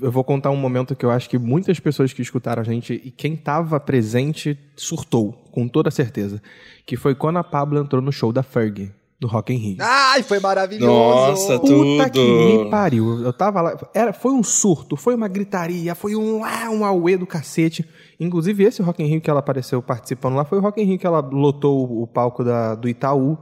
Eu 0.00 0.12
vou 0.12 0.22
contar 0.22 0.50
um 0.50 0.56
momento 0.56 0.94
que 0.94 1.06
eu 1.06 1.10
acho 1.10 1.28
que 1.28 1.38
muitas 1.38 1.80
pessoas 1.80 2.12
que 2.12 2.20
escutaram 2.20 2.60
a 2.60 2.64
gente 2.64 3.00
e 3.02 3.10
quem 3.10 3.34
tava 3.34 3.80
presente 3.80 4.58
surtou, 4.76 5.32
com 5.50 5.66
toda 5.66 5.90
certeza. 5.90 6.42
Que 6.84 6.96
foi 6.96 7.14
quando 7.14 7.38
a 7.38 7.44
Pablo 7.44 7.78
entrou 7.78 8.02
no 8.02 8.12
show 8.12 8.30
da 8.30 8.42
Ferg, 8.42 8.92
do 9.18 9.26
Rock 9.26 9.54
in 9.54 9.56
Rio. 9.56 9.76
Ai, 9.80 10.22
foi 10.22 10.38
maravilhoso. 10.38 10.86
Nossa, 10.86 11.58
Puta 11.58 12.10
que 12.10 12.18
tudo. 12.18 12.64
me 12.64 12.70
pariu. 12.70 13.22
Eu 13.22 13.32
tava 13.32 13.62
lá. 13.62 13.76
Era, 13.94 14.12
foi 14.12 14.32
um 14.32 14.42
surto, 14.42 14.96
foi 14.96 15.14
uma 15.14 15.28
gritaria, 15.28 15.94
foi 15.94 16.14
um 16.14 16.44
ah, 16.44 16.68
um 16.70 16.84
auê 16.84 17.16
do 17.16 17.26
cacete. 17.26 17.88
Inclusive, 18.20 18.64
esse 18.64 18.82
Rock 18.82 19.02
in 19.02 19.06
Rio 19.06 19.20
que 19.20 19.30
ela 19.30 19.40
apareceu 19.40 19.80
participando 19.80 20.34
lá 20.34 20.44
foi 20.44 20.58
o 20.58 20.60
Rock 20.60 20.80
in 20.80 20.84
Rio 20.84 20.98
que 20.98 21.06
ela 21.06 21.20
lotou 21.20 22.02
o 22.02 22.06
palco 22.06 22.44
da, 22.44 22.74
do 22.74 22.88
Itaú, 22.88 23.38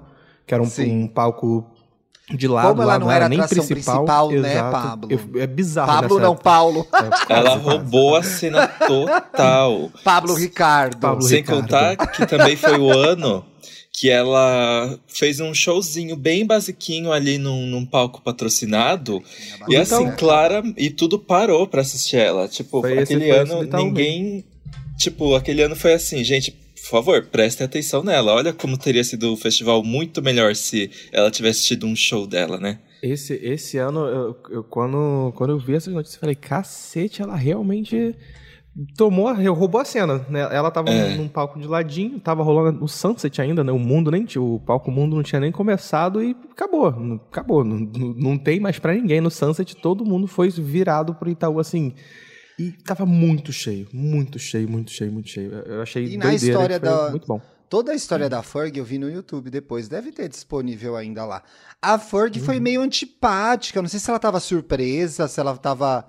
que 0.47 0.55
era 0.55 0.63
um, 0.63 0.69
um 0.87 1.09
palco 1.09 1.74
de 2.33 2.49
lado. 2.49 2.69
Como 2.69 2.83
ela 2.83 2.93
lá, 2.95 2.99
não 2.99 3.11
era 3.11 3.29
nem 3.29 3.39
atração 3.41 3.67
principal, 3.67 4.29
principal, 4.29 4.31
né. 4.31 4.71
Pablo? 4.71 5.09
Eu- 5.13 5.43
é 5.43 5.47
bizarro. 5.47 5.93
Pablo 6.03 6.19
não, 6.21 6.35
Paulo. 6.37 6.87
época. 6.93 7.27
É, 7.29 7.37
Ela 7.39 7.57
roubou 7.57 8.17
a 8.17 8.23
cena 8.23 8.67
total. 8.67 9.91
Pablo 10.03 10.35
Ricardo. 10.35 10.97
Pablo 10.99 11.23
Sem 11.23 11.39
Ricardo. 11.39 11.61
contar 11.63 11.97
que 11.97 12.27
também 12.27 12.57
foi 12.57 12.79
o 12.79 12.91
ano 12.91 13.45
que 13.93 14.11
ela 14.11 14.99
fez 15.07 15.39
um 15.39 15.55
showzinho 15.55 16.17
bem 16.17 16.45
basiquinho 16.45 17.13
ali 17.13 17.39
num, 17.39 17.67
num 17.67 17.87
palco 17.87 18.21
patrociado. 18.23 19.23
E 19.69 19.77
assim, 19.77 19.95
Então- 20.03 20.17
Clara, 20.17 20.63
e 20.77 20.91
tudo 20.91 21.19
parou 21.19 21.67
pra 21.69 21.83
assistir 21.83 22.17
ela. 22.17 22.49
Tipo, 22.49 22.81
Foi 22.81 22.93
esse- 22.99 23.15
aquele 23.15 23.31
ano 23.31 23.63
ninguém. 23.63 24.45
Tipo, 24.99 25.35
aquele 25.37 25.63
ano 25.63 25.77
foi 25.77 25.93
assim, 25.93 26.25
gente, 26.25 26.57
por 26.85 26.91
favor, 26.91 27.27
prestem 27.27 27.65
atenção 27.65 28.03
nela. 28.05 28.33
Olha 28.35 28.53
como 28.53 28.77
teria 28.77 29.03
sido 29.03 29.33
o 29.33 29.37
festival 29.37 29.83
muito 29.83 30.21
melhor 30.23 30.55
se 30.55 30.91
ela 31.13 31.31
tivesse 31.31 31.65
tido 31.65 31.87
um 31.87 31.97
show 31.97 32.27
dela, 32.27 32.59
né? 32.59 32.79
Esse, 33.03 33.35
esse 33.43 33.79
ano, 33.79 34.01
eu, 34.07 34.37
eu- 34.51 34.65
quando, 34.65 35.33
quando 35.37 35.51
eu 35.51 35.59
vi 35.59 35.75
essas 35.75 35.93
notícias, 35.93 36.17
eu 36.17 36.21
falei, 36.21 36.35
cacete, 36.35 37.21
ela 37.23 37.37
realmente 37.37 38.15
tomou, 38.97 39.33
roubou 39.53 39.81
a 39.81 39.85
cena, 39.85 40.25
né? 40.29 40.41
Ela 40.51 40.71
tava 40.71 40.91
É. 40.91 41.17
num, 41.17 41.29
palco 41.29 41.61
de 41.61 41.67
ladinho, 41.67 42.19
tava 42.19 42.43
rolando 42.43 42.83
o 42.83 42.89
Sunset 42.89 43.41
ainda, 43.41 43.63
né? 43.63 43.71
O 43.73 43.79
mundo 43.79 44.11
nem 44.11 44.25
tinha, 44.25 44.43
o 44.43 44.59
palco 44.59 44.91
mundo 44.91 45.17
não 45.17 45.23
tinha 45.23 45.41
nem 45.41 45.53
começado 45.53 46.23
e 46.23 46.37
acabou, 46.51 46.89
acabou. 47.31 47.63
Não, 47.65 47.79
não, 48.17 48.37
tem 48.39 48.59
mais 48.61 48.79
pra 48.79 48.95
ninguém 48.95 49.21
no 49.21 49.31
Sunset, 49.31 49.77
todo 49.77 50.05
mundo 50.05 50.27
foi 50.27 50.49
virado 50.51 51.15
pro 51.15 51.31
Itaú, 51.31 51.59
assim... 51.61 51.95
E 52.59 52.71
tava 52.71 53.05
muito 53.05 53.53
cheio, 53.53 53.89
muito 53.93 54.39
cheio, 54.39 54.69
muito 54.69 54.91
cheio, 54.91 55.13
muito 55.13 55.29
cheio. 55.29 55.53
Eu 55.67 55.83
achei 55.83 56.05
E 56.05 56.17
na 56.17 56.27
doideira, 56.27 56.53
história 56.53 56.79
da- 56.79 57.11
muito 57.11 57.27
bom. 57.27 57.41
Toda 57.69 57.91
a 57.91 57.95
história 57.95 58.29
da 58.29 58.43
Ferg 58.43 58.79
eu 58.79 58.85
vi 58.85 58.99
no 58.99 59.11
YouTube 59.11 59.51
depois, 59.51 59.89
deve 59.89 60.13
ter 60.13 60.29
disponível 60.29 60.95
ainda 60.97 61.25
lá. 61.25 61.43
A 61.83 61.99
Ferg 61.99 62.39
Uhum. 62.39 62.45
foi 62.45 62.61
meio 62.61 62.81
antipática, 62.81 63.79
eu 63.79 63.83
não 63.83 63.89
sei 63.89 63.99
se 63.99 64.09
ela 64.09 64.19
tava 64.21 64.39
surpresa, 64.39 65.27
se 65.27 65.41
ela 65.41 65.57
tava. 65.57 66.07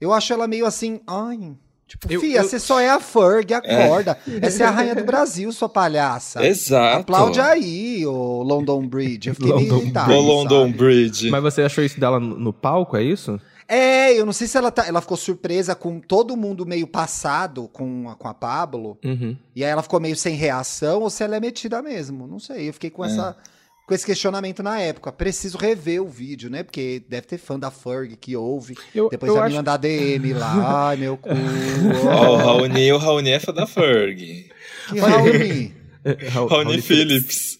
Eu 0.00 0.12
acho 0.12 0.32
ela 0.32 0.46
meio 0.46 0.66
assim, 0.66 1.00
ai. 1.06 1.56
Tipo, 1.88 2.10
Eu- 2.12 2.20
fia, 2.20 2.38
eu- 2.38 2.44
você 2.44 2.58
só 2.60 2.78
é 2.80 2.88
a 2.90 3.00
Ferg, 3.00 3.52
acorda. 3.52 4.16
Essa 4.40 4.64
é 4.64 4.66
a 4.66 4.70
rainha 4.70 4.94
do 4.94 5.04
Brasil, 5.04 5.50
sua 5.52 5.68
palhaça. 5.68 6.44
Exato. 6.46 7.00
Aplaude 7.00 7.40
aí, 7.40 8.06
o 8.06 8.42
London 8.42 8.86
Bridge. 8.86 9.28
Eu 9.30 9.34
fiquei 9.34 9.52
meio 9.52 9.68
London 9.72 9.82
irritado. 9.82 10.12
O 10.12 10.20
London 10.20 10.66
sabe? 10.66 10.78
Bridge. 10.78 11.30
Mas 11.30 11.42
você 11.42 11.62
achou 11.62 11.82
isso 11.84 11.98
dela 11.98 12.20
no, 12.20 12.38
no 12.38 12.52
palco, 12.52 12.96
é 12.96 13.02
isso? 13.02 13.38
É, 13.66 14.12
eu 14.12 14.26
não 14.26 14.32
sei 14.32 14.46
se 14.46 14.56
ela, 14.56 14.70
tá, 14.70 14.86
ela 14.86 15.00
ficou 15.00 15.16
surpresa 15.16 15.74
com 15.74 15.98
todo 15.98 16.36
mundo 16.36 16.66
meio 16.66 16.86
passado 16.86 17.68
com 17.72 18.08
a, 18.10 18.14
com 18.14 18.28
a 18.28 18.34
Pablo. 18.34 18.98
Uhum. 19.04 19.36
E 19.54 19.64
aí 19.64 19.70
ela 19.70 19.82
ficou 19.82 20.00
meio 20.00 20.16
sem 20.16 20.34
reação 20.34 21.02
ou 21.02 21.10
se 21.10 21.22
ela 21.22 21.36
é 21.36 21.40
metida 21.40 21.80
mesmo. 21.80 22.26
Não 22.26 22.38
sei. 22.38 22.68
Eu 22.68 22.74
fiquei 22.74 22.90
com, 22.90 23.04
essa, 23.04 23.36
com 23.86 23.94
esse 23.94 24.04
questionamento 24.04 24.62
na 24.62 24.78
época. 24.80 25.10
Preciso 25.10 25.56
rever 25.56 26.02
o 26.02 26.08
vídeo, 26.08 26.50
né? 26.50 26.62
Porque 26.62 27.02
deve 27.08 27.26
ter 27.26 27.38
fã 27.38 27.58
da 27.58 27.70
Ferg 27.70 28.16
que 28.16 28.36
ouve. 28.36 28.76
Eu, 28.94 29.08
Depois 29.08 29.30
eu 29.30 29.36
vai 29.36 29.44
acho... 29.44 29.52
me 29.52 29.56
mandar 29.56 29.78
DM 29.78 30.34
lá. 30.34 30.88
Ai, 30.88 30.96
meu 30.96 31.16
cu. 31.16 31.30
Ó, 32.06 32.32
o 32.32 32.36
Raoni, 32.36 32.92
o 32.92 32.98
Raoni 32.98 33.30
é 33.30 33.40
fã 33.40 33.52
da 33.52 33.66
Ferg. 33.66 34.50
Que 34.88 34.98
Raoni. 34.98 35.74
Raoni 36.30 36.64
Raul 36.64 36.82
Phillips. 36.82 37.58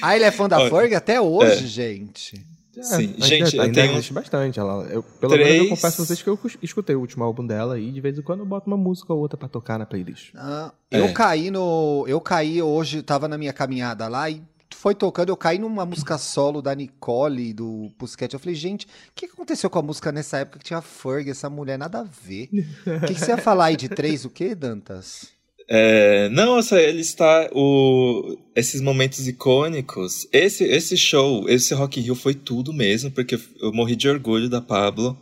Ah, 0.00 0.16
ele 0.16 0.24
é 0.24 0.30
fã 0.30 0.48
da 0.48 0.70
Ferg 0.70 0.94
até 0.94 1.20
hoje, 1.20 1.66
gente. 1.66 2.53
É, 2.76 2.82
Sim, 2.82 2.94
ainda- 3.14 3.26
gente, 3.26 3.56
eu 3.56 3.62
ainda 3.62 3.80
tenho 3.80 3.92
existe 3.94 4.12
bastante. 4.12 4.58
Ela, 4.58 4.84
eu, 4.84 5.02
pelo 5.02 5.32
menos 5.32 5.48
eu 5.48 5.54
três- 5.56 5.70
confesso 5.70 6.02
a 6.02 6.04
vocês 6.04 6.22
que 6.22 6.28
eu 6.28 6.38
escutei 6.62 6.96
o 6.96 7.00
último 7.00 7.24
álbum 7.24 7.46
dela 7.46 7.78
e 7.78 7.90
de 7.90 8.00
vez 8.00 8.18
em 8.18 8.22
quando 8.22 8.40
eu 8.40 8.46
boto 8.46 8.66
uma 8.68 8.76
música 8.76 9.12
ou 9.12 9.20
outra 9.20 9.36
pra 9.36 9.48
tocar 9.48 9.78
na 9.78 9.86
playlist. 9.86 10.30
Ah, 10.36 10.72
É. 10.90 11.00
Eu 11.00 11.12
caí 11.12 11.50
no. 11.50 12.04
Eu 12.08 12.20
caí 12.20 12.60
hoje, 12.62 13.02
tava 13.02 13.26
na 13.28 13.36
minha 13.38 13.52
caminhada 13.52 14.06
lá 14.08 14.28
e 14.30 14.42
foi 14.74 14.94
tocando, 14.94 15.28
eu 15.30 15.36
caí 15.36 15.58
numa 15.58 15.86
música 15.86 16.18
solo 16.18 16.60
da 16.60 16.74
Nicole, 16.74 17.52
do 17.54 17.90
Pusquete. 17.96 18.34
Eu 18.34 18.40
falei, 18.40 18.54
gente, 18.54 18.86
o 18.86 18.88
que 19.14 19.26
aconteceu 19.26 19.70
com 19.70 19.78
a 19.78 19.82
música 19.82 20.10
nessa 20.12 20.38
época 20.38 20.58
que 20.58 20.64
tinha 20.64 20.80
Ferg, 20.82 21.30
essa 21.30 21.48
mulher, 21.48 21.78
nada 21.78 22.00
a 22.00 22.02
ver. 22.02 22.48
O 22.84 23.06
que, 23.06 23.14
que 23.14 23.20
você 23.20 23.30
ia 23.30 23.38
falar 23.38 23.66
aí 23.66 23.76
de 23.76 23.88
três, 23.88 24.24
o 24.24 24.30
quê, 24.30 24.54
Dantas? 24.54 25.28
É, 25.68 26.28
não, 26.28 26.58
essa, 26.58 26.80
ele 26.80 27.00
está. 27.00 27.48
O, 27.52 28.36
esses 28.54 28.80
momentos 28.80 29.26
icônicos. 29.26 30.26
Esse, 30.32 30.64
esse 30.64 30.96
show, 30.96 31.48
esse 31.48 31.72
Rock 31.74 31.98
in 31.98 32.02
Rio 32.02 32.14
foi 32.14 32.34
tudo 32.34 32.72
mesmo, 32.72 33.10
porque 33.10 33.38
eu 33.60 33.72
morri 33.72 33.96
de 33.96 34.08
orgulho 34.08 34.48
da 34.48 34.60
Pablo. 34.60 35.18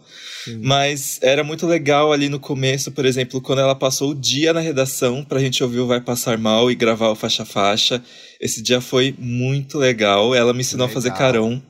Mas 0.61 1.20
era 1.22 1.44
muito 1.44 1.66
legal 1.66 2.12
ali 2.12 2.28
no 2.28 2.40
começo, 2.40 2.90
por 2.90 3.05
exemplo, 3.05 3.40
quando 3.40 3.61
ela 3.61 3.76
passou 3.76 4.11
o 4.11 4.14
dia 4.14 4.52
na 4.52 4.59
redação 4.59 5.24
pra 5.24 5.38
gente 5.38 5.62
ouvir 5.62 5.78
o 5.78 5.87
Vai 5.87 6.00
Passar 6.00 6.37
Mal 6.37 6.68
e 6.68 6.74
gravar 6.74 7.11
o 7.11 7.14
Faixa 7.14 7.44
Faixa. 7.44 8.02
Esse 8.40 8.61
dia 8.61 8.81
foi 8.81 9.14
muito 9.16 9.78
legal. 9.78 10.35
Ela 10.35 10.52
me 10.52 10.61
ensinou 10.61 10.87
a 10.87 10.90
fazer 10.90 11.11
Legal. 11.11 11.18
carão. 11.18 11.62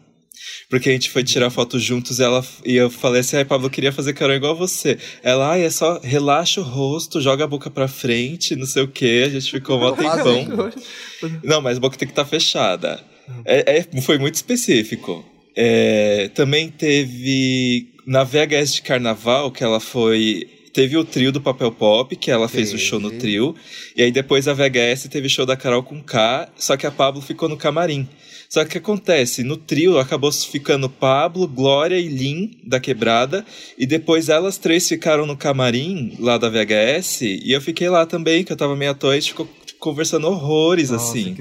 Porque 0.72 0.88
a 0.88 0.92
gente 0.92 1.10
foi 1.10 1.22
tirar 1.22 1.50
foto 1.50 1.78
juntos 1.78 2.18
e, 2.18 2.22
ela, 2.22 2.42
e 2.64 2.76
eu 2.76 2.88
falei 2.88 3.20
assim, 3.20 3.36
ai, 3.36 3.44
Pablo, 3.44 3.66
eu 3.66 3.70
queria 3.70 3.92
fazer 3.92 4.14
carão 4.14 4.34
igual 4.34 4.56
você. 4.56 4.96
Ela, 5.22 5.50
ai, 5.50 5.64
é 5.64 5.68
só 5.68 6.00
relaxa 6.02 6.62
o 6.62 6.64
rosto, 6.64 7.20
joga 7.20 7.44
a 7.44 7.46
boca 7.46 7.68
pra 7.68 7.86
frente, 7.86 8.56
não 8.56 8.64
sei 8.64 8.82
o 8.82 8.88
quê. 8.88 9.24
A 9.26 9.28
gente 9.28 9.50
ficou 9.50 9.78
mó 9.78 9.92
tempão. 9.92 10.72
Não, 11.44 11.60
mas 11.60 11.76
a 11.76 11.80
boca 11.80 11.98
tem 11.98 12.08
que 12.08 12.12
estar 12.12 12.24
fechada. 12.24 12.98
É, 13.44 13.80
é- 13.80 14.00
foi 14.00 14.16
muito 14.16 14.36
específico. 14.36 15.22
É, 15.54 16.30
também 16.34 16.70
teve 16.70 17.88
na 18.06 18.24
VHS 18.24 18.76
de 18.76 18.80
carnaval 18.80 19.52
que 19.52 19.62
ela 19.62 19.78
foi. 19.78 20.48
Teve 20.72 20.96
o 20.96 21.04
trio 21.04 21.30
do 21.30 21.38
Papel 21.42 21.70
Pop, 21.70 22.16
que 22.16 22.30
ela 22.30 22.48
fez 22.48 22.72
o 22.72 22.78
show 22.78 22.98
no 22.98 23.10
trio. 23.10 23.54
E 23.94 24.02
aí 24.02 24.10
depois 24.10 24.48
a 24.48 24.54
VHS 24.54 25.06
teve 25.10 25.28
show 25.28 25.44
da 25.44 25.54
Carol 25.54 25.82
com 25.82 26.02
K, 26.02 26.48
só 26.56 26.78
que 26.78 26.86
a 26.86 26.90
Pablo 26.90 27.20
ficou 27.20 27.46
no 27.46 27.58
camarim. 27.58 28.08
Só 28.52 28.64
que 28.64 28.68
o 28.68 28.72
que 28.72 28.78
acontece? 28.78 29.42
No 29.42 29.56
trio 29.56 29.98
acabou 29.98 30.30
ficando 30.30 30.86
Pablo, 30.86 31.48
Glória 31.48 31.98
e 31.98 32.06
Lin 32.06 32.50
da 32.62 32.78
Quebrada. 32.78 33.46
E 33.78 33.86
depois 33.86 34.28
elas 34.28 34.58
três 34.58 34.86
ficaram 34.86 35.24
no 35.24 35.38
camarim 35.38 36.14
lá 36.18 36.36
da 36.36 36.50
VHS. 36.50 37.22
E 37.22 37.50
eu 37.50 37.62
fiquei 37.62 37.88
lá 37.88 38.04
também, 38.04 38.44
que 38.44 38.52
eu 38.52 38.56
tava 38.56 38.76
meio 38.76 38.90
à 38.90 38.94
toa, 38.94 39.14
e 39.14 39.16
a 39.16 39.20
gente 39.20 39.30
ficou 39.30 39.48
conversando 39.78 40.26
horrores, 40.26 40.90
Nossa, 40.90 41.12
assim. 41.12 41.38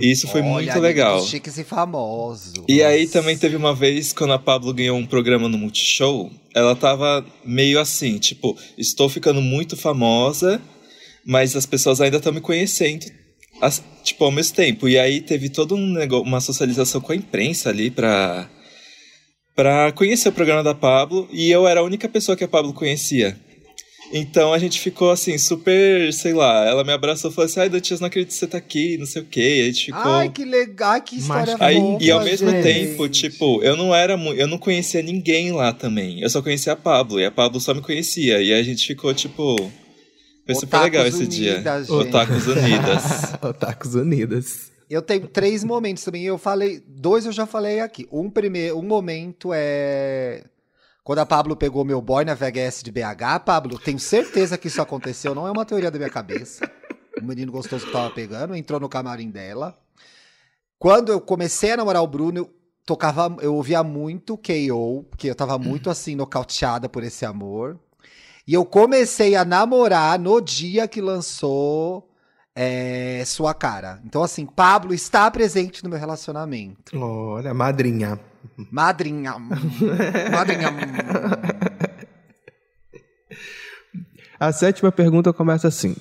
E 0.00 0.10
isso 0.10 0.26
foi 0.26 0.40
Olha, 0.40 0.50
muito 0.50 0.80
legal. 0.80 1.24
Chiques 1.24 1.58
e 1.58 1.62
famosos. 1.62 2.54
E 2.68 2.82
aí 2.82 3.06
também 3.06 3.38
teve 3.38 3.54
uma 3.54 3.72
vez, 3.72 4.12
quando 4.12 4.32
a 4.32 4.38
Pablo 4.38 4.74
ganhou 4.74 4.98
um 4.98 5.06
programa 5.06 5.48
no 5.48 5.56
Multishow, 5.56 6.28
ela 6.52 6.74
tava 6.74 7.24
meio 7.44 7.78
assim, 7.78 8.18
tipo, 8.18 8.58
estou 8.76 9.08
ficando 9.08 9.40
muito 9.40 9.76
famosa, 9.76 10.60
mas 11.24 11.54
as 11.54 11.66
pessoas 11.66 12.00
ainda 12.00 12.16
estão 12.16 12.32
me 12.32 12.40
conhecendo, 12.40 13.06
as- 13.60 13.82
tipo, 14.04 14.24
ao 14.24 14.30
mesmo 14.32 14.54
tempo. 14.54 14.88
E 14.88 14.98
aí 14.98 15.20
teve 15.20 15.48
toda 15.48 15.74
um 15.74 15.86
nego- 15.92 16.20
uma 16.20 16.40
socialização 16.40 17.00
com 17.00 17.12
a 17.12 17.16
imprensa 17.16 17.68
ali 17.70 17.90
pra, 17.90 18.48
pra 19.54 19.92
conhecer 19.92 20.28
o 20.28 20.32
programa 20.32 20.62
da 20.62 20.74
Pablo, 20.74 21.28
e 21.32 21.50
eu 21.50 21.66
era 21.66 21.80
a 21.80 21.84
única 21.84 22.08
pessoa 22.08 22.36
que 22.36 22.44
a 22.44 22.48
Pablo 22.48 22.72
conhecia. 22.72 23.36
Então 24.10 24.54
a 24.54 24.58
gente 24.58 24.80
ficou 24.80 25.10
assim, 25.10 25.36
super, 25.36 26.10
sei 26.14 26.32
lá, 26.32 26.64
ela 26.66 26.82
me 26.82 26.92
abraçou 26.92 27.30
e 27.30 27.34
falou 27.34 27.44
assim, 27.44 27.60
ai, 27.60 27.68
Dantias, 27.68 28.00
não 28.00 28.06
acredito 28.06 28.30
que 28.30 28.36
você 28.38 28.46
tá 28.46 28.56
aqui, 28.56 28.96
não 28.96 29.04
sei 29.04 29.20
o 29.20 29.24
quê. 29.26 29.56
E 29.58 29.60
a 29.60 29.64
gente 29.66 29.84
ficou... 29.86 30.12
Ai, 30.12 30.30
que 30.30 30.46
legal, 30.46 30.98
que 31.02 31.16
história 31.16 31.58
Mas- 31.58 31.60
Aí, 31.68 31.76
fofa, 31.76 32.02
e 32.04 32.10
ao 32.10 32.24
mesmo 32.24 32.50
gente. 32.50 32.62
tempo, 32.62 33.06
tipo, 33.10 33.62
eu 33.62 33.76
não 33.76 33.94
era 33.94 34.14
eu 34.14 34.46
não 34.46 34.56
conhecia 34.56 35.02
ninguém 35.02 35.52
lá 35.52 35.74
também. 35.74 36.22
Eu 36.22 36.30
só 36.30 36.40
conhecia 36.40 36.72
a 36.72 36.76
Pablo, 36.76 37.20
e 37.20 37.26
a 37.26 37.30
Pablo 37.30 37.60
só 37.60 37.74
me 37.74 37.82
conhecia. 37.82 38.40
E 38.40 38.50
a 38.54 38.62
gente 38.62 38.86
ficou, 38.86 39.12
tipo. 39.12 39.70
Foi 40.48 40.54
super 40.54 40.76
Otakus 40.78 40.84
legal 40.84 41.06
esse 41.06 41.26
dia. 41.26 41.54
unidas, 41.56 41.86
gente. 41.86 42.08
Otakus 42.08 42.46
Unidas. 42.46 43.34
Otakus 43.44 43.94
Unidas. 43.94 44.72
Eu 44.88 45.02
tenho 45.02 45.28
três 45.28 45.62
momentos 45.62 46.02
também. 46.02 46.24
Eu 46.24 46.38
falei, 46.38 46.82
dois 46.86 47.26
eu 47.26 47.32
já 47.32 47.44
falei 47.44 47.80
aqui. 47.80 48.08
Um 48.10 48.30
primeiro, 48.30 48.78
um 48.78 48.82
momento 48.82 49.50
é 49.52 50.44
quando 51.04 51.18
a 51.18 51.26
Pablo 51.26 51.54
pegou 51.54 51.84
meu 51.84 52.00
boy 52.00 52.24
na 52.24 52.34
VHS 52.34 52.82
de 52.82 52.90
BH. 52.90 53.44
Pablo, 53.44 53.78
tenho 53.78 53.98
certeza 53.98 54.56
que 54.56 54.68
isso 54.68 54.80
aconteceu. 54.80 55.34
Não 55.34 55.46
é 55.46 55.50
uma 55.50 55.66
teoria 55.66 55.90
da 55.90 55.98
minha 55.98 56.08
cabeça. 56.08 56.70
O 57.20 57.24
menino 57.24 57.52
gostoso 57.52 57.84
que 57.84 57.92
tava 57.92 58.10
pegando 58.10 58.56
entrou 58.56 58.80
no 58.80 58.88
camarim 58.88 59.30
dela. 59.30 59.78
Quando 60.78 61.12
eu 61.12 61.20
comecei 61.20 61.72
a 61.72 61.76
namorar 61.76 62.02
o 62.02 62.06
Bruno, 62.06 62.38
eu 62.38 62.50
tocava, 62.86 63.36
eu 63.42 63.54
ouvia 63.54 63.82
muito 63.82 64.38
K.O., 64.38 65.04
porque 65.10 65.28
eu 65.28 65.34
tava 65.34 65.58
muito 65.58 65.90
assim 65.90 66.14
nocauteada 66.14 66.88
por 66.88 67.02
esse 67.02 67.26
amor. 67.26 67.78
E 68.48 68.54
eu 68.54 68.64
comecei 68.64 69.36
a 69.36 69.44
namorar 69.44 70.18
no 70.18 70.40
dia 70.40 70.88
que 70.88 71.02
lançou 71.02 72.10
é, 72.56 73.22
Sua 73.26 73.52
Cara. 73.52 74.00
Então, 74.06 74.22
assim, 74.22 74.46
Pablo 74.46 74.94
está 74.94 75.30
presente 75.30 75.84
no 75.84 75.90
meu 75.90 75.98
relacionamento. 75.98 76.98
Olha, 76.98 77.52
madrinha. 77.52 78.18
Madrinha. 78.72 79.36
Madrinha. 80.32 80.68
A 84.40 84.50
sétima 84.50 84.90
pergunta 84.90 85.30
começa 85.30 85.68
assim: 85.68 85.94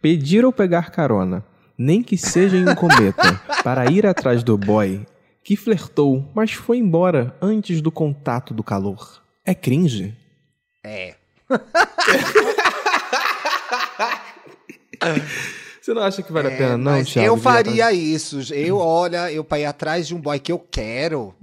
Pedir 0.00 0.44
ou 0.44 0.52
pegar 0.52 0.92
carona, 0.92 1.44
nem 1.76 2.04
que 2.04 2.16
seja 2.16 2.56
em 2.56 2.68
um 2.68 2.74
cometa, 2.76 3.40
para 3.64 3.90
ir 3.90 4.06
atrás 4.06 4.44
do 4.44 4.56
boy 4.56 5.04
que 5.42 5.56
flertou, 5.56 6.30
mas 6.34 6.52
foi 6.52 6.78
embora 6.78 7.34
antes 7.42 7.80
do 7.80 7.90
contato 7.90 8.54
do 8.54 8.62
calor. 8.62 9.20
É 9.44 9.54
cringe? 9.54 10.14
Você 15.80 15.94
não 15.94 16.02
acha 16.02 16.22
que 16.22 16.30
vale 16.30 16.48
É, 16.48 16.54
a 16.54 16.56
pena, 16.58 16.76
não, 16.76 17.02
Thiago? 17.02 17.26
eu 17.26 17.36
faria 17.38 17.90
isso. 17.90 18.52
Eu, 18.52 18.76
olha, 18.76 19.32
eu 19.32 19.42
pra 19.42 19.58
ir 19.58 19.64
atrás 19.64 20.06
de 20.06 20.14
um 20.14 20.20
boy 20.20 20.38
que 20.38 20.52
eu 20.52 20.58
quero. 20.58 21.34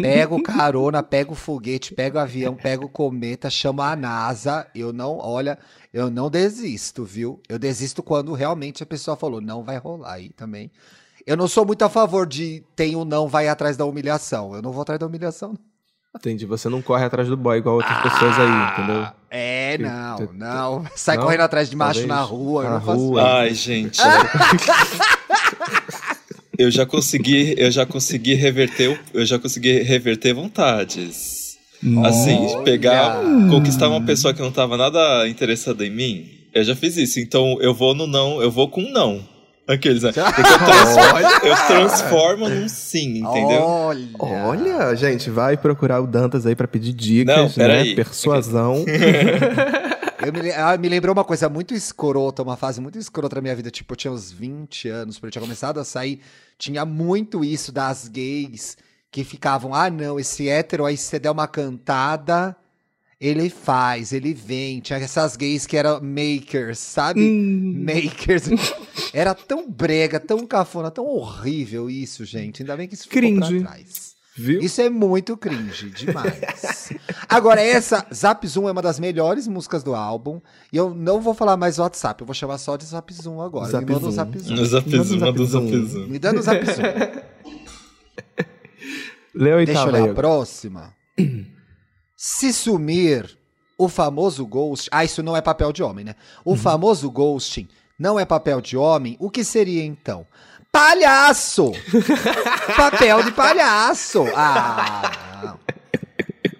Pego 0.00 0.42
carona, 0.42 1.02
pego 1.02 1.34
foguete, 1.34 1.92
pego 1.92 2.18
avião, 2.18 2.54
pego 2.54 2.88
cometa, 2.88 3.50
chamo 3.50 3.82
a 3.82 3.94
NASA. 3.94 4.66
Eu 4.74 4.94
não, 4.94 5.18
olha, 5.18 5.58
eu 5.92 6.10
não 6.10 6.30
desisto, 6.30 7.04
viu? 7.04 7.38
Eu 7.46 7.58
desisto 7.58 8.02
quando 8.02 8.32
realmente 8.32 8.82
a 8.82 8.86
pessoa 8.86 9.14
falou, 9.14 9.42
não 9.42 9.62
vai 9.62 9.76
rolar 9.76 10.14
aí 10.14 10.30
também. 10.30 10.70
Eu 11.26 11.36
não 11.36 11.46
sou 11.46 11.66
muito 11.66 11.82
a 11.84 11.90
favor 11.90 12.26
de 12.26 12.64
tem 12.74 12.96
o 12.96 13.04
não 13.04 13.28
vai 13.28 13.46
atrás 13.48 13.76
da 13.76 13.84
humilhação. 13.84 14.54
Eu 14.54 14.62
não 14.62 14.72
vou 14.72 14.80
atrás 14.82 14.98
da 14.98 15.06
humilhação. 15.06 15.50
não. 15.50 15.73
Entendi, 16.16 16.46
você 16.46 16.68
não 16.68 16.80
corre 16.80 17.04
atrás 17.04 17.28
do 17.28 17.36
boy 17.36 17.58
igual 17.58 17.76
outras 17.76 18.00
pessoas 18.02 18.34
aí, 18.38 18.72
entendeu? 18.72 19.06
É, 19.30 19.76
não, 19.78 20.16
tu- 20.16 20.26
tu- 20.28 20.32
não. 20.34 20.86
Sai 20.94 21.16
não? 21.16 21.24
correndo 21.24 21.40
atrás 21.40 21.68
de 21.68 21.76
macho 21.76 22.00
Talvez 22.00 22.08
na 22.08 22.22
rua. 22.22 22.62
eu 22.62 22.68
na 22.70 22.74
não 22.76 22.80
faço 22.86 22.98
rua. 22.98 23.20
isso. 23.20 23.30
Ai, 23.30 23.54
gente. 23.54 24.00
eu 26.58 26.70
já 26.70 26.86
consegui, 26.86 27.54
eu 27.58 27.70
já 27.70 27.84
consegui 27.84 28.34
reverter, 28.34 28.98
eu 29.12 29.26
já 29.26 29.38
consegui 29.38 29.80
reverter 29.82 30.32
vontades. 30.34 31.58
Assim, 32.06 32.46
Olha! 32.46 32.62
pegar, 32.62 33.16
conquistar 33.50 33.88
uma 33.88 34.00
pessoa 34.00 34.32
que 34.32 34.40
não 34.40 34.50
tava 34.52 34.76
nada 34.76 35.28
interessada 35.28 35.84
em 35.84 35.90
mim. 35.90 36.30
Eu 36.54 36.64
já 36.64 36.74
fiz 36.74 36.96
isso, 36.96 37.20
então 37.20 37.58
eu 37.60 37.74
vou 37.74 37.94
no 37.94 38.06
não, 38.06 38.40
eu 38.40 38.50
vou 38.50 38.68
com 38.68 38.80
um 38.80 38.90
não. 38.90 39.20
Aqueles, 39.66 40.02
né? 40.02 40.12
Porque 40.12 40.40
eu 40.40 40.58
transformo, 40.58 41.28
eu 41.42 41.56
transformo 41.66 42.48
num 42.48 42.68
sim, 42.68 43.18
entendeu? 43.18 43.62
Olha. 43.62 44.08
Olha, 44.18 44.94
gente, 44.94 45.30
vai 45.30 45.56
procurar 45.56 46.00
o 46.00 46.06
Dantas 46.06 46.46
aí 46.46 46.54
pra 46.54 46.68
pedir 46.68 46.92
dicas, 46.92 47.56
Não, 47.56 47.66
né? 47.66 47.94
Persuasão. 47.94 48.84
Eu 50.24 50.32
me, 50.32 50.50
ah, 50.52 50.76
me 50.78 50.88
lembrou 50.88 51.12
uma 51.12 51.24
coisa 51.24 51.50
muito 51.50 51.74
escrota, 51.74 52.42
uma 52.42 52.56
fase 52.56 52.80
muito 52.80 52.98
escrota 52.98 53.36
na 53.36 53.42
minha 53.42 53.54
vida. 53.54 53.70
Tipo, 53.70 53.92
eu 53.92 53.96
tinha 53.96 54.12
uns 54.12 54.32
20 54.32 54.88
anos, 54.88 55.18
quando 55.18 55.26
eu 55.26 55.30
tinha 55.32 55.42
começado 55.42 55.78
a 55.78 55.84
sair. 55.84 56.20
Tinha 56.56 56.86
muito 56.86 57.44
isso 57.44 57.70
das 57.70 58.08
gays 58.08 58.78
que 59.10 59.22
ficavam, 59.22 59.74
ah, 59.74 59.90
não, 59.90 60.18
esse 60.18 60.48
hétero 60.48 60.86
aí, 60.86 60.96
se 60.96 61.04
você 61.04 61.18
der 61.18 61.30
uma 61.30 61.46
cantada, 61.46 62.56
ele 63.24 63.48
faz, 63.48 64.12
ele 64.12 64.34
vem. 64.34 64.80
Tinha 64.80 64.98
essas 64.98 65.34
gays 65.34 65.66
que 65.66 65.76
eram 65.78 65.98
makers, 66.02 66.78
sabe? 66.78 67.22
Hum. 67.22 67.84
Makers. 67.86 68.50
Era 69.14 69.34
tão 69.34 69.70
brega, 69.70 70.20
tão 70.20 70.46
cafona, 70.46 70.90
tão 70.90 71.06
horrível 71.06 71.88
isso, 71.88 72.24
gente. 72.24 72.62
Ainda 72.62 72.76
bem 72.76 72.86
que 72.86 72.94
isso 72.94 73.04
ficou 73.04 73.20
Cringe. 73.20 73.60
pra 73.60 73.70
trás. 73.70 74.14
Viu? 74.36 74.60
Isso 74.60 74.80
é 74.80 74.90
muito 74.90 75.36
cringe, 75.36 75.90
demais. 75.90 76.92
Agora, 77.28 77.60
essa, 77.60 78.04
Zap 78.12 78.44
Zoom 78.48 78.68
é 78.68 78.72
uma 78.72 78.82
das 78.82 78.98
melhores 78.98 79.46
músicas 79.46 79.84
do 79.84 79.94
álbum. 79.94 80.40
E 80.72 80.76
eu 80.76 80.92
não 80.92 81.20
vou 81.20 81.34
falar 81.34 81.56
mais 81.56 81.78
WhatsApp, 81.78 82.20
eu 82.20 82.26
vou 82.26 82.34
chamar 82.34 82.58
só 82.58 82.76
de 82.76 82.84
Zap 82.84 83.14
Zoom 83.14 83.40
agora. 83.40 83.70
Zap 83.70 83.84
Me 83.84 83.92
manda 83.92 84.06
Zoom. 84.06 84.10
Zap 84.10 84.38
Zoom. 84.38 84.56
No 84.56 84.66
Zapzum, 84.66 85.14
Manda 85.14 85.26
manda 85.26 85.40
o 85.40 85.46
Zapzum. 85.46 85.86
Zapzum. 85.86 86.06
Me 86.08 86.18
dando 86.18 86.40
o 86.40 86.42
Zap 86.42 86.64
Zoom. 86.66 86.82
A 89.34 89.64
Deixa 89.64 89.82
eu 89.86 89.90
ler 89.92 90.10
a 90.10 90.14
próxima. 90.14 90.92
Se 92.16 92.52
sumir 92.52 93.36
o 93.76 93.88
famoso 93.88 94.46
ghost. 94.46 94.88
Ah, 94.92 95.04
isso 95.04 95.22
não 95.22 95.36
é 95.36 95.40
papel 95.40 95.72
de 95.72 95.82
homem, 95.82 96.04
né? 96.04 96.14
O 96.44 96.50
Uhum. 96.52 96.56
famoso 96.56 97.10
ghosting 97.10 97.66
não 97.98 98.18
é 98.18 98.24
papel 98.24 98.60
de 98.60 98.76
homem. 98.76 99.16
O 99.18 99.28
que 99.30 99.42
seria 99.44 99.84
então? 99.84 100.26
Palhaço! 100.70 101.72
papel 102.76 103.22
de 103.22 103.32
palhaço! 103.32 104.24
Ah! 104.36 105.56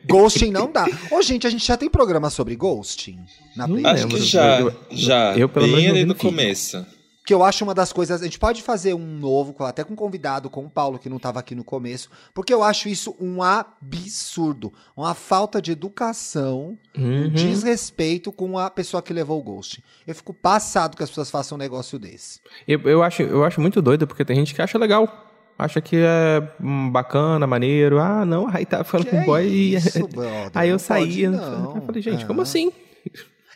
Ghosting 0.09 0.51
não 0.51 0.71
dá. 0.71 0.87
Ô, 1.11 1.23
gente, 1.23 1.47
a 1.47 1.51
gente 1.51 1.67
já 1.67 1.77
tem 1.77 1.89
programa 1.89 2.31
sobre 2.31 2.55
ghosting 2.55 3.19
na 3.57 3.67
Não 3.67 3.77
playlist? 3.81 4.05
Acho 4.07 4.15
que 4.17 4.23
já, 4.23 4.61
Eu- 4.61 4.75
já. 4.91 5.37
eu, 5.37 5.49
pelo 5.49 5.75
bem 5.75 5.89
ali 5.89 6.05
no 6.05 6.15
começo. 6.15 6.85
Que 7.25 7.33
eu 7.33 7.43
acho 7.43 7.65
uma 7.65 7.73
das 7.75 7.93
coisas. 7.93 8.21
A 8.21 8.25
gente 8.25 8.39
pode 8.39 8.63
fazer 8.63 8.93
um 8.95 9.19
novo, 9.19 9.55
até 9.65 9.83
com 9.83 9.97
convidado, 9.97 10.51
com 10.51 10.65
o 10.67 10.71
Paulo, 10.71 10.99
que 10.99 11.09
não 11.09 11.17
estava 11.17 11.41
aqui 11.41 11.55
no 11.55 11.65
começo, 11.65 12.11
porque 12.35 12.53
eu 12.53 12.63
acho 12.63 12.89
isso 12.89 13.17
um 13.19 13.43
absurdo. 13.43 14.73
Uma 14.97 15.15
falta 15.15 15.61
de 15.63 15.73
educação, 15.73 16.79
um 16.97 17.03
Uhum. 17.03 17.29
desrespeito 17.31 18.31
com 18.31 18.59
a 18.59 18.69
pessoa 18.71 19.03
que 19.03 19.13
levou 19.13 19.41
o 19.41 19.43
ghost. 19.43 19.83
Eu 20.07 20.15
fico 20.15 20.35
passado 20.35 20.97
que 20.97 21.03
as 21.03 21.09
pessoas 21.09 21.31
façam 21.31 21.57
um 21.57 21.59
negócio 21.59 21.99
desse. 21.99 22.41
Eu, 22.69 22.81
eu, 22.83 23.03
acho, 23.03 23.23
eu 23.23 23.43
acho 23.45 23.61
muito 23.61 23.81
doido, 23.81 24.07
porque 24.07 24.25
tem 24.25 24.37
gente 24.37 24.55
que 24.55 24.61
acha 24.63 24.77
legal. 24.79 25.31
Acha 25.57 25.81
que 25.81 25.97
é 25.97 26.53
hum, 26.61 26.91
bacana, 26.91 27.47
maneiro. 27.47 28.01
Ah, 28.01 28.25
não, 28.27 28.49
aí 28.53 28.67
tá 28.67 28.83
falando 28.83 29.07
Que 29.07 29.13
com 29.13 29.23
o 29.23 29.25
boy 29.25 29.47
e. 29.47 29.75
isso, 29.77 30.07
brother? 30.09 30.51
Aí 30.53 30.69
eu 30.69 30.79
saí. 30.81 31.07
pode, 31.07 31.23
eu 31.23 31.31
não. 31.31 31.81
falei, 31.83 32.03
gente, 32.03 32.27
como 32.27 32.43
assim? 32.43 32.73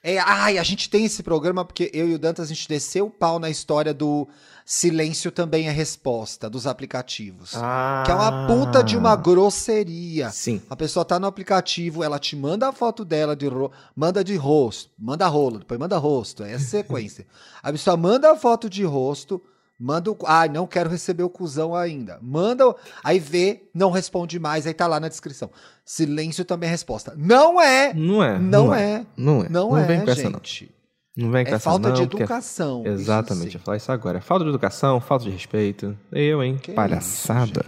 É, 0.03 0.19
ai, 0.19 0.59
a 0.59 0.63
gente 0.63 0.89
tem 0.89 1.05
esse 1.05 1.23
programa 1.23 1.65
porque 1.65 1.91
eu 1.93 2.09
e 2.09 2.15
o 2.15 2.19
Dantas 2.19 2.51
a 2.51 2.55
gente 2.55 2.69
desceu 2.69 3.07
o 3.07 3.11
pau 3.11 3.39
na 3.39 3.51
história 3.51 3.93
do 3.93 4.29
silêncio 4.65 5.33
também 5.33 5.67
é 5.67 5.71
resposta 5.71 6.51
dos 6.51 6.67
aplicativos. 6.67 7.53
Ah. 7.55 8.03
Que 8.05 8.13
é 8.13 8.15
uma 8.15 8.47
puta 8.47 8.85
de 8.85 8.99
uma 8.99 9.17
grosseria. 9.17 10.31
Sim. 10.31 10.61
A 10.69 10.77
pessoa 10.77 11.07
tá 11.07 11.19
no 11.19 11.27
aplicativo, 11.27 12.05
ela 12.05 12.19
te 12.19 12.37
manda 12.37 12.69
a 12.69 12.73
foto 12.73 13.03
dela 13.03 13.35
de 13.35 13.49
ro... 13.49 13.73
manda 13.97 14.23
de 14.23 14.37
rosto, 14.37 14.91
manda 14.99 15.27
rola, 15.27 15.61
depois 15.61 15.81
manda 15.81 15.97
rosto, 15.97 16.45
é 16.45 16.53
essa 16.53 16.67
sequência. 16.67 17.27
a 17.63 17.73
pessoa 17.73 17.97
manda 17.97 18.31
a 18.31 18.37
foto 18.37 18.69
de 18.69 18.85
rosto, 18.85 19.43
manda 19.79 20.11
o, 20.11 20.17
ah, 20.25 20.49
não 20.49 20.67
quero 20.67 20.91
receber 20.91 21.23
o 21.23 21.31
cuzão 21.31 21.75
ainda. 21.75 22.19
Manda, 22.21 22.69
o- 22.69 22.75
aí 23.05 23.19
vê, 23.19 23.63
não 23.75 23.91
responde 23.91 24.39
mais, 24.39 24.67
aí 24.67 24.75
tá 24.75 24.87
lá 24.87 24.99
na 24.99 25.09
descrição. 25.09 25.51
Silêncio 25.85 26.45
também 26.45 26.69
é 26.69 26.71
resposta. 26.73 27.15
Não 27.17 27.61
é. 27.61 27.95
Não 27.95 28.23
é. 28.23 28.39
Não 28.39 28.75
é. 28.75 29.07
Não 29.17 29.43
é. 29.45 29.49
Não, 29.49 29.77
é, 29.79 29.87
vem 29.87 30.01
com 30.05 30.11
essa, 30.11 30.25
não. 30.25 30.33
gente. 30.39 30.71
Não 31.17 31.31
vem 31.33 31.45
com 31.45 31.51
É 31.51 31.55
essa, 31.55 31.65
falta 31.65 31.89
não, 31.89 31.95
de 31.95 32.01
é- 32.03 32.05
educação. 32.05 32.83
isso 32.83 32.93
Exatamente, 32.93 33.51
sim. 33.51 33.57
eu 33.57 33.59
ia 33.61 33.65
falar 33.65 33.77
isso 33.77 33.91
agora. 33.93 34.21
Falta 34.21 34.45
de 34.45 34.51
educação, 34.51 35.01
falta 35.01 35.25
de 35.25 35.31
respeito. 35.31 35.97
Eu, 36.13 36.43
hein? 36.43 36.59
Que 36.63 36.73
Palhaçada. 36.73 37.65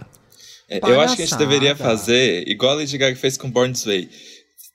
É, 0.69 0.79
eu 0.89 1.01
acho 1.01 1.17
que 1.17 1.23
a 1.23 1.25
gente 1.25 1.37
deveria 1.37 1.75
fazer, 1.75 2.47
igual 2.47 2.71
a 2.71 2.75
Lady 2.75 2.97
Gaga 2.97 3.13
fez 3.17 3.35
com 3.35 3.51
Born 3.51 3.73
This 3.73 3.83
Way. 3.83 4.09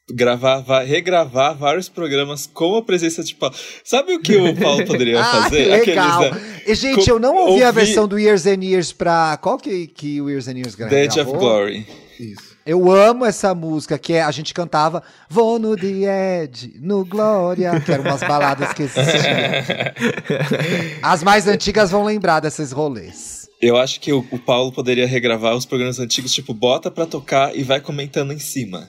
Gravar, 0.09 0.61
va- 0.61 0.83
regravar 0.83 1.57
vários 1.57 1.89
programas 1.89 2.47
com 2.47 2.77
a 2.77 2.83
presença 2.83 3.25
de 3.25 3.35
Paulo. 3.35 3.57
Sabe 3.83 4.15
o 4.15 4.21
que 4.21 4.37
o 4.37 4.55
Paulo 4.55 4.85
poderia 4.87 5.19
Ah, 5.21 5.43
fazer? 5.43 5.67
legal. 5.67 6.23
Aqueles, 6.23 6.37
né? 6.41 6.63
E, 6.65 6.75
gente, 6.77 7.11
eu 7.11 7.19
não 7.19 7.35
ouvi 7.37 7.65
a 7.65 7.69
ouvi- 7.69 7.81
versão 7.85 8.07
do 8.07 8.17
Years 8.17 8.47
and 8.47 8.63
Years 8.63 8.93
pra. 8.93 9.37
Qual 9.39 9.59
que, 9.59 9.89
que 9.89 10.21
o 10.21 10.31
Years 10.31 10.47
and 10.47 10.59
Years 10.59 10.77
gra- 10.77 10.89
The 10.89 11.05
Edge 11.05 11.19
of 11.21 11.31
gravou? 11.31 11.41
Glory. 11.41 11.87
Isso. 12.21 12.57
Eu 12.65 12.91
amo 12.91 13.25
essa 13.25 13.53
música, 13.55 13.99
que 13.99 14.13
é, 14.13 14.23
a 14.23 14.31
gente 14.31 14.53
cantava 14.55 15.03
Vou 15.29 15.59
no 15.59 15.77
The 15.77 16.43
Edge, 16.45 16.75
no 16.81 17.05
Glória, 17.05 17.79
que 17.81 17.93
eram 17.93 18.05
umas 18.05 18.21
baladas 18.21 18.73
que 18.73 18.85
existiam. 18.85 19.13
As 21.03 21.23
mais 21.23 21.47
antigas 21.47 21.91
vão 21.91 22.05
lembrar 22.05 22.41
desses 22.41 22.73
rolês. 22.73 23.49
Eu 23.61 23.77
acho 23.77 24.01
que 24.01 24.13
o, 24.13 24.25
o 24.31 24.39
Paulo 24.39 24.71
poderia 24.73 25.07
regravar 25.07 25.55
os 25.57 25.65
programas 25.65 25.99
antigos, 25.99 26.33
tipo, 26.33 26.53
bota 26.53 26.91
pra 26.91 27.07
tocar 27.07 27.57
e 27.57 27.63
vai 27.63 27.81
comentando 27.81 28.33
em 28.33 28.39
cima. 28.39 28.89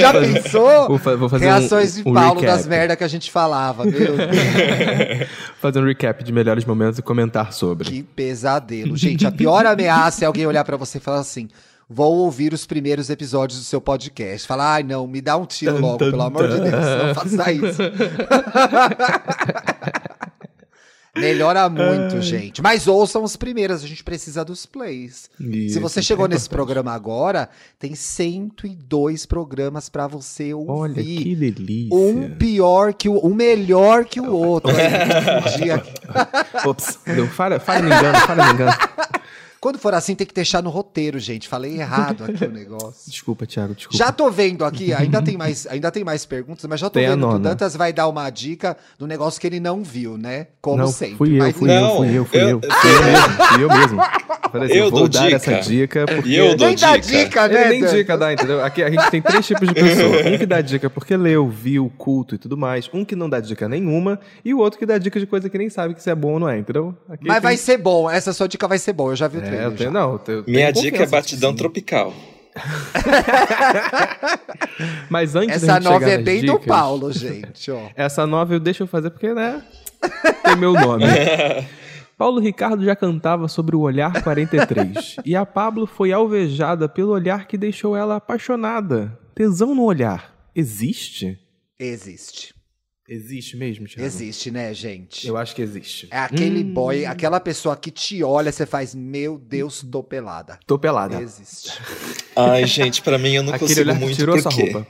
Já 0.00 0.12
pensou? 0.12 0.88
Vou, 0.88 0.98
fa- 0.98 1.16
vou 1.16 1.28
fazer 1.28 1.44
Reações 1.46 1.98
um, 1.98 2.02
de 2.02 2.08
um 2.08 2.14
Paulo 2.14 2.40
recap. 2.40 2.56
das 2.58 2.66
merda 2.66 2.96
que 2.96 3.04
a 3.04 3.08
gente 3.08 3.30
falava, 3.30 3.84
meu 3.84 3.92
Deus. 3.92 4.16
Fazer 5.60 5.80
um 5.80 5.86
recap 5.86 6.22
de 6.22 6.32
melhores 6.32 6.64
momentos 6.64 6.98
e 6.98 7.02
comentar 7.02 7.52
sobre. 7.52 7.88
Que 7.88 8.02
pesadelo. 8.02 8.96
Gente, 8.96 9.26
a 9.26 9.32
pior 9.32 9.64
ameaça 9.66 10.24
é 10.24 10.26
alguém 10.26 10.46
olhar 10.46 10.64
pra 10.64 10.76
você 10.76 10.98
e 10.98 11.00
falar 11.00 11.20
assim: 11.20 11.48
vou 11.88 12.16
ouvir 12.18 12.52
os 12.52 12.66
primeiros 12.66 13.10
episódios 13.10 13.58
do 13.58 13.64
seu 13.64 13.80
podcast. 13.80 14.46
Falar, 14.46 14.74
ai, 14.74 14.82
não, 14.82 15.06
me 15.06 15.20
dá 15.20 15.36
um 15.36 15.46
tiro 15.46 15.78
logo, 15.80 15.98
pelo 15.98 16.22
amor 16.22 16.48
de 16.48 16.60
Deus, 16.60 16.72
não 16.72 17.14
faça 17.14 17.52
isso. 17.52 17.82
Melhora 21.16 21.68
muito, 21.70 22.20
gente. 22.20 22.62
Mas 22.62 22.86
ouçam 22.86 23.22
os 23.22 23.36
primeiros, 23.36 23.82
a 23.82 23.86
gente 23.86 24.04
precisa 24.04 24.44
dos 24.44 24.66
plays. 24.66 25.30
Se 25.36 25.66
Isso, 25.66 25.80
você 25.80 26.00
isso 26.00 26.06
chegou 26.08 26.26
é 26.26 26.28
nesse 26.28 26.48
programa 26.48 26.92
agora, 26.92 27.48
tem 27.78 27.94
102 27.94 29.26
programas 29.26 29.88
pra 29.88 30.06
você 30.06 30.52
ouvir. 30.54 30.70
Olha, 30.70 31.02
que 31.02 31.34
delícia. 31.34 31.96
Um 31.96 32.30
pior 32.36 32.94
que 32.94 33.08
o. 33.08 33.24
Um 33.26 33.34
melhor 33.34 34.04
que 34.04 34.20
o 34.20 34.30
outro. 34.36 34.72
Ops, 36.64 36.98
fala, 37.32 37.58
fala 37.60 37.82
me 37.82 37.86
engano, 37.94 38.18
fala 38.20 38.46
me 38.46 38.52
engano. 38.52 38.72
Quando 39.66 39.78
for 39.80 39.92
assim, 39.94 40.14
tem 40.14 40.24
que 40.24 40.32
deixar 40.32 40.62
no 40.62 40.70
roteiro, 40.70 41.18
gente. 41.18 41.48
Falei 41.48 41.80
errado 41.80 42.22
aqui 42.22 42.44
o 42.44 42.50
negócio. 42.52 43.10
Desculpa, 43.10 43.44
Thiago, 43.46 43.74
desculpa. 43.74 43.98
Já 43.98 44.12
tô 44.12 44.30
vendo 44.30 44.64
aqui, 44.64 44.92
ainda 44.94 45.20
tem 45.20 45.36
mais, 45.36 45.66
ainda 45.66 45.90
tem 45.90 46.04
mais 46.04 46.24
perguntas, 46.24 46.64
mas 46.66 46.78
já 46.78 46.88
tô 46.88 47.00
Tem 47.00 47.08
vendo 47.08 47.28
que 47.28 47.34
o. 47.34 47.38
Dantas 47.40 47.74
vai 47.74 47.92
dar 47.92 48.06
uma 48.06 48.30
dica 48.30 48.76
do 48.96 49.08
negócio 49.08 49.40
que 49.40 49.46
ele 49.48 49.58
não 49.58 49.82
viu, 49.82 50.16
né? 50.16 50.46
Como 50.60 50.76
não, 50.76 50.86
sempre. 50.86 51.16
Fui 51.16 51.34
eu, 51.34 51.38
Mas 51.38 51.56
fui 51.56 51.66
Não, 51.68 52.04
eu, 52.04 52.24
fui 52.24 52.38
eu, 52.40 52.40
fui 52.40 52.40
eu- 52.40 52.48
eu. 52.48 52.60
Fui 52.76 52.92
eu 52.92 53.02
mesmo, 53.02 53.36
fui 53.48 53.64
eu 53.64 53.68
mesmo. 53.68 54.02
Falei 54.52 54.68
assim, 54.70 54.78
Eu 54.78 54.90
vou 54.90 55.00
dou 55.00 55.08
dar 55.08 55.24
dica. 55.24 55.36
essa 55.36 55.54
dica 55.68 56.06
porque... 56.06 56.28
E 56.28 56.36
eu 56.36 56.56
dou 56.56 56.68
Nem 56.68 56.76
dá 56.76 56.96
dica. 56.96 57.24
dica, 57.24 57.48
né? 57.48 57.60
Ele 57.72 57.80
nem 57.80 57.90
dica 57.90 58.16
dá, 58.16 58.32
entendeu? 58.32 58.64
Aqui 58.64 58.82
a 58.84 58.88
gente 58.90 59.10
tem 59.10 59.20
três 59.20 59.44
tipos 59.44 59.66
de 59.68 59.74
pessoa. 59.74 60.16
Um 60.28 60.38
que 60.38 60.46
dá 60.46 60.60
dica 60.60 60.88
porque 60.88 61.16
leu, 61.16 61.48
viu, 61.48 61.92
culto 61.98 62.36
e 62.36 62.38
tudo 62.38 62.56
mais. 62.56 62.88
Um 62.94 63.04
que 63.04 63.16
não 63.16 63.28
dá 63.28 63.40
dica 63.40 63.68
nenhuma. 63.68 64.20
E 64.44 64.54
o 64.54 64.58
outro 64.58 64.78
que 64.78 64.86
dá 64.86 64.96
dica 64.98 65.18
de 65.18 65.26
coisa 65.26 65.50
que 65.50 65.58
nem 65.58 65.68
sabe 65.68 65.94
que 65.94 66.02
se 66.02 66.08
é 66.10 66.14
bom 66.14 66.34
ou 66.34 66.38
não 66.38 66.48
é, 66.48 66.58
entendeu? 66.58 66.94
Aqui 67.08 67.24
Mas 67.26 67.36
tem- 67.38 67.42
vai 67.42 67.56
ser 67.56 67.76
bom, 67.78 68.08
essa 68.08 68.32
sua 68.32 68.46
dica 68.46 68.68
vai 68.68 68.78
ser 68.78 68.92
boa, 68.92 69.12
eu 69.12 69.16
já 69.16 69.26
vi 69.26 69.38
o 69.38 69.42
É, 69.42 69.50
tenho, 69.72 69.90
não. 69.90 70.20
Minha 70.46 70.70
dica 70.70 71.02
é 71.02 71.06
batidão 71.06 71.54
tropical. 71.54 72.14
Mas 75.10 75.36
antes 75.36 75.60
da 75.62 75.76
Essa 75.76 75.92
chegar 75.92 76.08
é 76.08 76.18
bem 76.18 76.40
do 76.40 76.52
dicas, 76.52 76.66
Paulo, 76.66 77.12
gente, 77.12 77.70
ó. 77.70 77.88
Essa 77.94 78.26
nove 78.26 78.54
eu 78.54 78.60
deixo 78.60 78.84
eu 78.84 78.86
fazer 78.86 79.10
porque, 79.10 79.32
né? 79.32 79.62
tem 80.44 80.56
meu 80.56 80.72
nome. 80.72 81.04
Paulo 82.16 82.40
Ricardo 82.40 82.82
já 82.82 82.96
cantava 82.96 83.46
sobre 83.46 83.76
o 83.76 83.80
olhar 83.80 84.22
43. 84.22 85.16
e 85.24 85.36
a 85.36 85.44
Pablo 85.44 85.86
foi 85.86 86.12
alvejada 86.12 86.88
pelo 86.88 87.12
olhar 87.12 87.46
que 87.46 87.58
deixou 87.58 87.94
ela 87.94 88.16
apaixonada. 88.16 89.18
Tesão 89.34 89.74
no 89.74 89.84
olhar. 89.84 90.34
Existe? 90.54 91.38
Existe. 91.78 92.55
Existe 93.08 93.56
mesmo, 93.56 93.86
Thiago? 93.86 94.04
Existe, 94.04 94.50
né, 94.50 94.74
gente? 94.74 95.28
Eu 95.28 95.36
acho 95.36 95.54
que 95.54 95.62
existe. 95.62 96.08
É 96.10 96.18
aquele 96.18 96.60
Hum. 96.64 96.72
boy, 96.74 97.06
aquela 97.06 97.38
pessoa 97.38 97.76
que 97.76 97.90
te 97.90 98.22
olha, 98.24 98.50
você 98.50 98.66
faz, 98.66 98.94
meu 98.96 99.38
Deus, 99.38 99.84
tô 99.90 100.02
pelada. 100.02 100.58
Tô 100.66 100.76
pelada. 100.76 101.20
Existe. 101.22 101.72
Ai, 102.34 102.66
gente, 102.66 103.02
pra 103.02 103.16
mim 103.16 103.34
eu 103.34 103.42
não 103.44 103.54
Aquele 103.54 103.84
consigo 103.84 103.94
muito 103.94 104.16
tirou 104.16 104.36
essa 104.36 104.50
porque 104.50 104.72
roupa. 104.72 104.86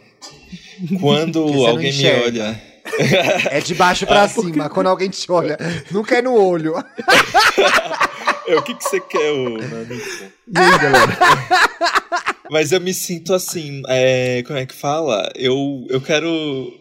quando 0.99 1.43
Porque 1.45 1.57
não 1.59 1.67
alguém 1.67 1.93
me 1.93 2.07
olha, 2.11 2.63
É 3.51 3.61
de 3.61 3.75
baixo 3.75 4.07
pra 4.07 4.27
cima, 4.29 4.71
quando 4.71 4.87
alguém 4.87 5.11
te 5.11 5.31
olha. 5.31 5.59
Nunca 5.91 6.17
é 6.17 6.23
no 6.23 6.35
olho. 6.35 6.75
"É, 8.49 8.55
o 8.57 8.63
que 8.63 8.75
que 8.77 8.85
você 8.85 9.01
quer, 9.01 9.31
ô, 9.33 9.51
meu 9.59 9.83
amigo?" 9.83 10.03
E 10.47 10.59
aí, 10.59 10.79
galera? 10.79 11.19
Mas 12.51 12.71
eu 12.73 12.81
me 12.81 12.95
sinto 12.95 13.35
assim, 13.35 13.83
é, 13.89 14.43
como 14.47 14.59
é 14.59 14.65
que 14.65 14.75
fala? 14.75 15.31
Eu, 15.35 15.85
eu 15.91 16.01
quero. 16.01 16.73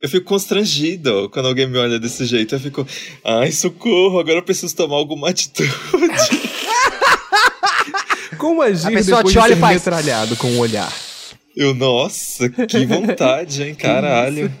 Eu 0.00 0.08
fico 0.08 0.26
constrangido 0.26 1.28
quando 1.30 1.48
alguém 1.48 1.66
me 1.68 1.76
olha 1.76 1.98
desse 1.98 2.24
jeito. 2.24 2.54
Eu 2.54 2.60
fico, 2.60 2.86
ai, 3.24 3.50
socorro, 3.50 4.20
agora 4.20 4.38
eu 4.38 4.42
preciso 4.42 4.74
tomar 4.76 4.96
alguma 4.96 5.28
atitude. 5.30 5.68
Como 8.38 8.62
agir 8.62 8.86
A 8.86 8.90
pessoa 8.92 9.16
depois 9.18 9.32
te 9.32 9.38
olha 9.38 9.46
de 9.48 9.52
e 9.52 9.56
ser 9.56 9.60
faz- 9.60 9.76
metralhado 9.84 10.36
com 10.36 10.46
o 10.52 10.58
olhar? 10.58 10.92
Eu, 11.56 11.74
nossa, 11.74 12.48
que 12.48 12.86
vontade, 12.86 13.64
hein, 13.64 13.74
caralho. 13.74 14.52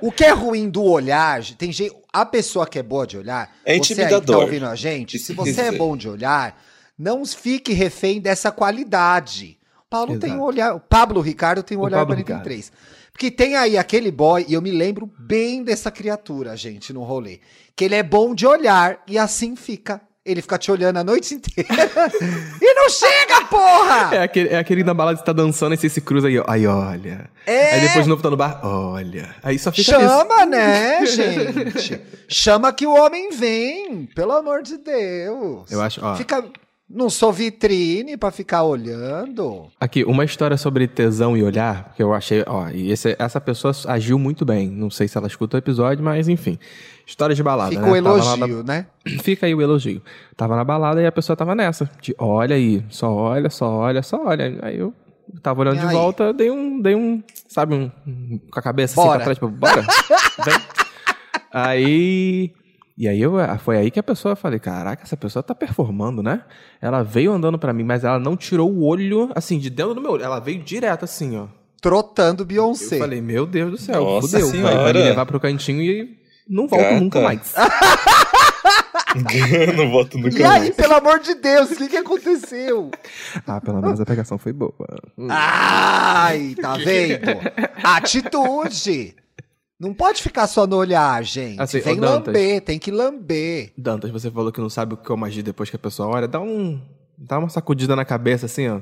O 0.00 0.10
que 0.10 0.24
é 0.24 0.30
ruim 0.30 0.70
do 0.70 0.82
olhar, 0.82 1.42
tem 1.58 1.70
gente, 1.70 1.92
a 2.10 2.24
pessoa 2.24 2.66
que 2.66 2.78
é 2.78 2.82
boa 2.82 3.06
de 3.06 3.18
olhar, 3.18 3.50
É 3.66 3.74
você 3.74 3.76
aí 3.76 3.80
que 3.80 3.88
tá 3.88 3.92
intimidador. 4.04 4.42
ouvindo 4.44 4.64
a 4.66 4.74
gente, 4.74 5.18
se 5.18 5.34
você 5.34 5.60
é 5.62 5.72
bom 5.72 5.94
de 5.98 6.08
olhar, 6.08 6.58
não 6.98 7.26
fique 7.26 7.74
refém 7.74 8.18
dessa 8.18 8.50
qualidade. 8.50 9.58
Paulo 9.90 10.18
tem 10.18 10.30
um 10.30 10.34
Exato. 10.36 10.46
olhar, 10.48 10.74
o 10.74 10.80
Pablo 10.80 11.20
Ricardo 11.20 11.62
tem 11.62 11.76
um 11.76 11.82
O 11.82 11.84
olhar 11.84 11.98
Pablo 11.98 12.14
43. 12.14 12.72
Porque 13.20 13.30
tem 13.30 13.54
aí 13.54 13.76
aquele 13.76 14.10
boy, 14.10 14.46
e 14.48 14.54
eu 14.54 14.62
me 14.62 14.70
lembro 14.70 15.06
bem 15.18 15.62
dessa 15.62 15.90
criatura, 15.90 16.56
gente, 16.56 16.90
no 16.90 17.02
rolê, 17.02 17.40
que 17.76 17.84
ele 17.84 17.94
é 17.94 18.02
bom 18.02 18.34
de 18.34 18.46
olhar 18.46 19.02
e 19.06 19.18
assim 19.18 19.54
fica. 19.54 20.00
Ele 20.24 20.40
fica 20.40 20.56
te 20.56 20.72
olhando 20.72 20.96
a 20.96 21.04
noite 21.04 21.34
inteira 21.34 21.68
e 22.62 22.74
não 22.74 22.88
chega, 22.88 23.44
porra! 23.44 24.14
É 24.14 24.22
aquele, 24.22 24.48
é 24.48 24.56
aquele 24.56 24.82
na 24.82 24.94
balada 24.94 25.18
que 25.18 25.24
tá 25.24 25.34
dançando 25.34 25.74
e 25.74 25.76
você 25.76 25.90
se 25.90 26.00
cruza 26.00 26.28
aí, 26.28 26.38
ó. 26.38 26.44
Aí 26.48 26.66
olha. 26.66 27.28
É. 27.44 27.74
Aí 27.74 27.80
depois 27.82 28.04
de 28.04 28.08
novo 28.08 28.22
tá 28.22 28.30
no 28.30 28.38
bar, 28.38 28.58
olha. 28.64 29.34
Aí 29.42 29.58
só 29.58 29.70
fica. 29.70 30.00
Chama, 30.00 30.46
né, 30.46 31.04
gente? 31.04 32.00
Chama 32.26 32.72
que 32.72 32.86
o 32.86 32.94
homem 32.94 33.30
vem, 33.32 34.06
pelo 34.14 34.32
amor 34.32 34.62
de 34.62 34.78
Deus. 34.78 35.70
Eu 35.70 35.82
acho, 35.82 36.00
ó. 36.02 36.16
Fica, 36.16 36.42
não 36.92 37.08
sou 37.08 37.32
vitrine 37.32 38.16
pra 38.16 38.30
ficar 38.32 38.64
olhando. 38.64 39.68
Aqui, 39.80 40.02
uma 40.04 40.24
história 40.24 40.56
sobre 40.56 40.88
tesão 40.88 41.36
e 41.36 41.42
olhar, 41.42 41.92
que 41.96 42.02
eu 42.02 42.12
achei, 42.12 42.42
ó, 42.46 42.68
e 42.68 42.90
esse- 42.90 43.14
essa 43.18 43.40
pessoa 43.40 43.72
agiu 43.86 44.18
muito 44.18 44.44
bem. 44.44 44.68
Não 44.68 44.90
sei 44.90 45.06
se 45.06 45.16
ela 45.16 45.26
escutou 45.28 45.56
o 45.56 45.62
episódio, 45.62 46.02
mas 46.04 46.28
enfim. 46.28 46.58
História 47.06 47.34
de 47.34 47.42
balada, 47.42 47.70
Fica 47.70 47.82
né? 47.82 47.90
o 47.92 47.96
elogio, 47.96 48.62
né? 48.64 48.86
na- 49.06 49.18
Fica 49.22 49.46
aí 49.46 49.54
o 49.54 49.62
elogio. 49.62 50.02
Tava 50.36 50.56
na 50.56 50.64
balada 50.64 51.00
e 51.00 51.06
a 51.06 51.12
pessoa 51.12 51.36
tava 51.36 51.54
nessa. 51.54 51.88
De 52.00 52.14
olha 52.18 52.54
aí, 52.56 52.84
só 52.88 53.12
olha, 53.12 53.50
só 53.50 53.68
olha, 53.68 54.02
só 54.02 54.24
olha. 54.26 54.58
Aí 54.62 54.78
eu 54.78 54.92
tava 55.42 55.60
olhando 55.60 55.76
E 55.76 55.80
de 55.80 55.86
aí? 55.86 55.92
volta, 55.92 56.32
dei 56.32 56.50
um, 56.50 56.80
dei 56.80 56.94
um, 56.94 57.22
sabe, 57.48 57.74
um, 57.74 57.90
um- 58.06 58.40
com 58.50 58.58
a 58.58 58.62
cabeça 58.62 58.94
assim 59.00 59.08
Bora. 59.08 59.18
pra 59.18 59.24
trás, 59.34 59.38
tipo, 59.38 59.48
bora. 59.48 59.82
Vem. 60.44 60.54
Aí. 61.52 62.52
E 63.00 63.08
aí 63.08 63.18
eu, 63.18 63.32
foi 63.60 63.78
aí 63.78 63.90
que 63.90 63.98
a 63.98 64.02
pessoa 64.02 64.32
eu 64.32 64.36
falei, 64.36 64.58
caraca, 64.58 65.02
essa 65.02 65.16
pessoa 65.16 65.42
tá 65.42 65.54
performando, 65.54 66.22
né? 66.22 66.42
Ela 66.82 67.02
veio 67.02 67.32
andando 67.32 67.58
pra 67.58 67.72
mim, 67.72 67.82
mas 67.82 68.04
ela 68.04 68.18
não 68.18 68.36
tirou 68.36 68.70
o 68.70 68.84
olho, 68.84 69.30
assim, 69.34 69.58
de 69.58 69.70
dentro 69.70 69.94
do 69.94 70.02
meu 70.02 70.10
olho. 70.10 70.22
Ela 70.22 70.38
veio 70.38 70.62
direto, 70.62 71.06
assim, 71.06 71.34
ó. 71.38 71.46
Trotando 71.80 72.42
Eu 72.42 72.46
Beyoncé. 72.46 72.98
falei, 72.98 73.22
meu 73.22 73.46
Deus 73.46 73.70
do 73.70 73.78
céu, 73.78 74.04
Nossa 74.04 74.38
fudeu. 74.38 74.48
Vai, 74.50 74.60
vai 74.60 74.70
me 74.74 74.78
Senhora. 74.92 74.98
levar 74.98 75.24
pro 75.24 75.40
cantinho 75.40 75.80
e 75.80 76.14
não 76.46 76.68
volto 76.68 76.82
Gata. 76.82 77.00
nunca 77.00 77.20
mais. 77.22 77.54
não 79.76 79.90
voto 79.90 80.18
nunca 80.18 80.38
E 80.38 80.44
aí, 80.44 80.60
mais. 80.60 80.74
pelo 80.76 80.94
amor 80.94 81.20
de 81.20 81.34
Deus, 81.36 81.70
o 81.70 81.76
que, 81.76 81.88
que 81.88 81.96
aconteceu? 81.96 82.90
ah, 83.46 83.60
pelo 83.62 83.80
menos 83.80 83.98
a 83.98 84.04
pegação 84.04 84.36
foi 84.36 84.52
boa. 84.52 84.74
Ai, 85.30 86.54
tá 86.60 86.76
vendo? 86.84 87.30
Atitude. 87.82 89.16
Não 89.80 89.94
pode 89.94 90.22
ficar 90.22 90.46
só 90.46 90.66
no 90.66 90.76
olhar, 90.76 91.24
gente. 91.24 91.58
Assim, 91.58 91.78
ô, 91.78 91.82
Vem 91.82 91.96
Dantas. 91.98 92.26
lamber, 92.34 92.60
tem 92.60 92.78
que 92.78 92.90
lamber. 92.90 93.72
Dantas, 93.78 94.10
você 94.10 94.30
falou 94.30 94.52
que 94.52 94.60
não 94.60 94.68
sabe 94.68 94.92
o 94.92 94.96
que 94.98 95.08
eu 95.08 95.24
agir 95.24 95.42
depois 95.42 95.70
que 95.70 95.76
a 95.76 95.78
pessoa 95.78 96.06
olha. 96.10 96.28
Dá 96.28 96.38
um. 96.38 96.78
Dá 97.16 97.38
uma 97.38 97.48
sacudida 97.48 97.96
na 97.96 98.04
cabeça 98.04 98.44
assim, 98.44 98.68
ó. 98.68 98.80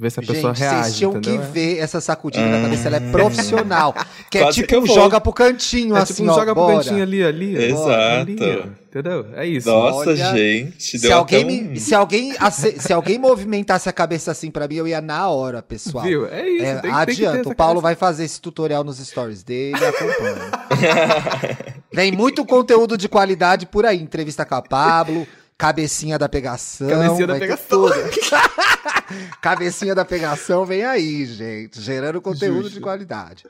Vê 0.00 0.08
se 0.08 0.18
a 0.18 0.22
pessoa 0.22 0.54
Gente, 0.54 0.62
reage. 0.64 0.82
vocês 0.84 0.96
tinham 0.96 1.10
entendeu? 1.16 1.40
que 1.42 1.46
ver 1.52 1.76
essa 1.78 2.00
sacudida 2.00 2.46
na 2.46 2.62
cabeça, 2.62 2.88
ela 2.88 2.96
é 2.96 3.10
profissional. 3.12 3.94
Que 4.30 4.38
é 4.38 4.42
Quase 4.42 4.54
tipo 4.56 4.68
que 4.68 4.76
um 4.78 4.84
vou. 4.86 4.94
joga 4.94 5.20
pro 5.20 5.30
cantinho, 5.32 5.94
É 5.94 6.00
assim, 6.00 6.14
tipo 6.14 6.28
um 6.28 6.32
ó, 6.32 6.34
joga 6.38 6.54
pro 6.54 6.62
bora. 6.64 6.76
cantinho 6.76 7.02
ali, 7.02 7.22
ali. 7.22 7.54
ó. 7.56 7.60
Exato. 7.60 7.90
Ali, 8.22 8.36
ó. 8.40 8.66
entendeu? 8.88 9.26
É 9.34 9.46
isso. 9.46 9.68
Nossa, 9.68 10.10
Olha, 10.10 10.16
gente, 10.34 10.82
Se 10.82 10.98
deu 10.98 11.18
alguém, 11.18 11.44
me- 11.44 11.72
um... 11.72 11.76
se, 11.76 11.94
alguém, 11.94 12.32
se 12.78 12.92
alguém 12.94 13.18
movimentasse 13.18 13.90
a 13.90 13.92
cabeça 13.92 14.30
assim 14.30 14.50
pra 14.50 14.66
mim, 14.66 14.76
eu 14.76 14.88
ia 14.88 15.02
na 15.02 15.28
hora, 15.28 15.60
pessoal. 15.60 16.02
Viu? 16.04 16.26
É 16.28 16.48
isso. 16.48 16.64
É, 16.64 16.72
tem, 16.76 16.80
tem 16.82 16.90
adianta, 16.92 17.38
essa 17.40 17.48
o 17.50 17.54
Paulo 17.54 17.82
cabeça. 17.82 17.82
vai 17.82 17.94
fazer 17.94 18.24
esse 18.24 18.40
tutorial 18.40 18.82
nos 18.82 18.96
stories 18.98 19.42
dele, 19.42 19.76
acompanha. 19.84 20.50
Vem 21.92 22.12
muito 22.12 22.44
conteúdo 22.44 22.96
de 22.96 23.08
qualidade 23.08 23.66
por 23.66 23.84
aí. 23.84 24.00
Entrevista 24.00 24.44
com 24.44 24.54
a 24.54 24.62
Pablo, 24.62 25.26
cabecinha 25.60 26.18
da 26.18 26.28
pegação. 26.28 26.88
Cabecinha 26.88 27.26
da 27.26 27.38
pegação. 27.38 27.84
cabecinha 29.42 29.94
da 29.94 30.04
pegação 30.06 30.64
vem 30.64 30.84
aí, 30.84 31.26
gente. 31.26 31.80
Gerando 31.80 32.22
conteúdo 32.22 32.62
Justo. 32.62 32.74
de 32.74 32.80
qualidade. 32.80 33.44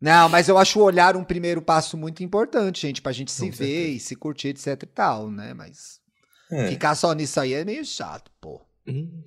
Não, 0.00 0.28
mas 0.28 0.48
eu 0.48 0.58
acho 0.58 0.80
o 0.80 0.82
olhar 0.82 1.16
um 1.16 1.22
primeiro 1.24 1.62
passo 1.62 1.96
muito 1.96 2.22
importante, 2.24 2.82
gente, 2.82 3.00
pra 3.00 3.12
gente 3.12 3.30
se 3.30 3.48
Com 3.48 3.56
ver 3.56 3.90
e 3.90 4.00
se 4.00 4.16
curtir, 4.16 4.48
etc 4.48 4.82
e 4.82 4.86
tal, 4.86 5.30
né? 5.30 5.54
Mas 5.54 6.00
É. 6.50 6.66
ficar 6.68 6.94
só 6.96 7.12
nisso 7.12 7.38
aí 7.38 7.54
é 7.54 7.64
meio 7.64 7.84
chato, 7.84 8.30
pô. 8.40 8.60
Hum. 8.86 9.22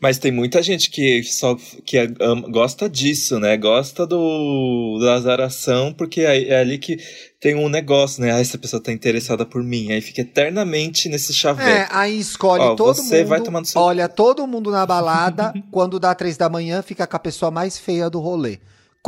Mas 0.00 0.18
tem 0.18 0.32
muita 0.32 0.60
gente 0.62 0.90
que 0.90 1.22
só 1.22 1.56
que 1.84 1.96
ama- 2.20 2.48
gosta 2.48 2.88
disso, 2.88 3.38
né? 3.38 3.56
Gosta 3.56 4.06
do 4.06 4.98
da 5.00 5.14
azaração, 5.14 5.92
porque 5.92 6.22
é, 6.22 6.48
é 6.48 6.58
ali 6.60 6.78
que 6.78 6.98
tem 7.40 7.54
um 7.54 7.68
negócio, 7.68 8.20
né? 8.22 8.32
Ah, 8.32 8.40
essa 8.40 8.58
pessoa 8.58 8.82
tá 8.82 8.90
interessada 8.92 9.46
por 9.46 9.62
mim. 9.62 9.92
Aí 9.92 10.00
fica 10.00 10.22
eternamente 10.22 11.08
nesse 11.08 11.30
É, 11.30 11.34
chaveco. 11.34 11.92
aí 11.94 12.18
escolhe 12.18 12.62
Ó, 12.64 12.74
todo 12.74 12.96
você 12.96 13.18
mundo. 13.18 13.28
vai 13.28 13.40
tomar 13.40 13.60
no 13.60 13.66
seu- 13.66 13.80
Olha, 13.80 14.08
todo 14.08 14.46
mundo 14.46 14.70
na 14.70 14.84
balada, 14.84 15.52
quando 15.70 16.00
dá 16.00 16.14
três 16.14 16.36
da 16.36 16.48
manhã, 16.48 16.82
fica 16.82 17.06
com 17.06 17.16
a 17.16 17.20
pessoa 17.20 17.50
mais 17.50 17.78
feia 17.78 18.10
do 18.10 18.18
rolê. 18.20 18.58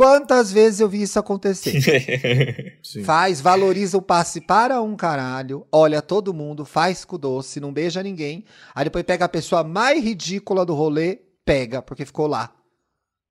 Quantas 0.01 0.51
vezes 0.51 0.79
eu 0.79 0.89
vi 0.89 1.03
isso 1.03 1.19
acontecer? 1.19 2.79
Faz, 3.05 3.39
valoriza 3.39 3.99
o 3.99 4.01
passe 4.01 4.41
para 4.41 4.81
um 4.81 4.95
caralho, 4.95 5.63
olha 5.71 6.01
todo 6.01 6.33
mundo, 6.33 6.65
faz 6.65 7.05
com 7.05 7.19
doce, 7.19 7.59
não 7.59 7.71
beija 7.71 8.01
ninguém. 8.01 8.43
Aí 8.73 8.85
depois 8.85 9.03
pega 9.03 9.25
a 9.25 9.29
pessoa 9.29 9.63
mais 9.63 10.03
ridícula 10.03 10.65
do 10.65 10.73
rolê, 10.73 11.19
pega, 11.45 11.83
porque 11.83 12.03
ficou 12.03 12.25
lá. 12.25 12.51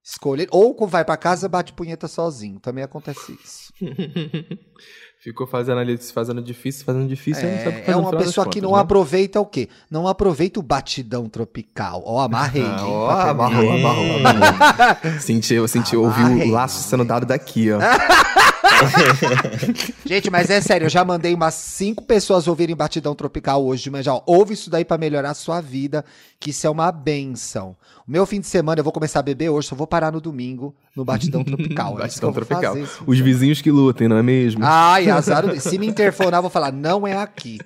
Escolhe. 0.01 0.47
Ou 0.49 0.73
vai 0.87 1.03
pra 1.03 1.17
casa, 1.17 1.49
bate 1.49 1.73
punheta 1.73 2.07
sozinho. 2.07 2.57
Também 2.57 2.85
acontece 2.85 3.37
isso. 3.43 3.73
Ficou 5.23 5.45
fazendo 5.45 5.77
ali, 5.77 5.95
se 5.99 6.11
fazendo 6.11 6.41
difícil, 6.41 6.83
fazendo 6.83 7.07
difícil. 7.07 7.47
aí 7.47 7.55
não 7.55 7.63
sabe 7.63 7.77
o 7.77 7.83
que 7.83 7.91
É, 7.91 7.93
é 7.93 7.95
uma 7.95 8.09
pessoa 8.11 8.47
que 8.47 8.59
não 8.59 8.71
né? 8.71 8.79
aproveita 8.79 9.39
o 9.39 9.45
quê? 9.45 9.69
Não 9.89 10.07
aproveita 10.07 10.59
o 10.59 10.63
batidão 10.63 11.29
tropical. 11.29 12.01
Ó, 12.03 12.21
amarrei. 12.21 12.65
Ah, 12.65 12.83
ó, 12.87 13.07
pra 13.07 13.29
amarrou, 13.29 13.71
amarrou, 13.71 14.17
amarrou. 14.17 14.97
Senti, 15.21 15.53
eu 15.53 15.67
senti, 15.67 15.95
ouvi 15.95 16.23
o 16.23 16.49
laço 16.51 16.81
sendo 16.81 17.05
dado 17.05 17.27
daqui, 17.27 17.69
ó. 17.71 17.77
Gente, 20.05 20.29
mas 20.29 20.49
é 20.49 20.61
sério, 20.61 20.85
eu 20.85 20.89
já 20.89 21.03
mandei 21.05 21.33
umas 21.33 21.53
cinco 21.53 22.03
pessoas 22.03 22.47
ouvirem 22.47 22.75
Batidão 22.75 23.15
Tropical 23.15 23.65
hoje, 23.65 23.89
mas 23.89 24.05
já 24.05 24.13
ó, 24.13 24.21
ouve 24.25 24.53
isso 24.53 24.69
daí 24.69 24.83
pra 24.83 24.97
melhorar 24.97 25.31
a 25.31 25.33
sua 25.33 25.61
vida, 25.61 26.03
que 26.39 26.49
isso 26.49 26.65
é 26.65 26.69
uma 26.69 26.91
benção. 26.91 27.75
O 28.07 28.11
meu 28.11 28.25
fim 28.25 28.39
de 28.39 28.47
semana 28.47 28.79
eu 28.79 28.83
vou 28.83 28.93
começar 28.93 29.19
a 29.19 29.23
beber 29.23 29.49
hoje, 29.49 29.67
só 29.67 29.75
vou 29.75 29.87
parar 29.87 30.11
no 30.11 30.19
domingo 30.19 30.75
no 30.95 31.05
Batidão 31.05 31.43
Tropical. 31.43 31.95
É 32.01 32.03
Batidão 32.03 32.31
vou 32.31 32.43
tropical. 32.43 32.75
Os 33.05 33.19
vizinhos 33.19 33.61
que 33.61 33.71
lutem, 33.71 34.07
não 34.07 34.17
é 34.17 34.23
mesmo? 34.23 34.61
Ai, 34.63 35.09
azar. 35.11 35.43
Se 35.59 35.77
me 35.77 35.87
interfonar, 35.87 36.39
eu 36.39 36.43
vou 36.43 36.51
falar, 36.51 36.71
não 36.71 37.05
é 37.05 37.15
aqui. 37.17 37.59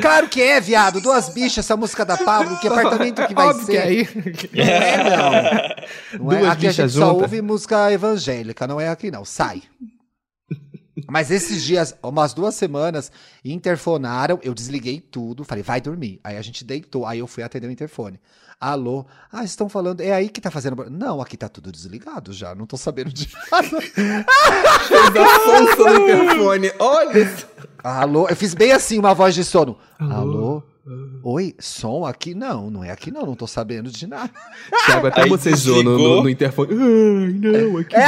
Claro 0.00 0.28
que 0.28 0.40
é, 0.40 0.60
viado. 0.60 1.00
Duas 1.00 1.28
bichas, 1.28 1.58
essa 1.58 1.76
música 1.76 2.04
da 2.04 2.16
Pablo, 2.16 2.58
que 2.58 2.68
apartamento 2.68 3.26
que 3.26 3.34
vai 3.34 3.48
Óbvio 3.48 3.66
ser? 3.66 3.72
que 3.72 3.78
é 3.78 3.82
aí. 3.82 4.08
Não 4.54 4.64
é, 4.64 4.96
não. 6.18 6.24
Não 6.24 6.32
é, 6.32 6.38
Duas 6.40 6.52
aqui 6.52 6.66
a 6.66 6.72
gente 6.72 6.92
só 6.92 7.14
ouve 7.14 7.42
música 7.42 7.92
evangélica, 7.92 8.66
não 8.66 8.80
é 8.80 8.88
aqui 8.88 9.10
não. 9.10 9.24
Sai. 9.24 9.62
Mas 11.08 11.30
esses 11.30 11.62
dias, 11.62 11.94
umas 12.02 12.34
duas 12.34 12.54
semanas, 12.54 13.12
interfonaram, 13.44 14.40
eu 14.42 14.52
desliguei 14.52 15.00
tudo, 15.00 15.44
falei, 15.44 15.62
vai 15.62 15.80
dormir. 15.80 16.18
Aí 16.24 16.36
a 16.36 16.42
gente 16.42 16.64
deitou, 16.64 17.06
aí 17.06 17.20
eu 17.20 17.26
fui 17.26 17.42
atender 17.42 17.68
o 17.68 17.70
interfone. 17.70 18.18
Alô? 18.58 19.04
Ah, 19.30 19.44
estão 19.44 19.68
falando. 19.68 20.00
É 20.00 20.12
aí 20.12 20.30
que 20.30 20.40
tá 20.40 20.50
fazendo. 20.50 20.88
Não, 20.90 21.20
aqui 21.20 21.36
tá 21.36 21.46
tudo 21.46 21.70
desligado 21.70 22.32
já. 22.32 22.54
Não 22.54 22.64
tô 22.64 22.78
sabendo 22.78 23.12
de 23.12 23.28
nada. 23.52 23.80
Fez 23.82 25.16
a 25.16 25.40
sonsa 25.40 25.90
no 25.90 26.08
interfone. 26.08 26.72
Olha 26.78 27.18
isso. 27.18 27.46
Alô? 27.84 28.26
Eu 28.28 28.36
fiz 28.36 28.54
bem 28.54 28.72
assim, 28.72 28.98
uma 28.98 29.12
voz 29.14 29.34
de 29.34 29.44
sono. 29.44 29.76
Alô? 29.98 30.62
Oi, 31.22 31.54
som 31.58 32.06
aqui? 32.06 32.34
Não, 32.34 32.70
não 32.70 32.82
é 32.82 32.90
aqui 32.92 33.10
não, 33.10 33.26
não 33.26 33.34
tô 33.34 33.46
sabendo 33.46 33.90
de 33.90 34.06
nada. 34.06 34.30
Thiago 34.86 35.08
até 35.08 35.22
Aí 35.22 35.28
bocejou 35.28 35.82
no, 35.82 35.98
no, 35.98 36.22
no 36.22 36.30
interfone. 36.30 36.70
Ai, 36.72 37.32
não, 37.32 37.76
aqui 37.78 37.96
não. 37.96 38.06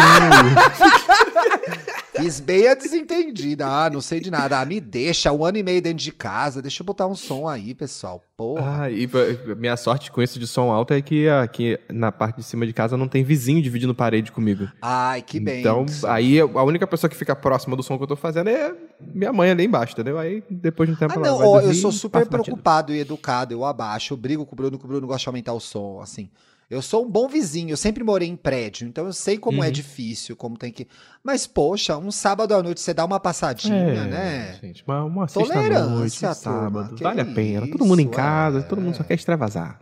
Fiz 2.22 2.40
bem 2.40 2.68
a 2.68 2.74
desentendida. 2.74 3.66
Ah, 3.66 3.90
não 3.90 4.00
sei 4.00 4.20
de 4.20 4.30
nada. 4.30 4.60
Ah, 4.60 4.64
me 4.64 4.80
deixa, 4.80 5.32
um 5.32 5.44
ano 5.44 5.58
e 5.58 5.62
meio 5.62 5.80
dentro 5.82 5.98
de 6.02 6.12
casa. 6.12 6.60
Deixa 6.60 6.82
eu 6.82 6.86
botar 6.86 7.06
um 7.06 7.14
som 7.14 7.46
aí, 7.48 7.74
pessoal. 7.74 8.22
Porra. 8.36 8.82
Ah, 8.84 8.90
e 8.90 9.08
minha 9.56 9.76
sorte 9.76 10.12
com 10.12 10.22
isso 10.22 10.38
de 10.38 10.46
som 10.46 10.70
alto 10.70 10.94
é 10.94 11.02
que 11.02 11.28
aqui 11.28 11.78
na 11.88 12.12
parte 12.12 12.36
de 12.36 12.42
cima 12.44 12.66
de 12.66 12.72
casa 12.72 12.96
não 12.96 13.08
tem 13.08 13.24
vizinho 13.24 13.60
dividindo 13.60 13.94
parede 13.94 14.30
comigo. 14.30 14.68
Ai, 14.80 15.22
que 15.22 15.40
bem. 15.40 15.60
Então, 15.60 15.84
aí 16.06 16.40
a 16.40 16.62
única 16.62 16.86
pessoa 16.86 17.10
que 17.10 17.16
fica 17.16 17.34
próxima 17.34 17.74
do 17.76 17.82
som 17.82 17.96
que 17.96 18.04
eu 18.04 18.08
tô 18.08 18.16
fazendo 18.16 18.48
é 18.48 18.74
minha 19.00 19.32
mãe 19.32 19.50
ali 19.50 19.64
embaixo, 19.64 19.92
entendeu? 19.92 20.18
Aí 20.18 20.42
depois 20.48 20.88
de 20.88 20.94
um 20.94 20.98
tempo 20.98 21.14
Ah, 21.14 21.16
ela 21.16 21.28
não, 21.28 21.38
vai 21.38 21.48
ó, 21.48 21.60
eu 21.60 21.74
sou 21.74 21.90
super 21.90 22.20
passa 22.20 22.30
batido. 22.30 22.44
preocupado 22.44 22.94
e 22.94 23.00
educado, 23.00 23.52
eu 23.52 23.64
abaixo, 23.64 24.12
eu 24.12 24.16
brigo 24.16 24.46
com 24.46 24.54
o 24.54 24.56
Bruno, 24.56 24.78
que 24.78 24.84
o 24.84 24.88
Bruno 24.88 25.06
gosta 25.06 25.22
de 25.24 25.28
aumentar 25.28 25.52
o 25.52 25.60
som, 25.60 26.00
assim. 26.00 26.30
Eu 26.70 26.82
sou 26.82 27.06
um 27.06 27.10
bom 27.10 27.26
vizinho, 27.28 27.70
eu 27.70 27.76
sempre 27.78 28.04
morei 28.04 28.28
em 28.28 28.36
prédio, 28.36 28.86
então 28.86 29.06
eu 29.06 29.12
sei 29.12 29.38
como 29.38 29.64
é 29.64 29.68
Uhum. 29.68 29.72
difícil, 29.72 30.36
como 30.36 30.56
tem 30.56 30.70
que. 30.70 30.86
Mas, 31.24 31.46
poxa, 31.46 31.96
um 31.96 32.10
sábado 32.10 32.54
à 32.54 32.62
noite 32.62 32.80
você 32.80 32.92
dá 32.92 33.04
uma 33.06 33.18
passadinha, 33.18 33.74
É, 33.74 34.04
né? 34.06 34.58
Gente, 34.60 34.84
uma, 34.86 35.02
uma 35.02 35.26
Tolerância, 35.26 36.10
sexta-noite, 36.10 36.26
um 36.26 36.34
sábado, 36.34 36.94
que 36.94 37.02
vale 37.02 37.20
a 37.22 37.24
pena. 37.24 37.66
Todo 37.70 37.86
mundo 37.86 38.00
em 38.00 38.04
isso, 38.04 38.12
casa, 38.12 38.58
é. 38.58 38.62
todo 38.62 38.82
mundo 38.82 38.96
só 38.96 39.02
quer 39.02 39.14
extravasar. 39.14 39.80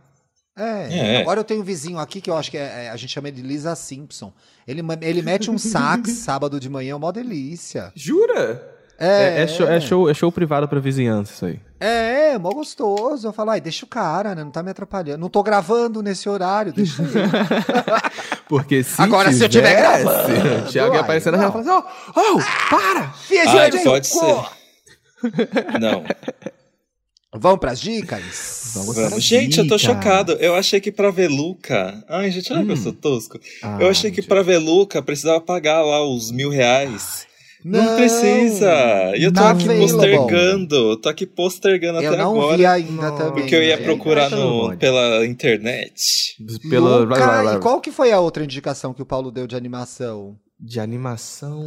É. 0.56 1.16
É. 1.16 1.20
Agora 1.22 1.40
eu 1.40 1.44
tenho 1.44 1.60
um 1.60 1.64
vizinho 1.64 1.98
aqui 1.98 2.20
que 2.20 2.30
eu 2.30 2.36
acho 2.36 2.50
que 2.50 2.56
é, 2.56 2.84
é- 2.86 2.90
a 2.90 2.96
gente 2.96 3.10
chama 3.12 3.28
ele 3.28 3.42
de 3.42 3.46
Lisa 3.46 3.74
Simpson. 3.74 4.32
Ele, 4.66 4.80
ele 5.02 5.22
mete 5.22 5.50
um 5.50 5.58
sax 5.58 6.10
sábado 6.24 6.58
de 6.60 6.68
manhã, 6.70 6.96
uma 6.96 7.12
delícia. 7.12 7.92
Jura? 7.94 8.75
É, 8.98 9.40
É, 9.40 9.42
é 9.42 9.46
show, 9.46 9.68
é, 9.68 9.80
show, 9.80 10.08
é 10.10 10.14
show 10.14 10.32
privado 10.32 10.66
pra 10.68 10.80
vizinhança 10.80 11.32
isso 11.32 11.46
aí. 11.46 11.60
É, 11.78 12.30
é, 12.32 12.38
mó 12.38 12.50
gostoso. 12.50 13.28
Eu 13.28 13.32
falo, 13.32 13.50
ai, 13.50 13.60
deixa 13.60 13.84
o 13.84 13.88
cara, 13.88 14.34
né? 14.34 14.42
Não 14.42 14.50
tá 14.50 14.62
me 14.62 14.70
atrapalhando. 14.70 15.18
Não 15.18 15.28
tô 15.28 15.42
gravando 15.42 16.02
nesse 16.02 16.28
horário, 16.28 16.72
deixa 16.72 17.02
ele. 17.02 17.10
Porque 18.48 18.82
se 18.82 19.00
Agora, 19.02 19.32
se 19.32 19.44
eu 19.44 19.48
tiver 19.48 19.76
tivesse, 19.76 20.04
gravando, 20.04 20.64
o 20.68 20.72
Thiago 20.72 20.94
ia 20.94 20.98
ai, 21.00 21.04
aparecer 21.04 21.32
na 21.32 21.38
rua 21.46 21.60
e 21.60 21.64
falar 21.64 21.78
assim, 21.78 21.86
oh, 22.14 22.20
oh, 22.36 22.70
para! 22.70 23.14
Ai, 23.50 23.70
Gente, 23.72 23.84
pode 23.84 24.08
pô. 24.08 24.20
ser. 24.20 25.78
Não. 25.80 26.04
Vamos 27.38 27.58
pras 27.60 27.78
dicas? 27.80 28.70
Vamos 28.74 28.94
Vamos. 28.94 29.10
pras 29.10 29.22
Gente, 29.22 29.58
eu 29.58 29.68
tô 29.68 29.76
dicas. 29.76 29.94
chocado. 29.94 30.32
Eu 30.34 30.54
achei 30.54 30.80
que 30.80 30.90
pra 30.90 31.10
ver 31.10 31.28
Luca. 31.28 32.02
Ai, 32.08 32.30
gente, 32.30 32.50
olha 32.52 32.64
que 32.64 32.70
eu 32.70 32.74
Hum. 32.74 32.82
sou 32.82 32.92
tosco. 32.94 33.38
Ah, 33.62 33.76
eu 33.80 33.90
achei 33.90 34.10
que 34.10 34.22
mentira. 34.22 34.34
pra 34.36 34.42
ver 34.42 34.56
Luca 34.58 35.02
precisava 35.02 35.40
pagar 35.40 35.82
lá 35.82 36.02
os 36.02 36.30
mil 36.30 36.48
reais. 36.48 37.26
Não, 37.68 37.84
Não, 37.84 37.96
precisa. 37.96 38.70
E 39.16 39.24
eu 39.24 39.32
tô 39.32 39.40
aqui 39.40 39.64
available. 39.64 39.80
postergando. 39.80 40.96
Tô 40.98 41.08
aqui 41.08 41.26
postergando 41.26 42.00
Eu 42.00 42.12
até 42.12 42.22
não 42.22 42.30
agora. 42.38 42.56
vi 42.56 42.64
ainda 42.64 43.10
Não, 43.10 43.16
também. 43.18 43.32
Porque 43.42 43.54
eu 43.56 43.62
ia 43.62 43.76
procurar 43.78 44.30
no 44.30 44.76
pela 44.76 45.26
internet. 45.26 46.36
Pela, 46.70 46.98
Luca, 46.98 47.54
e 47.56 47.58
qual 47.58 47.80
que 47.80 47.90
foi 47.90 48.12
a 48.12 48.20
outra 48.20 48.44
indicação 48.44 48.94
que 48.94 49.02
o 49.02 49.06
Paulo 49.06 49.32
deu 49.32 49.48
de 49.48 49.56
animação? 49.56 50.36
De 50.60 50.78
animação. 50.78 51.60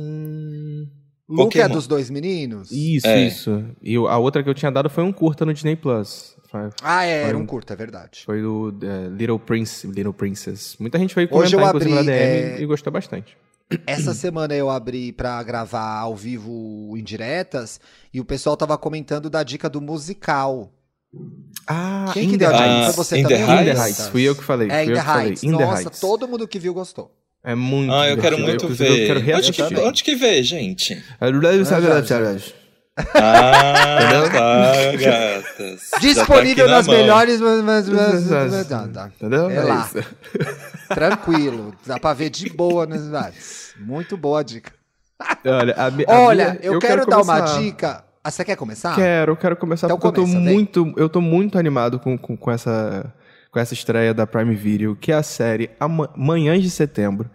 Luca 1.28 1.60
é 1.62 1.68
dos 1.68 1.86
dois 1.86 2.10
meninos? 2.10 2.72
Isso, 2.72 3.06
É. 3.06 3.28
isso. 3.28 3.64
E 3.84 3.96
a 3.98 4.18
outra 4.18 4.42
que 4.42 4.50
eu 4.50 4.54
tinha 4.54 4.72
dado 4.72 4.90
foi 4.90 5.04
um 5.04 5.12
curta 5.12 5.46
no 5.46 5.54
Disney 5.54 5.76
Plus. 5.76 6.36
Foi, 6.50 6.70
Ah, 6.82 7.04
é, 7.04 7.22
Foi 7.22 7.30
era 7.30 7.38
um- 7.38 7.42
um 7.42 7.46
curto, 7.46 7.72
é 7.72 7.76
verdade. 7.76 8.22
foi 8.26 8.42
do 8.42 8.74
eh, 8.82 9.10
Little 9.16 9.38
Prince, 9.38 9.86
Little 9.86 10.14
Princess. 10.14 10.76
Muita 10.80 10.98
gente 10.98 11.14
foi 11.14 11.26
Hoje 11.26 11.56
comentar, 11.56 11.62
eu 11.62 11.68
inclusive, 11.68 11.94
na 11.94 12.00
abri, 12.02 12.12
DM 12.12 12.58
é, 12.58 12.62
e 12.62 12.66
gostou 12.66 12.92
bastante. 12.92 13.38
Essa 13.86 14.14
semana 14.16 14.54
eu 14.56 14.70
abri 14.70 15.12
pra 15.12 15.42
gravar 15.44 16.00
ao 16.00 16.16
vivo 16.16 16.96
indiretas 16.98 17.80
e 18.14 18.20
o 18.20 18.26
pessoal 18.26 18.58
tava 18.58 18.78
comentando 18.78 19.30
da 19.30 19.44
dica 19.44 19.70
do 19.70 19.80
musical. 19.80 20.72
Ah, 21.68 22.10
Quem 22.14 22.30
que 22.30 22.38
deu 22.38 22.50
a 22.50 22.52
the 22.52 22.58
dica? 22.58 22.94
Foi 22.94 22.94
você 23.06 23.18
In 23.20 23.24
the 23.24 23.38
também? 23.38 23.62
In 23.62 23.66
the 23.66 23.80
Heights? 23.84 24.08
Fui 24.08 24.24
eu 24.24 24.36
que 24.36 24.44
falei. 24.44 24.70
É, 24.72 24.86
In 24.86 24.90
eu 24.90 24.96
the. 24.96 25.02
Heights. 25.02 25.44
In 25.44 25.56
the 25.58 25.66
Nossa, 25.66 25.82
Heights. 25.84 26.00
todo 26.00 26.28
mundo 26.28 26.48
que 26.48 26.58
viu 26.58 26.74
gostou. 26.74 27.12
É 27.44 27.54
muito 27.56 27.94
Ah, 27.94 28.10
eu 28.10 28.18
quero 28.18 28.38
muito 28.40 28.66
inclusive, 28.66 28.90
ver. 28.90 29.02
Eu 29.18 29.24
quero 29.24 29.38
onde, 29.38 29.52
que, 29.52 29.62
onde 29.64 30.04
que 30.04 30.16
vê, 30.16 30.44
gente? 30.44 31.02
Ah, 33.16 34.30
tá, 34.32 34.92
gatas. 34.98 35.90
Tá 35.92 36.00
Disponível 36.00 36.68
na 36.68 36.78
nas 36.78 36.88
mão. 36.88 36.96
melhores. 36.98 37.40
mas- 37.42 37.62
mas- 37.64 37.90
mas- 37.90 38.30
mas- 38.30 38.68
tá, 38.68 38.88
tá. 38.88 39.08
Entendeu? 39.16 39.50
É 39.50 39.64
lá. 39.64 39.88
isso. 39.88 40.16
Tranquilo. 40.94 41.74
Dá 41.86 42.00
pra 42.00 42.14
ver 42.14 42.30
de 42.30 42.50
boa 42.50 42.86
nas 42.86 43.08
várias. 43.08 43.74
Muito 43.80 44.18
boa 44.18 44.40
a 44.40 44.44
dica. 44.44 44.72
Olha, 45.46 45.74
a 45.78 45.92
mi- 45.92 46.06
a 46.08 46.20
Olha, 46.20 46.50
minha- 46.52 46.60
eu, 46.64 46.80
quero, 46.80 47.06
dar 47.06 47.22
uma 47.22 47.38
começar. 47.40 47.60
dica. 47.62 48.04
Ah, 48.24 48.32
você 48.32 48.44
quer 48.44 48.56
começar? 48.56 48.96
Quero, 48.96 49.36
quero 49.38 49.56
começar 49.56 49.88
Então 49.88 49.98
porque 49.98 50.20
eu 50.20 50.24
começa, 50.24 50.38
tô 50.40 50.44
vem. 50.46 50.54
muito, 50.54 50.94
eu 50.98 51.10
tô 51.10 51.22
muito 51.22 51.58
animado 51.58 52.00
com, 52.00 52.18
com, 52.18 52.36
com 52.36 52.52
essa 52.52 53.14
com 53.52 53.60
essa 53.60 53.74
estreia 53.74 54.14
da 54.14 54.28
Prime 54.28 54.54
Video, 54.54 54.96
que 54.96 55.12
é 55.12 55.16
a 55.16 55.24
série 55.24 55.72
Manhãs 56.16 56.62
de 56.62 56.70
Setembro, 56.70 57.32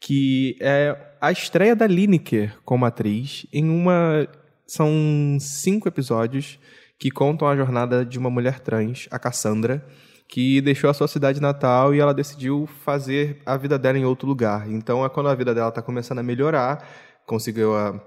que 0.00 0.56
é 0.58 0.96
a 1.20 1.30
estreia 1.30 1.76
da 1.76 1.86
Lineker 1.86 2.54
como 2.64 2.86
atriz 2.86 3.46
em 3.52 3.68
uma 3.68 4.26
são 4.70 5.36
cinco 5.40 5.88
episódios 5.88 6.56
que 6.96 7.10
contam 7.10 7.48
a 7.48 7.56
jornada 7.56 8.04
de 8.04 8.16
uma 8.20 8.30
mulher 8.30 8.60
trans, 8.60 9.08
a 9.10 9.18
Cassandra, 9.18 9.84
que 10.28 10.60
deixou 10.60 10.88
a 10.88 10.94
sua 10.94 11.08
cidade 11.08 11.40
natal 11.40 11.92
e 11.92 11.98
ela 11.98 12.14
decidiu 12.14 12.68
fazer 12.84 13.42
a 13.44 13.56
vida 13.56 13.76
dela 13.76 13.98
em 13.98 14.04
outro 14.04 14.28
lugar. 14.28 14.70
Então 14.70 15.04
é 15.04 15.08
quando 15.08 15.28
a 15.28 15.34
vida 15.34 15.52
dela 15.52 15.72
tá 15.72 15.82
começando 15.82 16.20
a 16.20 16.22
melhorar, 16.22 16.88
conseguiu 17.26 17.76
a 17.76 18.00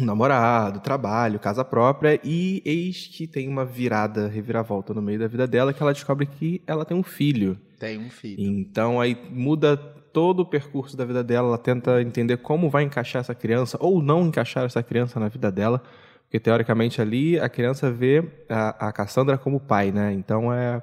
um 0.00 0.06
namorado, 0.06 0.80
trabalho, 0.80 1.38
casa 1.38 1.62
própria, 1.66 2.18
e 2.24 2.62
eis 2.64 3.06
que 3.06 3.26
tem 3.26 3.46
uma 3.46 3.66
virada, 3.66 4.26
reviravolta 4.26 4.94
no 4.94 5.02
meio 5.02 5.18
da 5.18 5.28
vida 5.28 5.46
dela, 5.46 5.74
que 5.74 5.82
ela 5.82 5.92
descobre 5.92 6.24
que 6.24 6.62
ela 6.66 6.86
tem 6.86 6.96
um 6.96 7.02
filho. 7.02 7.60
Tem 7.78 7.98
um 7.98 8.08
filho. 8.08 8.42
Então 8.42 8.98
aí 8.98 9.18
muda 9.30 9.76
todo 10.12 10.40
o 10.40 10.46
percurso 10.46 10.96
da 10.96 11.04
vida 11.04 11.22
dela, 11.22 11.48
ela 11.48 11.58
tenta 11.58 12.00
entender 12.02 12.36
como 12.38 12.68
vai 12.70 12.82
encaixar 12.84 13.20
essa 13.20 13.34
criança, 13.34 13.76
ou 13.80 14.02
não 14.02 14.26
encaixar 14.26 14.64
essa 14.64 14.82
criança 14.82 15.18
na 15.20 15.28
vida 15.28 15.50
dela, 15.50 15.82
porque 16.24 16.38
teoricamente 16.40 17.00
ali 17.00 17.38
a 17.40 17.48
criança 17.48 17.90
vê 17.90 18.22
a, 18.48 18.88
a 18.88 18.92
Cassandra 18.92 19.36
como 19.38 19.58
pai, 19.60 19.90
né? 19.90 20.12
Então 20.12 20.52
é, 20.52 20.82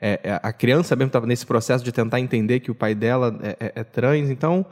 é- 0.00 0.20
é- 0.24 0.40
a 0.42 0.52
criança 0.52 0.96
mesmo 0.96 1.08
estava 1.08 1.26
nesse 1.26 1.46
processo 1.46 1.84
de 1.84 1.92
tentar 1.92 2.18
entender 2.20 2.60
que 2.60 2.70
o 2.70 2.74
pai 2.74 2.94
dela 2.94 3.38
é, 3.42 3.56
é- 3.66 3.72
é 3.76 3.84
trans, 3.84 4.28
então 4.30 4.66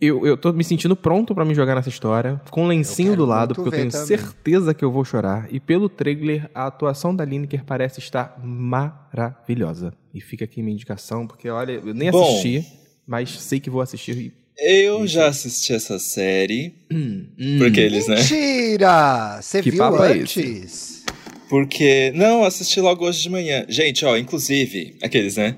eu, 0.00 0.26
eu 0.26 0.34
tô 0.36 0.50
me 0.52 0.64
sentindo 0.64 0.96
pronto 0.96 1.34
pra 1.34 1.44
me 1.44 1.54
jogar 1.54 1.74
nessa 1.74 1.90
história, 1.90 2.40
com 2.50 2.64
um 2.64 2.68
lencinho 2.68 3.14
do 3.14 3.26
lado, 3.26 3.54
porque 3.54 3.68
eu 3.68 3.72
tenho 3.72 3.90
também. 3.90 4.06
certeza 4.06 4.72
que 4.72 4.82
eu 4.82 4.90
vou 4.90 5.04
chorar. 5.04 5.46
E 5.52 5.60
pelo 5.60 5.90
trailer, 5.90 6.50
a 6.54 6.66
atuação 6.66 7.14
da 7.14 7.22
Lineker 7.22 7.64
parece 7.66 7.98
estar 8.00 8.34
maravilhosa. 8.42 9.92
E 10.14 10.20
fica 10.20 10.44
aqui 10.46 10.62
minha 10.62 10.72
indicação, 10.74 11.26
porque 11.26 11.50
olha, 11.50 11.72
eu 11.72 11.92
nem 11.92 12.10
Bom. 12.10 12.18
assisti, 12.22 12.64
mas 13.06 13.30
sei 13.30 13.58
que 13.60 13.70
vou 13.70 13.80
assistir. 13.80 14.16
e- 14.16 14.32
Eu 14.62 15.06
já 15.06 15.26
assisti 15.28 15.72
essa 15.72 15.98
série. 15.98 16.74
Hum, 16.92 17.24
Porque 17.58 17.80
eles, 17.80 18.06
né? 18.06 18.16
Mentira! 18.16 19.38
Você 19.40 19.62
Que 19.62 19.70
viu 19.70 19.82
é 19.84 20.12
antes? 20.12 21.02
Porque. 21.48 22.12
Não, 22.14 22.44
assisti 22.44 22.80
logo 22.80 23.04
hoje 23.06 23.22
de 23.22 23.30
manhã. 23.30 23.64
Gente, 23.68 24.04
ó, 24.04 24.16
inclusive, 24.16 24.96
aqueles, 25.02 25.36
né? 25.36 25.56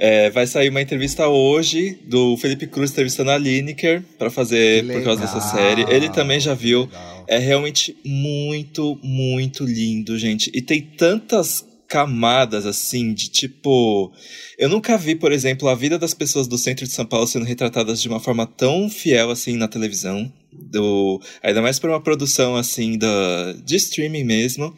É, 0.00 0.30
vai 0.30 0.46
sair 0.46 0.68
uma 0.68 0.80
entrevista 0.80 1.26
hoje 1.26 1.98
do 2.06 2.36
Felipe 2.36 2.68
Cruz 2.68 2.92
entrevistando 2.92 3.32
a 3.32 3.36
Lineker 3.36 4.00
pra 4.16 4.30
fazer 4.30 4.86
Que 4.86 4.92
por 4.92 5.02
causa 5.02 5.20
dessa 5.22 5.34
legal. 5.38 5.52
série. 5.54 5.92
Ele 5.92 6.08
também 6.08 6.38
já 6.38 6.54
viu. 6.54 6.82
Legal. 6.82 7.24
É 7.26 7.36
realmente 7.38 7.96
muito, 8.06 8.98
muito 9.02 9.64
lindo, 9.64 10.16
gente. 10.16 10.50
E 10.54 10.62
tem 10.62 10.80
tantas 10.80 11.66
camadas 11.88 12.66
assim 12.66 13.14
de 13.14 13.28
tipo. 13.30 14.12
Eu 14.58 14.68
nunca 14.68 14.96
vi, 14.98 15.14
por 15.14 15.32
exemplo, 15.32 15.68
a 15.68 15.74
vida 15.74 15.98
das 15.98 16.12
pessoas 16.12 16.46
do 16.46 16.58
centro 16.58 16.86
de 16.86 16.92
São 16.92 17.06
Paulo 17.06 17.26
sendo 17.26 17.46
retratadas 17.46 18.00
de 18.00 18.08
uma 18.08 18.20
forma 18.20 18.46
tão 18.46 18.90
fiel 18.90 19.30
assim 19.30 19.56
na 19.56 19.66
televisão. 19.66 20.30
Do, 20.52 21.20
ainda 21.42 21.62
mais 21.62 21.78
para 21.78 21.90
uma 21.90 22.00
produção 22.00 22.54
assim 22.56 22.98
da, 22.98 23.54
de 23.64 23.76
streaming 23.76 24.24
mesmo. 24.24 24.76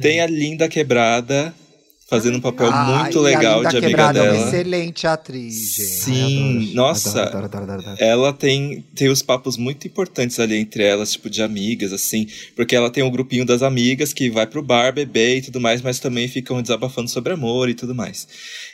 Tem 0.00 0.20
a 0.20 0.26
Linda 0.26 0.68
Quebrada 0.68 1.54
fazendo 2.08 2.38
um 2.38 2.40
papel 2.40 2.68
Ah, 2.72 3.02
muito 3.02 3.20
legal 3.20 3.60
de 3.60 3.66
amiga 3.66 3.80
Quebrada 3.86 4.18
é 4.18 4.22
uma 4.22 4.32
dela. 4.32 4.46
excelente 4.48 5.06
atriz, 5.06 5.54
gente. 5.74 5.88
Sim, 5.88 6.56
Adoro, 6.56 6.74
nossa, 6.74 7.22
adoro, 7.22 7.44
adoro, 7.44 7.64
adoro, 7.64 7.80
adoro. 7.82 7.96
ela 8.00 8.32
tem, 8.32 8.82
tem 8.94 9.08
os 9.08 9.20
papos 9.20 9.56
muito 9.58 9.86
importantes 9.86 10.40
ali 10.40 10.56
entre 10.56 10.82
elas, 10.82 11.12
tipo, 11.12 11.28
de 11.28 11.42
amigas, 11.42 11.92
assim, 11.92 12.26
porque 12.56 12.74
ela 12.74 12.90
tem 12.90 13.02
um 13.02 13.10
grupinho 13.10 13.44
das 13.44 13.62
amigas 13.62 14.12
que 14.14 14.30
vai 14.30 14.46
pro 14.46 14.62
bar 14.62 14.92
beber 14.92 15.36
e 15.38 15.42
tudo 15.42 15.60
mais, 15.60 15.82
mas 15.82 15.98
também 16.00 16.26
ficam 16.28 16.62
desabafando 16.62 17.10
sobre 17.10 17.32
amor 17.34 17.68
e 17.68 17.74
tudo 17.74 17.94
mais. 17.94 18.26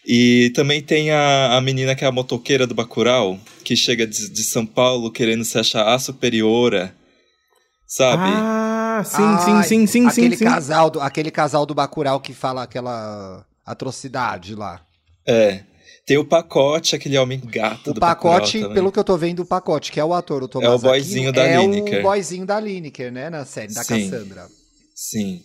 E 0.07 0.53
também 0.55 0.80
tem 0.80 1.11
a, 1.11 1.57
a 1.57 1.61
menina 1.61 1.95
que 1.97 2.05
é 2.05 2.07
a 2.07 2.12
motoqueira 2.12 2.66
do 2.66 2.74
Bacurau, 2.74 3.39
que 3.64 3.74
chega 3.74 4.07
de, 4.07 4.30
de 4.30 4.45
São 4.45 4.64
Paulo 4.64 5.11
querendo 5.11 5.45
se 5.45 5.59
achar 5.59 5.89
a 5.93 5.99
superiora, 5.99 6.95
sabe? 7.87 8.22
Ah, 8.26 8.74
sim, 9.03 9.22
Ai, 9.22 9.42
sim, 9.45 9.62
sim, 9.62 9.86
sim, 9.86 10.07
aquele 10.07 10.36
sim, 10.36 10.45
sim. 10.45 10.51
Casal 10.51 10.90
do, 10.90 11.01
aquele 11.01 11.30
casal 11.30 11.64
do 11.66 11.74
Bacurau 11.74 12.20
que 12.20 12.32
fala 12.34 12.62
aquela 12.62 13.45
atrocidade 13.64 14.55
lá. 14.55 14.80
É. 15.26 15.62
Tem 16.07 16.18
o 16.18 16.24
pacote, 16.24 16.95
aquele 16.95 17.16
homem 17.16 17.40
gato 17.42 17.90
O 17.90 17.95
do 17.95 18.01
pacote, 18.01 18.59
Bacurau 18.59 18.74
pelo 18.74 18.92
que 18.92 18.99
eu 18.99 19.05
tô 19.05 19.16
vendo, 19.16 19.40
o 19.40 19.47
pacote, 19.47 19.90
que 19.90 19.99
é 19.99 20.05
o 20.05 20.12
ator, 20.12 20.42
o 20.42 20.49
Tomás 20.49 20.70
É 20.70 20.74
o 20.74 20.78
boyzinho 20.78 21.30
Aquino, 21.30 21.45
da 21.45 21.51
é 21.51 21.61
Lineker. 21.61 22.01
o 22.01 22.03
boyzinho 22.03 22.47
da 22.47 22.61
Lineker, 22.61 23.11
né, 23.11 23.30
na 23.30 23.45
série, 23.47 23.72
da 23.72 23.82
Sim. 23.82 24.11
Cassandra. 24.11 24.47
Sim. 24.95 25.40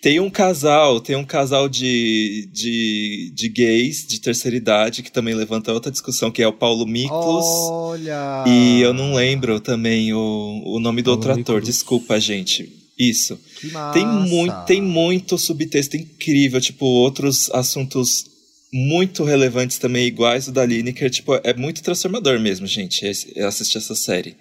Tem 0.00 0.18
um 0.18 0.30
casal, 0.30 0.98
tem 0.98 1.14
um 1.14 1.24
casal 1.24 1.68
de, 1.68 2.48
de, 2.52 3.32
de 3.34 3.48
gays 3.50 4.06
de 4.06 4.18
terceira 4.18 4.56
idade 4.56 5.02
que 5.02 5.12
também 5.12 5.34
levanta 5.34 5.72
outra 5.72 5.92
discussão, 5.92 6.30
que 6.30 6.42
é 6.42 6.48
o 6.48 6.52
Paulo 6.54 6.86
Miklos. 6.86 7.44
Olha! 7.70 8.44
E 8.46 8.80
eu 8.80 8.94
não 8.94 9.14
lembro 9.14 9.60
também 9.60 10.14
o, 10.14 10.62
o 10.64 10.80
nome 10.80 11.02
do 11.02 11.06
Paulo 11.06 11.18
outro 11.18 11.32
ator. 11.32 11.56
Miklos. 11.56 11.64
Desculpa, 11.64 12.18
gente. 12.18 12.83
Isso. 12.98 13.38
Que 13.60 13.68
massa. 13.72 13.92
Tem 13.92 14.06
muito, 14.06 14.64
tem 14.66 14.80
muito 14.82 15.36
subtexto 15.38 15.96
incrível, 15.96 16.60
tipo, 16.60 16.84
outros 16.86 17.50
assuntos 17.52 18.24
muito 18.72 19.24
relevantes 19.24 19.78
também, 19.78 20.06
iguais 20.06 20.48
o 20.48 20.52
da 20.52 20.64
Lineker. 20.64 21.10
Tipo, 21.10 21.34
é 21.42 21.54
muito 21.54 21.82
transformador 21.82 22.38
mesmo, 22.40 22.66
gente, 22.66 23.06
assistir 23.46 23.78
essa 23.78 23.94
série. 23.94 24.36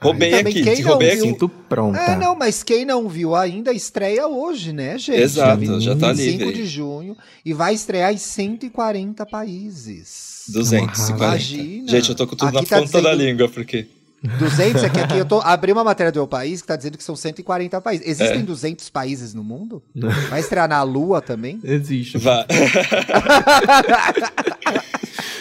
Roubei 0.00 0.30
Também 0.30 0.52
aqui, 0.52 0.62
quem 0.62 0.82
não 0.82 0.90
roubei 0.92 1.10
viu- 1.10 1.18
aqui. 1.18 1.28
Sinto 1.32 1.48
pronta. 1.48 1.98
É, 1.98 2.16
não, 2.16 2.36
mas 2.36 2.62
quem 2.62 2.84
não 2.84 3.08
viu 3.08 3.34
ainda, 3.34 3.72
estreia 3.72 4.28
hoje, 4.28 4.72
né, 4.72 4.96
gente? 4.96 5.20
Exato, 5.20 5.80
já 5.80 5.96
tá 5.96 6.12
25 6.12 6.44
livre. 6.44 6.54
de 6.62 6.66
junho. 6.66 7.16
E 7.44 7.52
vai 7.52 7.74
estrear 7.74 8.12
em 8.14 8.16
140 8.16 9.26
países. 9.26 10.44
240. 10.48 11.10
Imagina. 11.24 11.88
Gente, 11.90 12.08
eu 12.10 12.14
tô 12.14 12.26
com 12.26 12.36
tudo 12.36 12.48
Aqui 12.48 12.56
na 12.56 12.62
tá 12.62 12.78
ponta 12.80 13.02
da 13.02 13.10
dizendo- 13.12 13.28
língua, 13.28 13.48
porque. 13.48 13.86
200 14.22 14.82
é 14.82 14.90
que 14.90 15.00
aqui 15.00 15.16
eu 15.18 15.24
tô 15.24 15.40
abri 15.42 15.72
uma 15.72 15.84
matéria 15.84 16.10
do 16.10 16.16
meu 16.16 16.26
país 16.26 16.60
que 16.60 16.66
tá 16.68 16.76
dizendo 16.76 16.98
que 16.98 17.04
são 17.04 17.14
140 17.14 17.80
países. 17.80 18.06
Existem 18.06 18.40
É. 18.40 18.42
200 18.42 18.90
países 18.90 19.34
no 19.34 19.44
mundo? 19.44 19.82
Vai 20.28 20.40
estrear 20.40 20.68
na 20.68 20.82
Lua 20.82 21.20
também? 21.20 21.60
Existe. 21.62 22.18
Vá. 22.18 22.44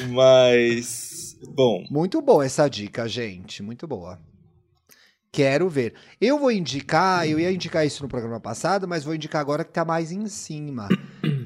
Mas. 0.10 1.36
Bom. 1.50 1.86
Muito 1.90 2.22
boa 2.22 2.46
essa 2.46 2.68
dica, 2.68 3.08
gente. 3.08 3.64
Muito 3.64 3.88
boa. 3.88 4.20
Quero 5.38 5.70
ver. 5.70 5.94
Eu 6.20 6.40
vou 6.40 6.52
indicar, 6.52 7.30
eu 7.30 7.40
ia 7.40 7.52
indicar 7.52 7.86
isso 7.86 8.02
no 8.02 8.10
programa 8.10 8.40
passado, 8.40 8.88
mas 8.88 9.04
vou 9.04 9.14
indicar 9.14 9.40
agora 9.40 9.64
que 9.64 9.72
tá 9.72 9.86
mais 9.86 10.12
em 10.12 10.26
cima. 10.28 10.88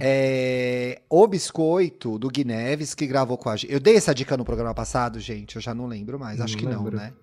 É, 0.04 1.02
o 1.08 1.28
Biscoito, 1.28 2.18
do 2.18 2.28
Gui 2.28 2.44
Neves, 2.44 2.96
que 2.96 3.06
gravou 3.06 3.38
com 3.38 3.50
a 3.50 3.56
gente. 3.56 3.72
Eu 3.72 3.80
dei 3.80 3.96
essa 3.96 4.16
dica 4.16 4.36
no 4.36 4.44
programa 4.44 4.74
passado, 4.74 5.20
gente, 5.20 5.58
eu 5.58 5.62
já 5.62 5.76
não 5.76 5.86
lembro 5.86 6.18
mais. 6.18 6.42
Acho 6.42 6.54
Não 6.56 6.60
que 6.60 6.66
não, 6.66 6.84
lembro. 6.86 6.98
né? 6.98 7.14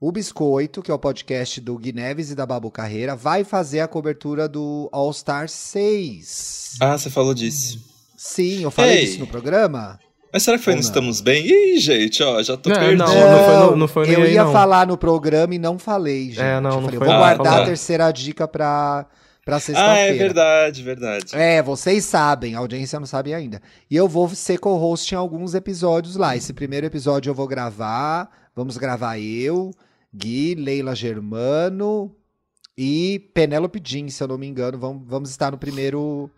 O 0.00 0.10
Biscoito, 0.10 0.82
que 0.82 0.90
é 0.90 0.94
o 0.94 0.98
podcast 0.98 1.60
do 1.60 1.78
Gui 1.78 1.92
Neves 1.92 2.30
e 2.30 2.34
da 2.34 2.44
Babu 2.44 2.72
Carreira, 2.72 3.14
vai 3.14 3.44
fazer 3.44 3.80
a 3.80 3.86
cobertura 3.86 4.48
do 4.48 4.88
All 4.90 5.12
Star 5.12 5.48
6. 5.48 6.78
Ah, 6.80 6.98
você 6.98 7.08
falou 7.08 7.34
disso. 7.34 7.78
Sim, 8.16 8.62
eu 8.62 8.70
falei 8.72 8.98
Ei. 8.98 9.04
disso 9.04 9.20
no 9.20 9.26
programa. 9.28 10.00
Mas 10.32 10.42
será 10.44 10.56
que 10.58 10.64
foi 10.64 10.72
não? 10.74 10.80
Estamos 10.80 11.20
Bem? 11.20 11.46
Ih, 11.46 11.78
gente, 11.78 12.22
ó, 12.22 12.42
já 12.42 12.56
tô 12.56 12.70
Não, 12.70 12.76
perdido. 12.76 12.98
não, 12.98 13.06
não 13.14 13.44
foi 13.44 13.56
no- 13.70 13.76
não 13.76 13.88
foi 13.88 14.06
no 14.06 14.12
eu 14.12 14.26
ia 14.30 14.44
não. 14.44 14.52
falar 14.52 14.86
no 14.86 14.96
programa 14.96 15.54
e 15.54 15.58
não 15.58 15.78
falei, 15.78 16.28
gente. 16.30 16.40
É, 16.40 16.58
não, 16.60 16.70
Eu 16.70 16.76
não 16.76 16.82
falei, 16.84 16.98
foi 16.98 17.08
vou 17.08 17.16
guardar 17.16 17.58
Ah, 17.58 17.62
a 17.62 17.64
terceira 17.66 18.10
dica 18.10 18.48
pra, 18.48 19.06
pra 19.44 19.56
Ah, 19.56 19.60
sexta-feira. 19.60 20.14
é 20.14 20.18
verdade, 20.18 20.82
verdade. 20.82 21.26
É, 21.36 21.62
vocês 21.62 22.04
sabem, 22.04 22.54
a 22.54 22.58
audiência 22.60 22.98
não 22.98 23.06
sabe 23.06 23.34
ainda. 23.34 23.60
E 23.90 23.94
eu 23.96 24.08
vou 24.08 24.28
ser 24.30 24.58
co-host 24.58 25.12
em 25.14 25.18
alguns 25.18 25.54
episódios 25.54 26.16
lá. 26.16 26.34
Esse 26.36 26.52
primeiro 26.54 26.86
episódio 26.86 27.28
eu 27.30 27.34
vou 27.34 27.46
gravar. 27.46 28.30
Vamos 28.56 28.76
gravar 28.78 29.18
eu, 29.18 29.70
Gui, 30.14 30.54
Leila 30.54 30.94
Germano 30.94 32.10
e 32.76 33.30
Penélope 33.34 33.80
Jean, 33.84 34.08
se 34.08 34.22
eu 34.22 34.28
não 34.28 34.38
me 34.38 34.46
engano. 34.46 34.78
Vamos, 34.78 35.02
vamos 35.06 35.30
estar 35.30 35.50
no 35.50 35.58
primeiro. 35.58 36.30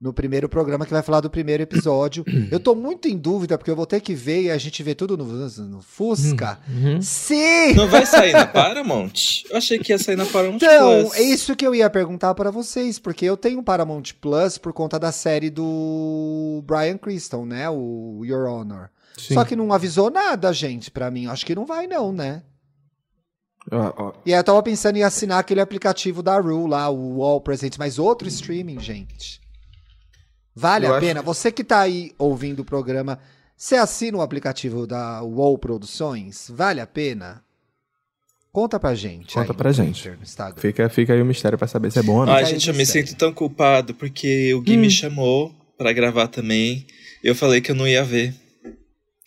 No 0.00 0.12
primeiro 0.12 0.48
programa 0.48 0.86
que 0.86 0.92
vai 0.92 1.02
falar 1.02 1.20
do 1.20 1.28
primeiro 1.28 1.62
episódio. 1.62 2.24
eu 2.52 2.60
tô 2.60 2.74
muito 2.74 3.08
em 3.08 3.16
dúvida, 3.18 3.58
porque 3.58 3.70
eu 3.70 3.74
vou 3.74 3.86
ter 3.86 4.00
que 4.00 4.14
ver 4.14 4.42
e 4.42 4.50
a 4.50 4.56
gente 4.56 4.80
vê 4.82 4.94
tudo 4.94 5.16
no, 5.16 5.24
no 5.24 5.82
Fusca. 5.82 6.60
Uhum. 6.68 7.02
Sim! 7.02 7.74
Não 7.74 7.88
vai 7.88 8.06
sair 8.06 8.32
na 8.32 8.46
Paramount? 8.46 9.44
Eu 9.50 9.56
achei 9.56 9.78
que 9.78 9.92
ia 9.92 9.98
sair 9.98 10.14
na 10.16 10.24
Paramount 10.24 10.56
Então, 10.56 11.02
Plus. 11.02 11.14
é 11.16 11.22
isso 11.22 11.56
que 11.56 11.66
eu 11.66 11.74
ia 11.74 11.90
perguntar 11.90 12.32
pra 12.34 12.50
vocês, 12.50 12.98
porque 12.98 13.24
eu 13.24 13.36
tenho 13.36 13.62
Paramount 13.62 14.04
Plus 14.20 14.56
por 14.56 14.72
conta 14.72 15.00
da 15.00 15.10
série 15.10 15.50
do 15.50 16.62
Brian 16.64 16.96
Criston, 16.96 17.44
né? 17.44 17.68
O 17.68 18.22
Your 18.24 18.46
Honor. 18.48 18.90
Sim. 19.16 19.34
Só 19.34 19.44
que 19.44 19.56
não 19.56 19.72
avisou 19.72 20.10
nada, 20.10 20.52
gente, 20.52 20.92
pra 20.92 21.10
mim. 21.10 21.26
Acho 21.26 21.44
que 21.44 21.56
não 21.56 21.66
vai, 21.66 21.88
não, 21.88 22.12
né? 22.12 22.42
Ó, 23.70 23.92
ó, 23.96 24.12
E 24.24 24.32
aí 24.32 24.38
eu 24.38 24.44
tava 24.44 24.62
pensando 24.62 24.96
em 24.96 25.02
assinar 25.02 25.40
aquele 25.40 25.60
aplicativo 25.60 26.22
da 26.22 26.38
Ru 26.38 26.66
lá, 26.66 26.88
o 26.88 27.22
All 27.22 27.40
Presents, 27.40 27.76
mas 27.76 27.98
outro 27.98 28.28
streaming, 28.28 28.78
gente. 28.80 29.40
Vale 30.58 30.86
Eu 30.86 30.94
a 30.94 30.96
acho 30.98 31.06
pena? 31.06 31.22
Você 31.22 31.52
que 31.52 31.62
tá 31.62 31.80
aí 31.80 32.12
ouvindo 32.18 32.60
o 32.60 32.64
programa, 32.64 33.18
você 33.56 33.76
assina 33.76 34.18
o 34.18 34.22
aplicativo 34.22 34.86
da 34.86 35.22
UOL 35.22 35.56
Produções? 35.56 36.50
Vale 36.52 36.80
a 36.80 36.86
pena? 36.86 37.42
Conta 38.50 38.80
pra 38.80 38.94
gente. 38.94 39.34
Conta 39.34 39.52
aí 39.52 39.56
pra 39.56 39.70
gente. 39.72 40.02
Twitter. 40.02 40.54
Fica, 40.56 40.88
fica 40.88 41.12
aí 41.12 41.22
o 41.22 41.24
mistério 41.24 41.56
pra 41.56 41.68
saber 41.68 41.92
se 41.92 42.00
é 42.00 42.02
bom 42.02 42.16
ou 42.20 42.26
não. 42.26 42.32
Ai, 42.32 42.42
Caiu 42.42 42.54
gente, 42.54 42.68
eu 42.68 42.74
me 42.74 42.84
sinto 42.84 43.14
tão 43.14 43.32
culpado 43.32 43.94
porque 43.94 44.52
o 44.54 44.60
Gui 44.60 44.76
Hum. 44.76 44.80
me 44.80 44.90
chamou 44.90 45.54
pra 45.76 45.92
gravar 45.92 46.26
também. 46.28 46.86
Eu 47.22 47.34
falei 47.36 47.60
que 47.60 47.70
eu 47.70 47.74
não 47.76 47.86
ia 47.86 48.02
ver. 48.02 48.34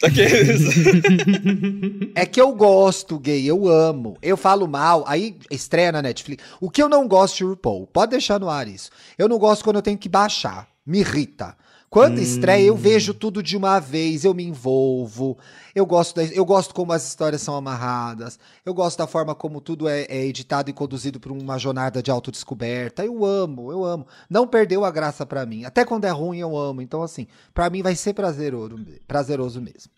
Aqueles. 0.04 0.62
É 2.16 2.26
que 2.26 2.42
eu 2.42 2.54
gosto, 2.54 3.18
gay, 3.18 3.46
eu 3.50 3.68
amo. 3.70 4.18
Eu 4.22 4.36
falo 4.36 4.68
mal, 4.68 5.04
aí 5.08 5.38
estreia 5.50 5.92
na 5.94 6.02
Netflix. 6.02 6.44
O 6.60 6.70
que 6.70 6.82
eu 6.84 6.90
não 6.90 7.08
gosto 7.08 7.38
de 7.38 7.44
RuPaul, 7.46 7.88
pode 7.88 8.12
deixar 8.12 8.40
no 8.40 8.50
ar 8.50 8.68
isso. 8.68 8.90
Eu 9.18 9.30
não 9.30 9.38
gosto 9.40 9.64
quando 9.64 9.78
eu 9.78 9.82
tenho 9.82 9.98
que 9.98 10.10
baixar, 10.10 10.68
me 10.86 11.00
irrita. 11.00 11.56
Quando 11.90 12.20
estreia, 12.20 12.68
eu 12.68 12.78
vejo 12.78 13.14
tudo 13.14 13.44
de 13.44 13.58
uma 13.58 13.78
vez, 13.78 14.24
eu 14.24 14.34
me 14.34 14.46
envolvo. 14.46 15.38
Eu 15.76 15.86
gosto, 15.86 16.16
da- 16.16 16.24
eu 16.24 16.46
gosto 16.46 16.74
como 16.74 16.94
as 16.94 17.06
histórias 17.06 17.42
são 17.42 17.54
amarradas. 17.54 18.40
Eu 18.66 18.74
gosto 18.74 18.98
da 18.98 19.06
forma 19.08 19.36
como 19.36 19.60
tudo 19.60 19.90
é, 19.90 20.04
é 20.04 20.26
editado 20.26 20.70
e 20.70 20.74
conduzido 20.74 21.20
por 21.20 21.34
uma 21.34 21.58
jornada 21.58 22.02
de 22.02 22.10
autodescoberta. 22.10 23.04
Eu 23.06 23.26
amo, 23.26 23.74
eu 23.74 23.84
amo. 23.84 24.08
Não 24.30 24.48
perdeu 24.48 24.86
a 24.86 24.92
graça 24.92 25.26
pra 25.26 25.46
mim. 25.46 25.66
Até 25.66 25.84
quando 25.84 26.06
é 26.06 26.10
ruim, 26.12 26.40
eu 26.40 26.58
amo. 26.58 26.82
Então, 26.82 27.04
assim, 27.04 27.28
pra 27.54 27.70
mim 27.70 27.82
vai 27.82 27.96
ser 27.96 28.14
prazeroso, 28.14 28.80
prazeroso 29.06 29.60
mesmo. 29.62 29.92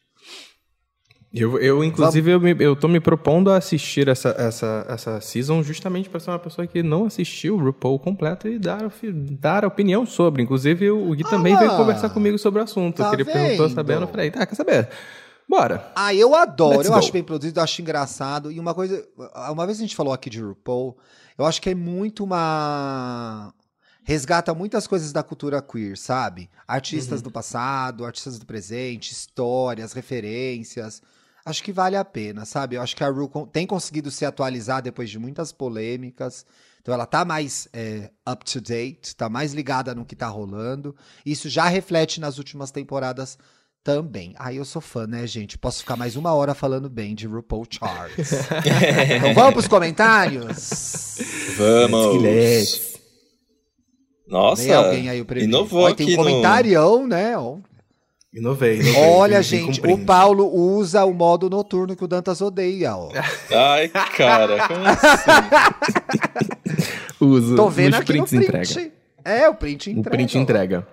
Eu, 1.36 1.58
eu 1.60 1.84
inclusive, 1.84 2.30
eu, 2.30 2.40
me- 2.40 2.56
eu 2.60 2.76
tô 2.76 2.88
me 2.88 3.00
propondo 3.00 3.50
a 3.50 3.58
assistir 3.58 4.08
essa, 4.08 4.36
essa, 4.38 4.86
essa 4.88 5.20
season 5.20 5.64
justamente 5.64 6.08
pra 6.08 6.20
ser 6.20 6.30
uma 6.30 6.38
pessoa 6.38 6.68
que 6.68 6.84
não 6.84 7.06
assistiu 7.06 7.56
o 7.56 7.60
RuPaul 7.60 7.98
completo 7.98 8.48
e 8.48 8.60
dar, 8.60 8.82
dar 9.40 9.66
opinião 9.66 10.06
sobre. 10.06 10.44
Inclusive, 10.44 10.92
o 10.92 11.10
Gui 11.16 11.24
também 11.24 11.56
Ah, 11.56 11.60
veio 11.60 11.76
conversar 11.76 12.10
comigo 12.12 12.38
sobre 12.38 12.62
o 12.62 12.64
assunto. 12.64 12.98
tá 12.98 13.10
que 13.10 13.16
ele 13.16 13.26
perguntou 13.26 13.66
vendo? 13.68 13.74
sabendo, 13.76 14.02
eu 14.04 14.08
falei, 14.08 14.30
tá, 14.30 14.46
quer 14.46 14.54
saber? 14.54 14.90
Bora. 15.50 15.92
Ah, 15.96 16.14
eu 16.14 16.36
adoro, 16.36 16.74
Let's 16.78 16.86
eu 16.86 16.92
go. 16.94 17.00
acho 17.00 17.12
bem 17.12 17.24
produzido, 17.24 17.60
eu 17.60 17.64
acho 17.64 17.82
engraçado. 17.82 18.52
E 18.52 18.60
uma 18.60 18.76
coisa, 18.76 19.04
uma 19.52 19.66
vez 19.66 19.80
a 19.80 19.82
gente 19.82 19.96
falou 19.96 20.14
aqui 20.14 20.30
de 20.30 20.40
RuPaul, 20.40 20.96
eu 21.36 21.46
acho 21.48 21.60
que 21.60 21.70
é 21.72 21.76
muito 21.76 22.24
uma. 22.24 23.52
Resgata 24.06 24.54
muitas 24.54 24.86
coisas 24.86 25.12
da 25.14 25.24
cultura 25.24 25.62
queer, 25.62 25.98
sabe? 25.98 26.50
Artistas 26.68 27.20
Uhum. 27.20 27.24
do 27.24 27.32
passado, 27.32 28.06
artistas 28.06 28.38
do 28.38 28.46
presente, 28.46 29.14
histórias, 29.14 29.94
referências. 29.94 31.02
Acho 31.46 31.62
que 31.64 31.74
vale 31.74 31.98
a 31.98 32.06
pena, 32.06 32.46
sabe? 32.46 32.76
Eu 32.78 32.82
acho 32.82 32.96
que 32.96 33.04
a 33.04 33.10
Ru 33.10 33.28
tem 33.52 33.68
conseguido 33.68 34.10
se 34.10 34.26
atualizar 34.26 34.82
depois 34.82 35.10
de 35.10 35.20
muitas 35.20 35.52
polêmicas. 35.52 36.46
Então 36.82 36.94
ela 36.94 37.06
tá 37.06 37.26
mais 37.26 37.68
é, 37.74 38.10
up 38.30 38.44
to 38.46 38.62
date, 38.62 39.16
tá 39.16 39.30
mais 39.30 39.54
ligada 39.54 39.94
no 39.94 40.06
que 40.06 40.16
tá 40.16 40.28
rolando. 40.28 40.96
Isso 41.26 41.50
já 41.50 41.66
reflete 41.68 42.20
nas 42.22 42.38
últimas 42.38 42.72
temporadas 42.72 43.38
também. 43.84 44.34
Aí 44.40 44.56
eu 44.56 44.64
sou 44.64 44.82
fã, 44.82 45.06
né, 45.06 45.28
gente? 45.28 45.58
Posso 45.58 45.80
ficar 45.80 45.98
mais 45.98 46.16
uma 46.16 46.34
hora 46.34 46.54
falando 46.54 46.90
bem 46.90 47.14
de 47.14 47.28
RuPaul 47.28 47.66
Charts. 47.70 48.32
então 49.18 49.34
vamos 49.34 49.54
pros 49.54 49.68
comentários? 49.68 51.18
Vamos. 51.58 52.94
Nossa. 54.28 54.64
Vem 54.64 54.74
alguém 54.74 55.10
aí 55.10 55.22
o 55.22 55.26
primeiro. 55.26 55.50
inovou 55.50 55.82
Olha, 55.84 55.96
tem 55.96 56.06
aqui 56.08 56.16
um 56.16 56.18
no- 56.18 56.24
comentarião, 56.30 57.06
né? 57.08 57.38
Ó. 57.38 57.58
Inovei, 58.34 58.80
inovei. 58.80 58.96
Olha, 59.04 59.42
gente, 59.44 59.80
o 59.86 59.98
Paulo 60.06 60.48
usa 60.52 61.06
o 61.06 61.14
modo 61.14 61.50
noturno 61.50 61.96
que 61.96 62.04
o 62.04 62.08
Dantas 62.08 62.42
odeia, 62.42 62.96
ó. 62.96 63.10
Ai, 63.52 63.88
cara, 63.90 64.68
como 64.68 64.86
assim? 64.88 65.32
Uso. 67.22 67.56
Tô 67.56 67.70
vendo 67.70 67.94
os 67.94 68.00
aqui 68.00 68.14
no 68.18 68.26
prints 68.26 68.32
print. 68.32 68.44
entrega. 68.72 68.92
É, 69.24 69.48
o 69.48 69.56
print 69.56 69.90
O 69.90 69.92
entrega. 69.92 70.10
print 70.18 70.38
ó. 70.38 70.42
entrega. 70.42 70.88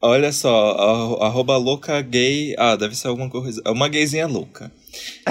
Olha 0.00 0.30
só, 0.32 1.16
arroba 1.20 1.56
louca 1.56 2.00
gay. 2.02 2.54
Ah, 2.58 2.76
deve 2.76 2.94
ser 2.94 3.08
alguma 3.08 3.28
coisa. 3.28 3.60
É 3.64 3.70
uma 3.70 3.88
gayzinha 3.88 4.26
louca. 4.26 4.70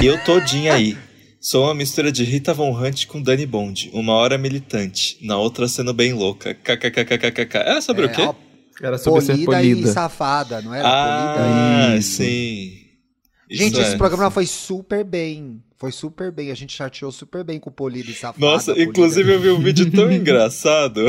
Eu 0.01 0.21
todinha 0.23 0.73
aí. 0.73 0.97
Sou 1.39 1.65
uma 1.65 1.75
mistura 1.75 2.11
de 2.11 2.23
Rita 2.23 2.53
Von 2.53 2.71
Hunt 2.71 3.05
com 3.05 3.21
Dani 3.21 3.45
Bond. 3.45 3.91
Uma 3.93 4.13
hora 4.13 4.37
militante, 4.37 5.17
na 5.21 5.37
outra 5.37 5.67
sendo 5.67 5.93
bem 5.93 6.11
louca. 6.11 6.55
KKKKKK. 6.55 7.57
É 7.59 7.81
sobre 7.81 8.03
É, 8.03 8.07
o 8.07 8.11
quê? 8.11 8.21
ó, 8.23 8.33
Era 8.81 8.97
sobre 8.97 9.21
ser 9.21 9.33
polida, 9.33 9.63
e 9.63 9.73
polida. 9.73 9.91
safada, 9.91 10.61
não 10.61 10.73
era? 10.73 10.87
ah, 10.87 11.35
polida 11.37 11.97
e... 11.97 12.01
sim. 12.01 12.85
Gente, 13.49 13.73
Isso 13.73 13.81
esse 13.81 13.93
é. 13.95 13.97
programa 13.97 14.31
foi 14.31 14.45
super 14.45 15.03
bem. 15.03 15.61
Foi 15.77 15.91
super 15.91 16.31
bem. 16.31 16.51
A 16.51 16.55
gente 16.55 16.73
chateou 16.73 17.11
super 17.11 17.43
bem 17.43 17.59
com 17.59 17.71
polida 17.71 18.09
e 18.09 18.13
safada. 18.13 18.43
Nossa, 18.43 18.73
polida. 18.73 18.89
inclusive 18.89 19.33
eu 19.33 19.39
vi 19.39 19.49
um 19.49 19.61
vídeo 19.61 19.91
tão 19.91 20.11
engraçado 20.11 21.01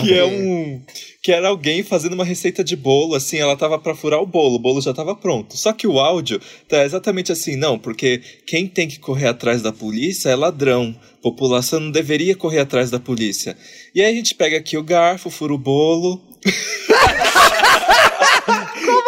que 0.00 0.14
é 0.14 0.24
um 0.24 0.82
que 1.24 1.32
era 1.32 1.48
alguém 1.48 1.82
fazendo 1.82 2.12
uma 2.12 2.24
receita 2.24 2.62
de 2.62 2.76
bolo, 2.76 3.14
assim, 3.14 3.38
ela 3.38 3.56
tava 3.56 3.78
para 3.78 3.94
furar 3.94 4.20
o 4.20 4.26
bolo, 4.26 4.56
o 4.56 4.58
bolo 4.58 4.82
já 4.82 4.92
tava 4.92 5.16
pronto. 5.16 5.56
Só 5.56 5.72
que 5.72 5.86
o 5.86 5.98
áudio 5.98 6.38
tá 6.68 6.84
exatamente 6.84 7.32
assim, 7.32 7.56
não, 7.56 7.78
porque 7.78 8.20
quem 8.46 8.66
tem 8.66 8.86
que 8.86 8.98
correr 8.98 9.28
atrás 9.28 9.62
da 9.62 9.72
polícia 9.72 10.28
é 10.28 10.36
ladrão. 10.36 10.94
População 11.22 11.80
não 11.80 11.90
deveria 11.90 12.36
correr 12.36 12.58
atrás 12.58 12.90
da 12.90 13.00
polícia. 13.00 13.56
E 13.94 14.02
aí 14.02 14.12
a 14.12 14.14
gente 14.14 14.34
pega 14.34 14.58
aqui 14.58 14.76
o 14.76 14.82
garfo, 14.82 15.30
fura 15.30 15.54
o 15.54 15.58
bolo. 15.58 16.20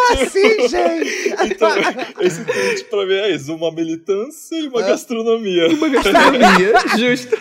Como 0.09 0.23
assim, 0.23 0.69
gente? 0.69 1.35
Então, 1.53 1.69
esse 2.21 2.45
tweet 2.45 2.85
pra 2.85 3.07
mim 3.07 3.13
é 3.15 3.35
isso, 3.35 3.55
uma 3.55 3.71
militância 3.73 4.57
e 4.57 4.69
uma 4.69 4.83
gastronomia. 4.83 5.69
Uma 5.69 5.89
gastronomia, 5.89 6.73
justo. 6.99 7.37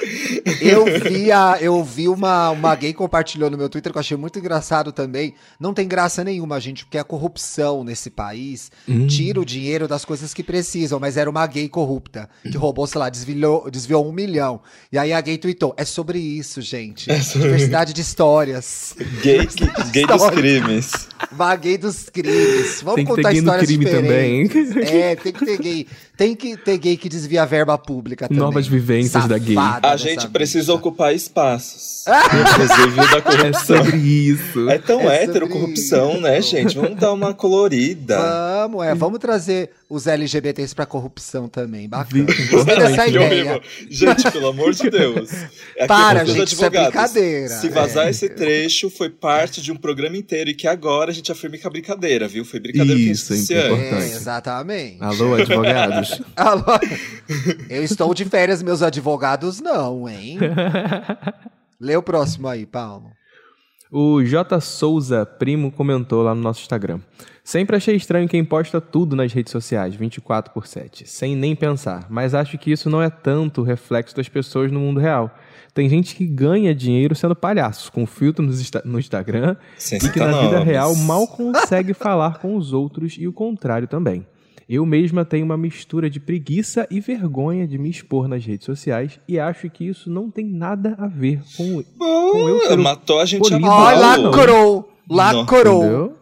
Eu 0.62 0.86
vi, 1.02 1.32
a, 1.32 1.58
eu 1.62 1.84
vi 1.84 2.08
uma, 2.08 2.50
uma 2.52 2.76
gay 2.76 2.94
compartilhou 2.94 3.50
no 3.50 3.58
meu 3.58 3.70
Twitter 3.70 3.92
que 3.92 3.98
eu 3.98 4.02
achei 4.02 4.18
muito 4.18 4.40
engraçado 4.40 4.92
também. 4.92 5.34
Não 5.60 5.74
tem 5.74 5.88
graça 5.88 6.24
nenhuma, 6.24 6.60
gente, 6.60 6.86
porque 6.86 6.98
a 6.98 7.04
corrupção 7.04 7.84
nesse 7.84 8.10
país 8.10 8.72
Hum. 8.88 9.08
tira 9.08 9.40
o 9.40 9.46
dinheiro 9.46 9.88
das 9.88 10.06
coisas 10.06 10.34
que 10.34 10.44
precisam, 10.44 11.00
mas 11.00 11.18
era 11.18 11.30
uma 11.30 11.46
gay 11.48 11.68
corrupta, 11.68 12.30
que 12.44 12.58
roubou, 12.58 12.86
sei 12.88 13.00
lá, 13.00 13.10
desviou, 13.10 13.70
desviou 13.70 14.08
um 14.08 14.12
milhão. 14.12 14.60
E 14.92 14.98
aí 14.98 15.12
a 15.14 15.20
gay 15.22 15.38
tweetou: 15.38 15.74
é 15.78 15.84
sobre 15.86 16.20
isso, 16.20 16.62
gente. 16.62 17.08
Diversidade 17.34 17.94
de 17.94 18.02
histórias. 18.02 18.96
Gay, 19.22 19.46
que- 19.48 19.66
gay 19.92 20.06
dos 20.06 20.30
crimes. 20.30 21.08
Uma 21.32 21.56
gay 21.56 21.78
dos 21.78 22.10
crimes. 22.10 22.55
Vamos 22.84 22.96
Tem 22.96 23.06
que 23.06 23.12
ter 23.12 23.16
contar 23.18 23.32
gay 23.32 23.42
no 23.42 23.48
histórias 23.48 23.68
crime 23.68 23.86
também, 23.86 24.44
diferentes. 24.48 24.76
hein? 24.78 24.84
É, 25.12 25.16
tem 25.16 25.34
que 25.34 25.46
ter 25.46 25.58
gay. 25.60 25.88
Tem 26.18 26.36
que 26.36 26.56
ter 26.58 26.78
gay 26.78 26.98
que 26.98 27.10
desvia 27.10 27.44
a 27.44 27.46
verba 27.46 27.78
pública 27.78 28.28
também. 28.28 28.42
Novas 28.42 28.68
vivências 28.68 29.28
da 29.28 29.38
gay. 29.38 29.56
Safada 29.56 29.90
A 29.92 29.98
gente 29.98 30.28
precisa 30.30 30.66
bicha. 30.68 30.74
ocupar 30.74 31.14
espaços. 31.14 32.06
Inclusive 32.08 33.00
o 33.02 33.12
da 33.12 33.18
É 33.18 33.22
corrupção. 33.22 33.84
sobre 33.84 33.98
isso. 33.98 34.70
É 34.70 34.78
tão 34.78 35.02
É 35.10 35.24
hétero 35.24 35.48
corrupção, 35.50 36.12
isso. 36.14 36.22
né, 36.22 36.42
gente? 36.42 36.76
Vamos 36.76 37.00
dar 37.00 37.12
uma 37.14 37.34
colorida. 37.34 38.18
Vamos, 38.18 38.86
é, 38.86 38.94
vamos 38.96 39.20
trazer 39.20 39.72
os 39.90 40.08
LGBTs 40.08 40.74
pra 40.74 40.86
corrupção 40.86 41.48
também. 41.48 41.88
Bacana. 41.90 42.26
Gostei 42.52 42.76
dessa 42.78 43.08
ideia. 43.08 43.26
horrível. 43.26 43.62
Gente, 43.90 44.32
pelo 44.32 44.48
amor 44.48 44.74
de 44.74 44.90
Deus. 44.90 45.32
É 45.76 45.84
aqui 45.84 45.88
Para, 45.88 46.24
dos 46.24 46.34
gente, 46.34 46.54
isso 46.54 46.66
é 46.66 46.70
brincadeira. 46.70 47.50
Se 47.50 47.70
vazar 47.70 48.08
É. 48.08 48.10
esse 48.10 48.30
trecho, 48.30 48.90
foi 48.90 49.10
parte 49.10 49.62
de 49.62 49.72
um 49.72 49.76
programa 49.76 50.16
inteiro 50.18 50.50
e 50.50 50.54
que 50.54 50.68
agora 50.68 51.12
a 51.12 51.14
gente 51.14 51.32
afirma 51.32 51.58
que 51.58 51.66
é 51.66 51.70
brincadeira, 51.70 52.28
viu? 52.28 52.46
Foi 52.46 52.60
brincadeira 52.60 53.00
Isso, 53.00 53.28
que 53.28 53.34
é 53.34 53.38
antes. 53.38 53.50
É, 53.52 53.68
importante. 53.68 54.16
exatamente. 54.16 54.98
Alô, 55.02 55.34
advogados? 55.36 56.05
Alô? 56.36 56.64
Eu 57.70 57.84
estou 57.84 58.14
de 58.14 58.26
férias, 58.26 58.62
meus 58.64 58.82
advogados 58.82 59.60
não, 59.62 60.08
hein? 60.10 60.38
Lê 61.80 61.96
o 61.96 62.04
próximo 62.04 62.48
aí, 62.48 62.66
Paulo. 62.66 63.12
O 63.92 64.24
J. 64.24 64.60
Souza, 64.60 65.26
primo, 65.26 65.72
comentou 65.72 66.24
lá 66.24 66.34
no 66.36 66.42
nosso 66.42 66.62
Instagram. 66.62 67.00
Sempre 67.44 67.76
achei 67.76 67.96
estranho 67.96 68.28
quem 68.28 68.44
posta 68.44 68.82
tudo 68.82 69.16
nas 69.16 69.32
redes 69.32 69.52
sociais, 69.52 69.94
24 69.96 70.52
por 70.52 70.66
7, 70.66 71.08
sem 71.08 71.36
nem 71.36 71.56
pensar. 71.56 72.08
Mas 72.10 72.34
acho 72.34 72.58
que 72.58 72.72
isso 72.72 72.90
não 72.90 73.02
é 73.02 73.10
tanto 73.10 73.62
reflexo 73.62 74.16
das 74.16 74.28
pessoas 74.28 74.72
no 74.72 74.80
mundo 74.80 75.00
real. 75.00 75.34
Tem 75.74 75.88
gente 75.88 76.16
que 76.16 76.26
ganha 76.26 76.74
dinheiro 76.74 77.14
sendo 77.16 77.36
palhaço, 77.36 77.92
com 77.92 78.06
filtro 78.08 78.44
no, 78.44 78.52
Insta- 78.52 78.82
no 78.84 78.98
Instagram, 78.98 79.56
Sem 79.78 80.00
e 80.00 80.10
que 80.10 80.20
na 80.20 80.42
vida 80.42 80.64
real 80.64 80.96
mal 80.96 81.28
consegue 81.28 81.94
falar 81.94 82.40
com 82.40 82.56
os 82.56 82.74
outros 82.74 83.16
e 83.20 83.28
o 83.28 83.34
contrário 83.34 83.88
também. 83.88 84.26
Eu 84.68 84.86
mesma 84.86 85.24
tenho 85.24 85.46
uma 85.46 85.58
mistura 85.58 86.10
de 86.10 86.20
preguiça 86.20 86.88
e 86.90 87.00
vergonha 87.00 87.68
de 87.68 87.78
me 87.78 87.90
expor 87.90 88.28
nas 88.28 88.44
redes 88.46 88.66
sociais 88.66 89.20
e 89.28 89.40
acho 89.40 89.70
que 89.70 89.88
isso 89.88 90.10
não 90.10 90.32
tem 90.32 90.46
nada 90.46 90.96
a 90.98 91.08
ver 91.08 91.40
com, 91.56 91.84
com 92.00 92.50
eu 92.50 92.60
ser 92.68 92.80
o 92.80 92.84
matou 92.84 93.20
a 93.20 93.26
gente 93.26 93.46
a 93.54 93.60
polido. 93.60 93.68
Ó, 93.68 93.92
Não, 93.92 94.02
pau. 94.02 94.32
lacrou! 94.32 94.92
Lacrou! 95.08 96.16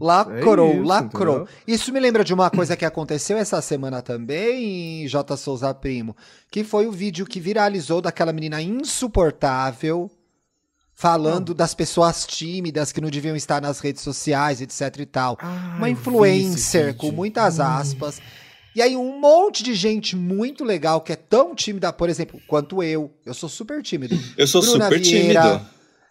Lacrou, 0.00 0.68
É 0.70 0.74
isso, 0.76 0.82
lacrou. 0.84 1.34
entendeu? 1.42 1.48
Isso 1.66 1.92
me 1.92 2.00
lembra 2.00 2.24
de 2.24 2.32
uma 2.34 2.50
coisa 2.50 2.74
que 2.76 2.84
aconteceu 2.86 3.36
essa 3.36 3.60
semana 3.60 4.00
também, 4.02 5.06
J. 5.06 5.36
Souza 5.36 5.72
Primo, 5.74 6.16
que 6.50 6.64
foi 6.64 6.86
o 6.86 6.92
vídeo 6.92 7.26
que 7.26 7.38
viralizou 7.38 8.00
daquela 8.00 8.32
menina 8.32 8.60
insuportável 8.62 10.10
falando 11.00 11.54
das 11.54 11.72
pessoas 11.72 12.26
tímidas 12.26 12.92
que 12.92 13.00
não 13.00 13.08
deviam 13.08 13.34
estar 13.34 13.62
nas 13.62 13.80
redes 13.80 14.02
sociais, 14.02 14.60
etc 14.60 15.00
e 15.00 15.06
tal. 15.06 15.38
Ah, 15.40 15.76
uma 15.78 15.88
influencer 15.88 16.94
com 16.94 17.10
muitas 17.10 17.58
aspas. 17.58 18.20
E 18.76 18.82
aí 18.82 18.94
um 18.94 19.18
monte 19.18 19.62
de 19.62 19.74
gente 19.74 20.14
muito 20.14 20.62
legal 20.62 21.00
que 21.00 21.10
é 21.10 21.16
tão 21.16 21.54
tímida, 21.54 21.90
por 21.90 22.10
exemplo, 22.10 22.38
quanto 22.46 22.82
eu. 22.82 23.10
Eu 23.24 23.32
sou 23.32 23.48
super 23.48 23.82
tímido. 23.82 24.14
Eu 24.36 24.46
sou 24.46 24.60
Bruna 24.60 24.84
super 24.84 25.00
Vieira, 25.00 25.42
tímido. 25.42 25.66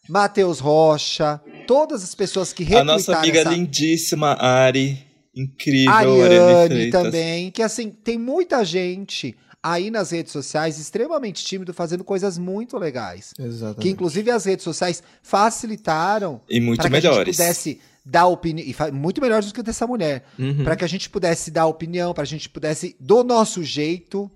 Matheus 0.10 0.60
Rocha, 0.60 1.40
todas 1.68 2.04
as 2.04 2.16
pessoas 2.16 2.52
que 2.52 2.76
A 2.76 2.84
nossa 2.84 3.16
amiga 3.16 3.42
essa... 3.42 3.52
lindíssima 3.52 4.34
Ari. 4.42 5.06
Incrível, 5.36 5.94
Ariane 5.94 6.24
Ariane 6.24 6.68
Freitas. 6.68 7.04
também, 7.04 7.52
que 7.52 7.62
assim, 7.62 7.92
tem 7.92 8.18
muita 8.18 8.66
gente 8.66 9.38
aí 9.62 9.91
nas 9.91 10.12
redes 10.12 10.32
sociais 10.32 10.80
extremamente 10.80 11.43
tímido 11.43 11.74
fazendo 11.74 12.03
coisas 12.03 12.38
muito 12.38 12.78
legais. 12.78 13.34
Exatamente. 13.38 13.82
Que 13.82 13.89
inclusive 13.89 14.32
as 14.32 14.45
redes 14.45 14.64
sociais 14.64 15.03
facilitaram 15.22 16.39
E 16.49 16.60
muito 16.60 16.80
para 16.82 16.89
que 16.89 16.95
a 16.95 16.99
gente 16.99 17.10
melhores. 17.12 17.36
pudesse 17.38 17.82
dar 18.05 18.26
opinião, 18.28 18.66
e 18.68 18.74
fa- 18.74 18.91
muito 18.91 19.22
melhores 19.22 19.47
do 19.47 19.53
que 19.53 19.62
dessa 19.62 19.86
mulher, 19.86 20.26
Uhum. 20.38 20.64
para 20.64 20.76
que 20.76 20.84
a 20.86 20.88
gente 20.88 21.10
pudesse 21.10 21.51
dar 21.51 21.66
opinião, 21.68 22.14
para 22.14 22.24
a 22.24 22.28
gente 22.28 22.49
pudesse 22.49 22.95
do 22.99 23.24
nosso 23.24 23.64
jeito 23.64 24.32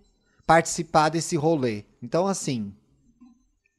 participar 0.45 1.09
desse 1.09 1.35
rolê. 1.35 1.83
Então 2.01 2.27
assim, 2.27 2.73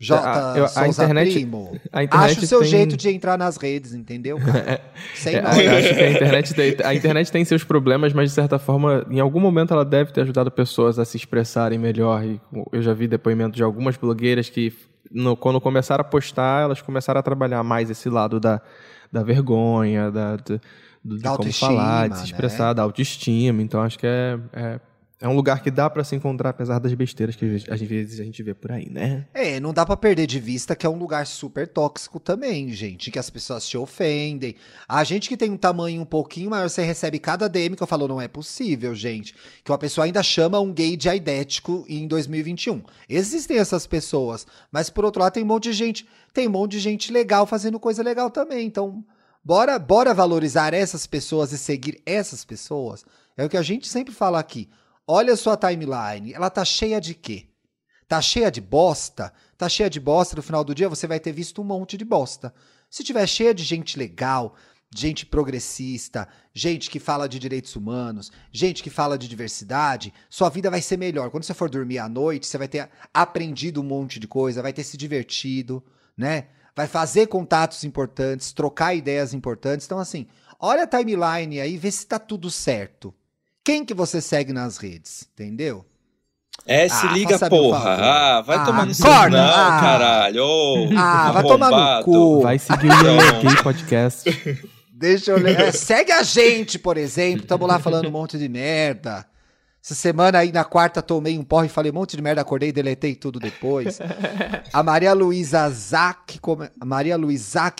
J. 0.05 0.15
A- 0.19 0.55
eu- 0.59 0.67
a 0.77 0.89
internet- 0.89 1.33
Primo, 1.33 1.81
A 1.93 2.03
internet 2.05 2.31
acha 2.33 2.41
o 2.41 2.47
seu 2.47 2.61
tem- 2.61 2.69
jeito 2.69 2.97
de 2.97 3.09
entrar 3.09 3.37
nas 3.39 3.57
redes, 3.57 3.95
entendeu? 3.95 4.39
cara? 4.39 4.81
Sem 5.15 5.37
É, 5.37 5.39
eu 5.41 5.47
acho 5.47 5.95
que 5.95 6.01
a 6.03 6.11
internet, 6.11 6.55
tem, 6.55 6.77
a 6.85 6.95
internet 6.95 7.33
tem 7.33 7.45
seus 7.45 7.65
problemas, 7.65 8.13
mas 8.13 8.29
de 8.31 8.35
certa 8.35 8.59
forma, 8.59 9.05
em 9.11 9.21
algum 9.21 9.41
momento 9.41 9.73
ela 9.73 9.85
deve 9.85 10.13
ter 10.13 10.21
ajudado 10.23 10.51
pessoas 10.51 10.99
a 10.99 11.05
se 11.05 11.17
expressarem 11.17 11.79
melhor. 11.79 12.25
E 12.25 12.41
eu 12.73 12.83
já 12.83 12.93
vi 12.93 13.07
depoimento 13.09 13.57
de 13.57 13.63
algumas 13.63 13.97
blogueiras 13.97 14.49
que, 14.51 14.73
no- 15.11 15.37
quando 15.37 15.61
começaram 15.61 16.03
a 16.03 16.05
postar, 16.05 16.63
elas 16.65 16.81
começaram 16.83 17.21
a 17.21 17.23
trabalhar 17.23 17.63
mais 17.63 17.91
esse 17.91 18.09
lado 18.09 18.39
da, 18.41 18.61
da 19.13 19.23
vergonha, 19.23 20.11
da, 20.11 20.37
de, 20.37 20.61
do- 21.05 21.17
de 21.17 21.23
Da 21.23 21.37
como 21.37 21.53
falar, 21.53 22.09
de 22.09 22.15
se 22.17 22.21
né? 22.23 22.27
expressar, 22.27 22.73
da 22.73 22.83
autoestima. 22.83 23.63
Então 23.63 23.81
acho 23.83 23.99
que 23.99 24.07
é, 24.07 24.39
é, 24.53 24.81
é 25.25 25.29
um 25.29 25.35
lugar 25.35 25.63
que 25.63 25.71
dá 25.71 25.89
pra 25.89 26.05
se 26.05 26.15
encontrar, 26.15 26.51
apesar 26.51 26.79
das 26.79 26.93
besteiras 26.93 27.35
que 27.35 27.47
às 27.71 27.81
vezes 27.81 28.21
a 28.21 28.25
gente 28.25 28.43
vê 28.43 28.53
por 28.53 28.71
aí, 28.71 28.91
né? 28.91 29.27
É, 29.33 29.59
não 29.59 29.73
dá 29.73 29.87
pra 29.87 29.97
perder 29.97 30.27
de 30.27 30.39
vista 30.39 30.77
que 30.77 30.85
é 30.85 30.89
um 30.89 30.99
lugar 30.99 31.27
super 31.27 31.67
tóxico 31.67 32.21
também, 32.21 32.71
gente, 32.73 33.11
que 33.11 33.19
as 33.19 33.31
pessoas 33.31 33.67
te 33.67 33.79
ofendem. 33.79 34.55
A 34.87 35.03
gente 35.03 35.31
que 35.31 35.37
tem 35.39 35.51
um 35.51 35.57
tamanho 35.57 36.03
um 36.03 36.05
pouquinho 36.05 36.51
maior, 36.51 36.69
você 36.69 36.83
recebe 36.83 37.19
cada 37.19 37.49
DM 37.49 37.75
que 37.75 37.83
eu 37.83 37.87
falo, 37.87 38.07
não 38.07 38.21
é 38.21 38.29
possível, 38.29 38.95
gente, 38.95 39.35
que 39.65 39.73
uma 39.73 39.79
pessoa 39.79 40.05
ainda 40.05 40.23
chama 40.23 40.61
um 40.61 40.71
gay 40.71 40.95
de 40.95 41.09
aidético 41.09 41.87
em 41.89 42.07
2021. 42.07 42.83
Existem 43.09 43.57
essas 43.57 43.87
pessoas, 43.87 44.47
mas 44.71 44.91
por 44.91 45.07
outro 45.07 45.23
lado 45.23 45.33
tem 45.33 45.43
um 45.43 45.47
monte 45.47 45.71
de 45.71 45.73
gente, 45.73 46.07
tem 46.35 46.49
um 46.49 46.51
monte 46.51 46.73
de 46.73 46.81
gente 46.81 47.11
legal 47.11 47.47
fazendo 47.47 47.81
coisa 47.81 48.03
legal 48.03 48.29
também. 48.29 48.67
Então, 48.67 49.03
bora, 49.43 49.79
bora 49.79 50.13
valorizar 50.13 50.75
essas 50.75 51.07
pessoas 51.07 51.51
e 51.51 51.57
seguir 51.57 52.03
essas 52.05 52.45
pessoas. 52.45 53.07
É 53.39 53.45
o 53.47 53.49
que 53.49 53.57
a 53.57 53.63
gente 53.63 53.89
sempre 53.89 54.13
fala 54.13 54.39
aqui. 54.39 54.69
Olha 55.07 55.37
sua 55.37 55.55
timeline, 55.55 56.33
ela 56.33 56.49
tá 56.49 56.65
cheia 56.65 56.99
de 56.99 57.15
quê? 57.15 57.49
Tá 58.09 58.23
cheia 58.23 58.51
de 58.51 58.61
bosta? 58.61 59.35
Tá 59.59 59.69
cheia 59.69 59.91
de 59.91 60.01
bosta, 60.01 60.35
no 60.35 60.43
final 60.43 60.65
do 60.65 60.75
dia 60.75 60.89
você 60.89 61.07
vai 61.07 61.21
ter 61.21 61.31
visto 61.31 61.61
um 61.61 61.65
monte 61.65 61.99
de 61.99 62.07
bosta. 62.07 62.55
Se 62.89 63.05
tiver 63.05 63.27
cheia 63.27 63.53
de 63.53 63.63
gente 63.63 63.99
legal, 63.99 64.55
gente 64.95 65.27
progressista, 65.27 66.27
gente 66.55 66.89
que 66.89 66.99
fala 66.99 67.29
de 67.29 67.39
direitos 67.39 67.77
humanos, 67.77 68.33
gente 68.51 68.83
que 68.83 68.89
fala 68.89 69.19
de 69.19 69.29
diversidade, 69.29 70.11
sua 70.31 70.49
vida 70.49 70.71
vai 70.71 70.81
ser 70.81 70.97
melhor. 70.97 71.31
Quando 71.31 71.45
você 71.45 71.53
for 71.53 71.69
dormir 71.69 71.99
à 71.99 72.09
noite, 72.09 72.47
você 72.47 72.57
vai 72.57 72.69
ter 72.69 72.89
aprendido 73.13 73.83
um 73.83 73.85
monte 73.85 74.19
de 74.19 74.27
coisa, 74.27 74.63
vai 74.63 74.73
ter 74.73 74.85
se 74.85 74.97
divertido, 74.97 75.85
né? 76.17 76.47
Vai 76.75 76.87
fazer 76.87 77.27
contatos 77.27 77.85
importantes, 77.85 78.53
trocar 78.53 78.95
ideias 78.95 79.35
importantes. 79.35 79.85
Então, 79.85 79.99
assim, 79.99 80.27
olha 80.59 80.85
a 80.85 80.87
timeline 80.87 81.61
aí, 81.61 81.77
vê 81.77 81.91
se 81.91 82.07
tá 82.07 82.19
tudo 82.19 82.51
certo. 82.51 83.15
Quem 83.65 83.85
que 83.85 83.95
você 83.95 84.21
segue 84.21 84.53
nas 84.53 84.77
redes, 84.77 85.27
entendeu? 85.33 85.85
É, 86.67 86.89
se 86.89 87.07
Ah, 87.07 87.13
liga, 87.13 87.39
porra. 87.49 87.91
Ah, 87.99 88.41
vai 88.43 88.57
Ah, 88.59 88.65
tomar 88.65 88.87
no 88.87 88.95
seu 88.95 89.07
não, 89.07 89.39
Ah. 89.39 89.79
caralho. 89.81 90.43
Ô, 90.45 90.89
Ah, 90.97 91.33
vai 91.33 91.43
tomar 91.43 91.71
no 91.99 92.05
cu. 92.05 92.41
Vai 92.43 92.59
seguir 92.59 92.89
o 92.89 93.63
Podcast. 93.63 94.31
Deixa 94.93 95.33
eu 95.33 95.39
ler. 95.39 95.59
É, 95.61 95.73
segue 95.73 96.13
a 96.13 96.23
gente, 96.23 96.79
por 96.79 96.97
exemplo. 96.97 97.47
Tamo 97.47 97.67
lá 97.67 97.79
falando 97.81 98.09
um 98.09 98.13
monte 98.13 98.39
de 98.39 98.49
merda. 98.49 99.27
Essa 99.85 99.95
semana 99.95 100.39
aí, 100.39 100.53
na 100.53 100.65
quarta, 100.65 101.03
tomei 101.03 101.39
um 101.39 101.45
porre 101.45 101.67
e 101.67 101.71
falei 101.71 101.91
um 101.91 101.95
monte 101.95 102.17
de 102.17 102.23
merda, 102.23 102.41
acordei 102.41 102.71
e 102.71 102.73
deletei 102.73 103.15
tudo 103.15 103.39
depois. 103.39 103.99
A 104.73 104.83
Maria 104.83 105.13
Luísa 105.13 105.69
Zac, 105.69 106.39
come- 106.39 106.71
a 106.81 106.85
Maria 106.87 107.17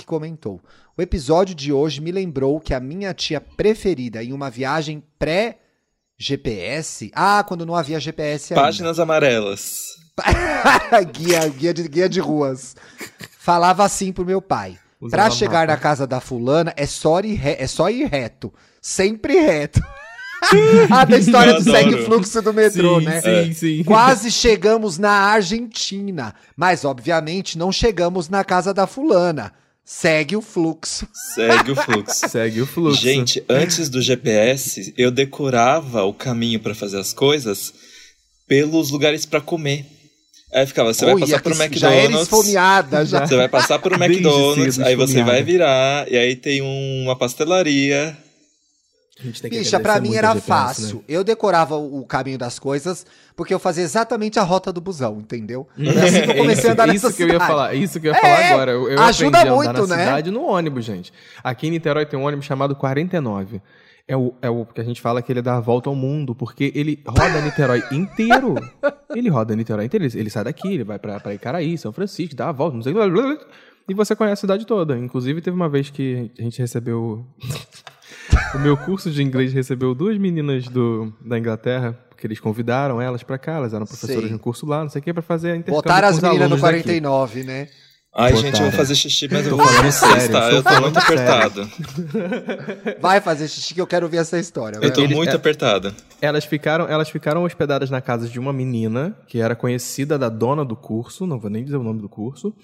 comentou. 0.05 0.61
O 0.99 1.01
episódio 1.01 1.55
de 1.55 1.73
hoje 1.73 2.01
me 2.03 2.13
lembrou 2.13 2.61
que 2.61 2.75
a 2.75 2.81
minha 2.81 3.15
tia 3.15 3.41
preferida 3.41 4.23
em 4.23 4.33
uma 4.35 4.51
viagem 4.51 5.03
pré-GPS... 6.19 7.11
Ah, 7.15 7.45
quando 7.47 7.67
não 7.67 7.75
havia 7.75 8.01
GPS 8.01 8.53
ainda. 8.55 8.63
Páginas 8.65 8.99
amarelas. 8.99 9.95
guia, 11.13 11.49
guia, 11.49 11.75
de, 11.75 11.89
guia 11.89 12.09
de 12.09 12.21
ruas. 12.21 12.77
Falava 13.39 13.85
assim 13.85 14.13
pro 14.13 14.25
meu 14.25 14.41
pai. 14.41 14.79
Usando 15.01 15.11
Pra 15.11 15.27
a 15.27 15.31
chegar 15.31 15.67
na 15.67 15.73
mapa. 15.75 15.83
casa 15.83 16.07
da 16.07 16.21
fulana, 16.21 16.73
é 16.77 16.87
só 16.87 17.21
ir, 17.21 17.35
re- 17.35 17.57
é 17.59 17.67
só 17.67 17.91
ir 17.91 18.07
reto. 18.07 18.53
Sempre 18.81 19.35
reto. 19.39 19.83
a 20.91 21.05
da 21.05 21.19
história 21.19 21.51
Eu 21.53 21.57
do 21.59 21.65
segue 21.65 21.89
adoro. 21.95 22.05
fluxo 22.05 22.43
do 22.43 22.53
metrô, 22.55 23.01
sim, 23.01 23.07
né? 23.07 23.21
Sim, 23.21 23.53
sim. 23.53 23.85
Quase 23.85 24.31
chegamos 24.31 24.99
na 24.99 25.11
Argentina, 25.11 26.35
mas 26.57 26.85
obviamente 26.85 27.59
não 27.59 27.73
chegamos 27.73 28.29
na 28.29 28.45
casa 28.45 28.73
da 28.73 28.87
fulana. 28.87 29.53
Segue 29.85 30.35
o 30.35 30.41
fluxo. 30.41 31.07
Segue 31.13 31.73
o 31.73 31.77
fluxo. 31.77 32.21
Segue 32.29 32.61
o 32.63 32.67
fluxo. 32.67 33.01
Gente, 33.03 33.45
antes 33.49 33.89
do 33.89 34.01
GPS, 34.01 34.95
eu 34.97 35.11
decorava 35.11 36.03
o 36.05 36.15
caminho 36.15 36.59
pra 36.59 36.75
fazer 36.75 36.99
as 36.99 37.13
coisas 37.13 37.73
pelos 38.49 38.91
lugares 38.91 39.27
pra 39.27 39.41
comer. 39.41 39.85
Aí 40.53 40.67
ficava, 40.67 40.95
você 40.95 41.05
vai 41.05 41.19
passar 41.19 41.43
pro 41.43 41.69
que 41.69 41.79
Já 41.79 41.91
era 41.91 42.05
McDonald's. 42.05 42.23
esfomeada, 42.23 43.05
já. 43.05 43.27
Você 43.27 43.37
vai 43.37 43.49
passar 43.49 43.79
pro 43.81 43.95
McDonald's, 44.03 44.79
aí 44.79 44.95
você 44.95 45.23
vai 45.23 45.43
virar, 45.43 46.11
e 46.11 46.17
aí 46.17 46.37
tem 46.37 46.63
uma 46.63 47.17
pastelaria. 47.17 48.07
A 48.07 48.07
gente 48.07 48.17
tem 48.17 48.17
que 48.17 49.04
Bicha, 49.49 49.79
pra 49.79 50.01
mim 50.01 50.09
muito 50.09 50.19
era 50.19 50.29
GPS, 50.29 50.47
fácil. 50.47 50.97
né? 50.97 51.03
Eu 51.09 51.23
decorava 51.23 51.77
o 51.77 52.05
caminho 52.05 52.37
das 52.37 52.59
coisas 52.59 53.07
porque 53.37 53.55
eu 53.55 53.61
fazia 53.61 53.85
exatamente 53.85 54.39
a 54.39 54.43
rota 54.43 54.73
do 54.73 54.81
busão, 54.81 55.19
entendeu? 55.21 55.69
É 55.79 55.89
assim 56.01 56.23
que 56.23 56.31
eu 56.31 56.35
comecei 56.43 56.71
a 56.71 56.73
andar 56.73 56.87
nessa 56.89 57.07
isso 57.09 57.17
que 57.17 57.23
eu 57.23 57.27
ia 57.29 57.33
cidade. 57.35 57.51
falar, 57.51 57.75
isso 57.75 58.01
que 58.01 58.09
eu 58.09 58.13
ia 58.13 58.19
É, 58.19 58.21
falar 58.21 58.47
agora. 58.55 58.71
Eu, 58.73 58.89
eu 58.91 59.01
ajuda 59.03 59.39
a 59.39 59.43
andar 59.43 59.55
muito, 59.55 59.87
na 59.87 59.97
né? 59.97 60.05
cidade 60.05 60.31
no 60.33 60.43
ônibus, 60.45 60.85
gente. 60.85 61.13
Aqui 61.45 61.69
em 61.69 61.71
Niterói 61.71 62.05
tem 62.07 62.19
um 62.19 62.25
ônibus 62.25 62.45
chamado 62.45 62.75
49. 62.75 63.63
É 64.07 64.17
o, 64.17 64.35
é 64.43 64.51
o 64.51 64.67
que 64.67 64.81
a 64.81 64.85
gente 64.85 65.01
fala 65.01 65.23
que 65.23 65.33
ele 65.33 65.41
dá 65.41 65.57
a 65.57 65.61
volta 65.61 65.89
ao 65.89 65.95
mundo, 65.95 66.35
porque 66.35 66.71
ele 66.75 67.01
roda 67.07 67.41
Niterói 67.41 67.83
inteiro. 67.93 68.55
Ele 69.15 69.31
roda 69.31 69.55
Niterói 69.57 69.85
inteiro. 69.87 70.05
Ele, 70.05 70.19
ele 70.19 70.29
sai 70.31 70.45
daqui, 70.45 70.75
ele 70.75 70.85
vai 70.85 70.99
pra, 70.99 71.21
pra 71.21 71.33
Icaraí, 71.33 71.79
São 71.79 71.93
Francisco, 71.93 72.35
dá 72.35 72.49
a 72.49 72.53
volta, 72.53 72.75
não 72.77 72.83
sei 72.83 72.93
o 72.93 72.97
que. 72.97 73.01
blá, 73.01 73.23
blá, 73.23 73.35
blá, 73.37 73.47
E 73.89 73.95
você 73.95 74.15
conhece 74.17 74.41
a 74.41 74.43
cidade 74.43 74.67
toda. 74.67 74.99
Inclusive, 74.99 75.41
teve 75.41 75.57
uma 75.57 75.69
vez 75.71 75.89
que 75.89 76.31
a 76.39 76.43
gente 76.43 76.59
recebeu. 76.59 77.25
O 78.55 78.59
meu 78.59 78.77
curso 78.77 79.11
de 79.11 79.23
inglês 79.23 79.53
recebeu 79.53 79.95
duas 79.95 80.19
meninas 80.19 80.69
do, 80.69 81.13
da 81.21 81.39
Inglaterra, 81.39 81.99
porque 82.09 82.27
eles 82.27 82.41
convidaram 82.41 83.01
elas 83.01 83.23
pra 83.23 83.39
cá, 83.39 83.53
elas 83.53 83.75
eram 83.75 83.87
professoras 83.87 84.21
Sei. 84.23 84.29
de 84.29 84.35
um 84.35 84.39
curso 84.39 84.67
lá, 84.67 84.83
não 84.83 84.89
sei 84.89 85.01
o 85.01 85.03
que, 85.03 85.13
pra 85.13 85.23
fazer 85.23 85.51
intercâmbio 85.51 85.83
Botaram 85.83 86.09
as 86.09 86.21
meninas 86.21 86.39
no 86.39 86.57
alunos 86.57 86.61
daqui. 86.61 86.83
49, 86.83 87.45
né? 87.45 87.69
Ai, 88.17 88.37
gente, 88.37 88.55
eu 88.61 88.63
vou 88.69 88.71
fazer 88.73 88.95
xixi, 88.95 89.27
mas 89.29 89.45
eu 89.45 89.51
Tô 89.51 89.57
vou 89.57 89.67
falando 89.67 89.91
vocês, 89.91 90.13
sério, 90.13 90.33
tá? 90.33 90.51
Eu 90.53 90.63
tô 90.63 90.81
muito 90.83 91.01
sério. 91.01 91.23
apertado. 91.23 91.71
Vai 93.01 93.21
fazer 93.21 93.49
xixi 93.49 93.75
que 93.75 93.81
eu 93.81 93.87
quero 93.87 94.09
ver 94.09 94.19
essa 94.19 94.39
história. 94.39 94.79
Eu 94.81 94.93
tô. 94.93 95.01
Eles- 95.03 95.17
muito 95.17 95.31
é- 95.33 95.35
apertado. 95.35 95.93
Elas 96.21 96.45
ficaram, 96.45 96.87
elas 96.89 97.09
ficaram 97.09 97.43
hospedadas 97.45 97.91
na 97.91 98.01
casa 98.01 98.29
de 98.29 98.39
uma 98.39 98.53
menina 98.53 99.17
que 99.27 99.41
era 99.41 99.55
conhecida 99.57 100.17
da 100.19 100.29
dona 100.29 100.65
do 100.65 100.77
curso, 100.77 101.27
não 101.27 101.39
vou 101.41 101.51
nem 101.51 101.65
dizer 101.65 101.77
o 101.77 101.83
nome 101.83 102.01
do 102.01 102.09
curso. 102.09 102.55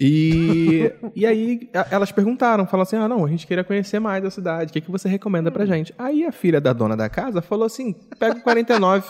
E, 0.00 0.90
e 1.14 1.26
aí 1.26 1.68
a- 1.74 1.86
elas 1.90 2.10
perguntaram, 2.10 2.66
falaram 2.66 2.82
assim: 2.82 2.96
ah, 2.96 3.06
não, 3.08 3.24
a 3.24 3.28
gente 3.28 3.46
queria 3.46 3.62
conhecer 3.62 4.00
mais 4.00 4.22
da 4.22 4.30
cidade, 4.30 4.70
o 4.70 4.72
que, 4.72 4.80
que 4.80 4.90
você 4.90 5.08
recomenda 5.08 5.50
pra 5.50 5.66
gente? 5.66 5.94
Aí 5.98 6.24
a 6.24 6.32
filha 6.32 6.60
da 6.60 6.72
dona 6.72 6.96
da 6.96 7.08
casa 7.10 7.42
falou 7.42 7.66
assim: 7.66 7.94
pega 8.18 8.38
o 8.38 8.42
49. 8.42 9.04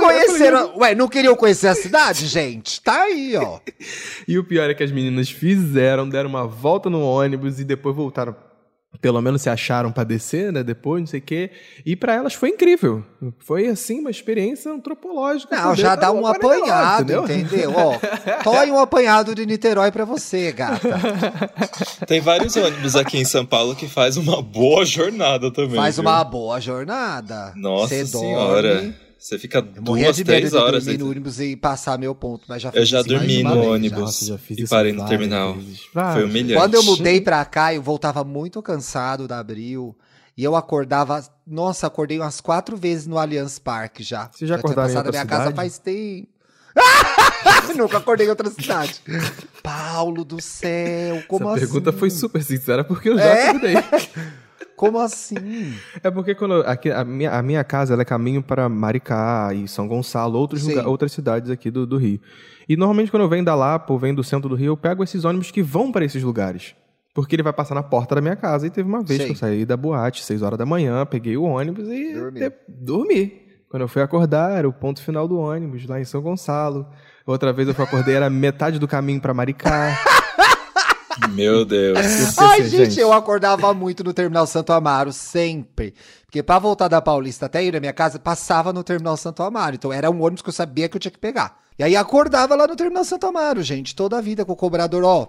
Conheceram. 0.00 0.76
Ué, 0.78 0.94
não 0.94 1.08
queriam 1.08 1.34
conhecer 1.36 1.68
a 1.68 1.74
cidade, 1.74 2.26
gente? 2.26 2.80
Tá 2.80 3.02
aí, 3.02 3.36
ó. 3.36 3.58
E 4.28 4.38
o 4.38 4.44
pior 4.44 4.70
é 4.70 4.74
que 4.74 4.84
as 4.84 4.92
meninas 4.92 5.28
fizeram, 5.30 6.08
deram 6.08 6.30
uma 6.30 6.46
volta 6.46 6.88
no 6.88 7.00
ônibus 7.02 7.58
e 7.58 7.64
depois 7.64 7.94
voltaram. 7.94 8.36
Pelo 9.00 9.20
menos 9.20 9.42
se 9.42 9.50
acharam 9.50 9.90
pra 9.90 10.04
descer, 10.04 10.52
né? 10.52 10.62
Depois, 10.62 11.00
não 11.00 11.06
sei 11.06 11.18
o 11.18 11.22
quê. 11.22 11.50
E 11.84 11.96
pra 11.96 12.14
elas 12.14 12.34
foi 12.34 12.50
incrível. 12.50 13.04
Foi, 13.38 13.66
assim, 13.66 14.00
uma 14.00 14.10
experiência 14.10 14.70
antropológica. 14.70 15.56
Não, 15.56 15.74
já 15.74 15.96
dá 15.96 16.10
uma 16.12 16.22
um 16.22 16.26
apanhado, 16.26 17.02
entendeu? 17.02 17.24
entendeu? 17.24 17.72
Ó, 17.74 17.98
toy 18.44 18.70
um 18.70 18.78
apanhado 18.78 19.34
de 19.34 19.44
Niterói 19.46 19.90
pra 19.90 20.04
você, 20.04 20.52
gata. 20.52 20.88
Tem 22.06 22.20
vários 22.20 22.54
ônibus 22.54 22.94
aqui 22.94 23.18
em 23.18 23.24
São 23.24 23.44
Paulo 23.44 23.74
que 23.74 23.88
faz 23.88 24.16
uma 24.16 24.40
boa 24.42 24.84
jornada 24.84 25.50
também. 25.50 25.76
Faz 25.76 25.96
viu? 25.96 26.04
uma 26.04 26.22
boa 26.22 26.60
jornada. 26.60 27.52
Nossa 27.56 27.88
Cê 27.94 28.06
senhora. 28.06 28.74
dorme. 28.74 28.94
Você 29.22 29.38
fica 29.38 29.58
Eu 29.76 29.82
morria 29.82 30.06
duas, 30.06 30.16
de 30.16 30.24
medo 30.24 30.36
três 30.36 30.50
de 30.50 30.56
horas. 30.56 30.84
dormir 30.84 30.98
no 30.98 31.08
ônibus 31.10 31.38
e 31.38 31.54
passar 31.54 31.96
meu 31.96 32.12
ponto, 32.12 32.44
mas 32.48 32.60
já 32.60 32.72
fiz 32.72 32.80
Eu 32.80 32.84
já 32.86 33.02
dormi 33.02 33.44
no 33.44 33.50
já. 33.54 33.60
ônibus. 33.70 34.18
Já 34.20 34.36
fiz 34.38 34.58
E 34.58 34.66
parei 34.66 34.92
no 34.92 35.06
terminal. 35.06 35.54
vezes. 35.54 35.82
Foi 35.92 36.24
humilhante. 36.24 36.54
Quando 36.54 36.74
eu 36.74 36.82
mudei 36.82 37.20
pra 37.20 37.44
cá, 37.44 37.72
eu 37.72 37.80
voltava 37.80 38.24
muito 38.24 38.60
cansado 38.60 39.28
da 39.28 39.38
Abril. 39.38 39.96
E 40.36 40.42
eu 40.42 40.56
acordava. 40.56 41.22
Nossa, 41.46 41.86
acordei 41.86 42.18
umas 42.18 42.40
quatro 42.40 42.76
vezes 42.76 43.06
no 43.06 43.16
Allianz 43.16 43.60
Parque 43.60 44.02
já. 44.02 44.28
Vocês 44.32 44.48
já 44.48 44.56
tinha 44.56 44.58
acordaram 44.58 44.88
em 44.90 44.92
passado 44.94 45.06
outra 45.06 45.20
a 45.20 45.24
minha 45.24 45.30
casa 45.30 45.50
cidade? 45.50 45.56
faz 45.56 45.78
tempo. 45.78 46.28
Nunca 47.76 47.98
acordei 47.98 48.26
em 48.26 48.30
outra 48.30 48.50
cidade. 48.50 49.00
Paulo 49.62 50.24
do 50.24 50.40
céu, 50.42 51.22
como 51.28 51.44
Essa 51.44 51.52
assim? 51.58 51.60
pergunta 51.66 51.92
foi 51.92 52.10
super 52.10 52.42
sincera, 52.42 52.82
porque 52.82 53.08
eu 53.10 53.16
já 53.18 53.24
É? 53.24 53.48
acordei. 53.50 53.74
Como 54.82 54.98
assim? 54.98 55.74
É 56.02 56.10
porque 56.10 56.34
quando 56.34 56.54
aqui, 56.62 56.90
a, 56.90 57.04
minha, 57.04 57.30
a 57.30 57.40
minha 57.42 57.62
casa 57.62 57.92
ela 57.92 58.02
é 58.02 58.04
caminho 58.04 58.42
para 58.42 58.68
Maricá 58.68 59.50
e 59.54 59.68
São 59.68 59.86
Gonçalo, 59.86 60.36
outros 60.38 60.66
lugar- 60.66 60.86
outras 60.88 61.12
cidades 61.12 61.50
aqui 61.50 61.70
do, 61.70 61.86
do 61.86 61.96
Rio. 61.96 62.20
E 62.68 62.76
normalmente 62.76 63.10
quando 63.10 63.22
eu 63.22 63.28
venho 63.28 63.44
da 63.44 63.54
Lapa 63.54 63.92
ou 63.92 63.98
venho 63.98 64.16
do 64.16 64.24
centro 64.24 64.48
do 64.48 64.54
Rio, 64.56 64.72
eu 64.72 64.76
pego 64.76 65.04
esses 65.04 65.24
ônibus 65.24 65.50
que 65.52 65.62
vão 65.62 65.92
para 65.92 66.04
esses 66.04 66.22
lugares. 66.22 66.74
Porque 67.14 67.36
ele 67.36 67.42
vai 67.42 67.52
passar 67.52 67.74
na 67.76 67.82
porta 67.82 68.14
da 68.16 68.20
minha 68.20 68.34
casa. 68.34 68.66
E 68.66 68.70
teve 68.70 68.88
uma 68.88 69.02
vez 69.04 69.18
Sei. 69.18 69.26
que 69.26 69.32
eu 69.32 69.36
saí 69.36 69.64
da 69.64 69.76
boate, 69.76 70.24
6 70.24 70.42
horas 70.42 70.58
da 70.58 70.64
manhã, 70.66 71.04
peguei 71.06 71.36
o 71.36 71.42
ônibus 71.44 71.86
e 71.88 72.14
Dormiu. 72.14 72.48
de- 72.50 72.56
dormi. 72.68 73.40
Quando 73.68 73.82
eu 73.82 73.88
fui 73.88 74.02
acordar, 74.02 74.50
era 74.58 74.68
o 74.68 74.72
ponto 74.72 75.00
final 75.02 75.28
do 75.28 75.38
ônibus, 75.38 75.86
lá 75.86 76.00
em 76.00 76.04
São 76.04 76.20
Gonçalo. 76.20 76.86
Outra 77.26 77.52
vez 77.52 77.68
eu 77.68 77.74
fui 77.74 77.84
acordei, 77.84 78.14
era 78.14 78.28
metade 78.28 78.78
do 78.78 78.88
caminho 78.88 79.20
para 79.20 79.32
Maricá. 79.32 79.90
Meu 81.32 81.64
Deus. 81.64 81.98
Eu 81.98 82.44
Ai, 82.46 82.62
pensei, 82.62 82.84
gente, 82.86 83.00
eu 83.00 83.12
acordava 83.12 83.72
muito 83.74 84.02
no 84.04 84.12
Terminal 84.12 84.46
Santo 84.46 84.72
Amaro, 84.72 85.12
sempre. 85.12 85.94
Porque 86.24 86.42
pra 86.42 86.58
voltar 86.58 86.88
da 86.88 87.00
Paulista 87.00 87.46
até 87.46 87.62
ir 87.64 87.72
na 87.72 87.80
minha 87.80 87.92
casa, 87.92 88.18
passava 88.18 88.72
no 88.72 88.82
Terminal 88.82 89.16
Santo 89.16 89.42
Amaro. 89.42 89.74
Então 89.74 89.92
era 89.92 90.10
um 90.10 90.22
ônibus 90.22 90.42
que 90.42 90.48
eu 90.48 90.52
sabia 90.52 90.88
que 90.88 90.96
eu 90.96 91.00
tinha 91.00 91.12
que 91.12 91.18
pegar. 91.18 91.58
E 91.78 91.82
aí 91.84 91.96
acordava 91.96 92.54
lá 92.54 92.66
no 92.66 92.76
Terminal 92.76 93.04
Santo 93.04 93.26
Amaro, 93.26 93.62
gente, 93.62 93.94
toda 93.94 94.18
a 94.18 94.20
vida 94.20 94.44
com 94.44 94.52
o 94.52 94.56
cobrador, 94.56 95.04
ó. 95.04 95.28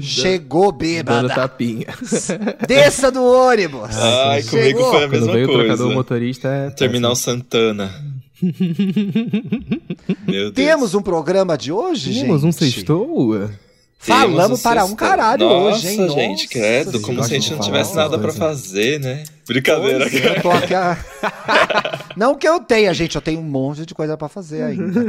Chegou 0.00 0.72
Dando 0.72 0.78
bêbada. 0.78 1.28
tapinha. 1.34 1.86
Desça 2.66 3.10
do 3.10 3.22
ônibus. 3.22 3.94
Ai, 3.94 4.42
comigo 4.42 4.78
Chegou. 4.78 4.90
foi 4.90 5.04
a 5.04 5.08
Quando 5.08 5.10
mesma 5.12 5.32
veio 5.32 5.44
o 5.46 5.52
trocador 5.52 5.76
coisa. 5.78 5.94
motorista 5.94 6.48
é. 6.48 6.70
Terminal 6.70 7.14
Santana. 7.14 7.92
Meu 10.26 10.50
Deus. 10.50 10.54
Temos 10.54 10.94
um 10.94 11.02
programa 11.02 11.56
de 11.58 11.70
hoje, 11.72 12.12
gente? 12.12 12.22
Temos 12.26 12.44
um 12.44 12.52
sextou? 12.52 13.48
Falamos 14.04 14.62
para 14.62 14.84
um 14.84 14.94
caralho 14.94 15.46
Nossa, 15.48 15.76
hoje, 15.76 15.88
hein? 15.88 16.08
gente, 16.10 16.42
Nossa 16.44 16.48
credo. 16.48 17.00
Como 17.00 17.22
se 17.24 17.30
a 17.34 17.38
gente 17.38 17.52
não 17.52 17.60
tivesse 17.60 17.94
nada 17.96 18.18
pra 18.18 18.28
coisa. 18.28 18.38
fazer, 18.38 19.00
né? 19.00 19.24
Brincadeira, 19.46 20.08
Pois 20.10 20.14
é, 20.14 20.20
cara. 20.20 20.36
eu 20.36 20.42
tô 20.42 20.50
aqui 20.50 20.74
a- 20.74 20.98
Não 22.16 22.34
que 22.34 22.46
eu 22.48 22.60
tenha, 22.60 22.92
gente, 22.94 23.16
eu 23.16 23.22
tenho 23.22 23.40
um 23.40 23.44
monte 23.44 23.84
de 23.86 23.94
coisa 23.94 24.16
pra 24.16 24.28
fazer 24.28 24.62
ainda. 24.64 25.00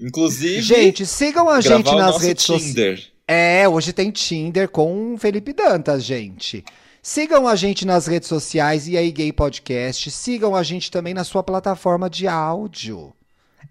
Inclusive, 0.00 0.60
Gente, 0.62 1.06
sigam 1.06 1.48
a 1.48 1.60
gente 1.60 1.94
nas 1.94 2.20
redes 2.20 2.44
sociais. 2.44 2.68
Tinder. 2.74 3.06
É, 3.26 3.66
hoje 3.68 3.92
tem 3.92 4.10
Tinder 4.10 4.68
com 4.68 5.14
o 5.14 5.18
Felipe 5.18 5.52
Dantas, 5.52 6.04
gente. 6.04 6.64
Sigam 7.02 7.46
a 7.48 7.54
gente 7.56 7.86
nas 7.86 8.06
redes 8.06 8.28
sociais 8.28 8.86
e 8.88 8.96
aí 8.96 9.10
Gay 9.10 9.32
Podcast. 9.32 10.10
Sigam 10.10 10.54
a 10.54 10.62
gente 10.62 10.90
também 10.90 11.14
na 11.14 11.24
sua 11.24 11.42
plataforma 11.42 12.08
de 12.10 12.26
áudio. 12.26 13.12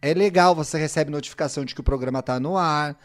É 0.01 0.13
legal, 0.13 0.55
você 0.55 0.77
recebe 0.77 1.11
notificação 1.11 1.63
de 1.63 1.73
que 1.75 1.81
o 1.81 1.83
programa 1.83 2.21
tá 2.21 2.39
no 2.39 2.57
ar. 2.57 2.95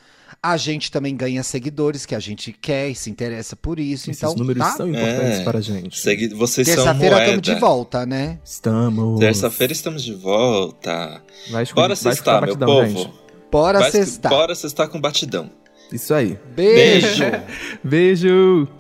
A 0.43 0.57
gente 0.57 0.91
também 0.91 1.17
ganha 1.17 1.43
seguidores 1.43 2.05
que 2.05 2.15
a 2.15 2.21
gente 2.21 2.53
quer 2.53 2.89
e 2.91 2.95
se 2.95 3.11
interessa 3.11 3.57
por 3.57 3.81
isso. 3.81 4.11
Esses 4.11 4.23
então, 4.23 4.35
números 4.35 4.63
tá? 4.63 4.73
são 4.73 4.89
importantes 4.89 5.39
É. 5.41 5.45
para 5.45 5.59
a 5.59 5.63
gente. 5.63 5.99
Segue, 5.99 6.29
vocês 6.29 6.67
são 6.69 6.77
Terça-feira 6.77 7.21
estamos 7.21 7.43
de 7.43 7.55
volta, 7.55 8.07
né? 8.07 8.39
Estamos. 8.45 9.21
Terça-feira 9.21 9.73
estamos 9.73 10.05
de 10.05 10.15
volta. 10.15 11.23
Vai 11.51 11.65
Bora 11.75 11.97
sextar, 11.97 12.43
meu 12.43 12.55
batidão, 12.55 12.69
povo. 12.69 12.87
gente. 12.99 13.13
Bora 13.51 13.91
sextar. 13.91 14.31
Bora 14.31 14.55
sextar 14.55 14.89
com 14.89 15.01
batidão. 15.01 15.51
Isso 15.93 16.13
aí. 16.13 16.39
Beijo. 16.55 17.25
Beijo. 17.83 18.69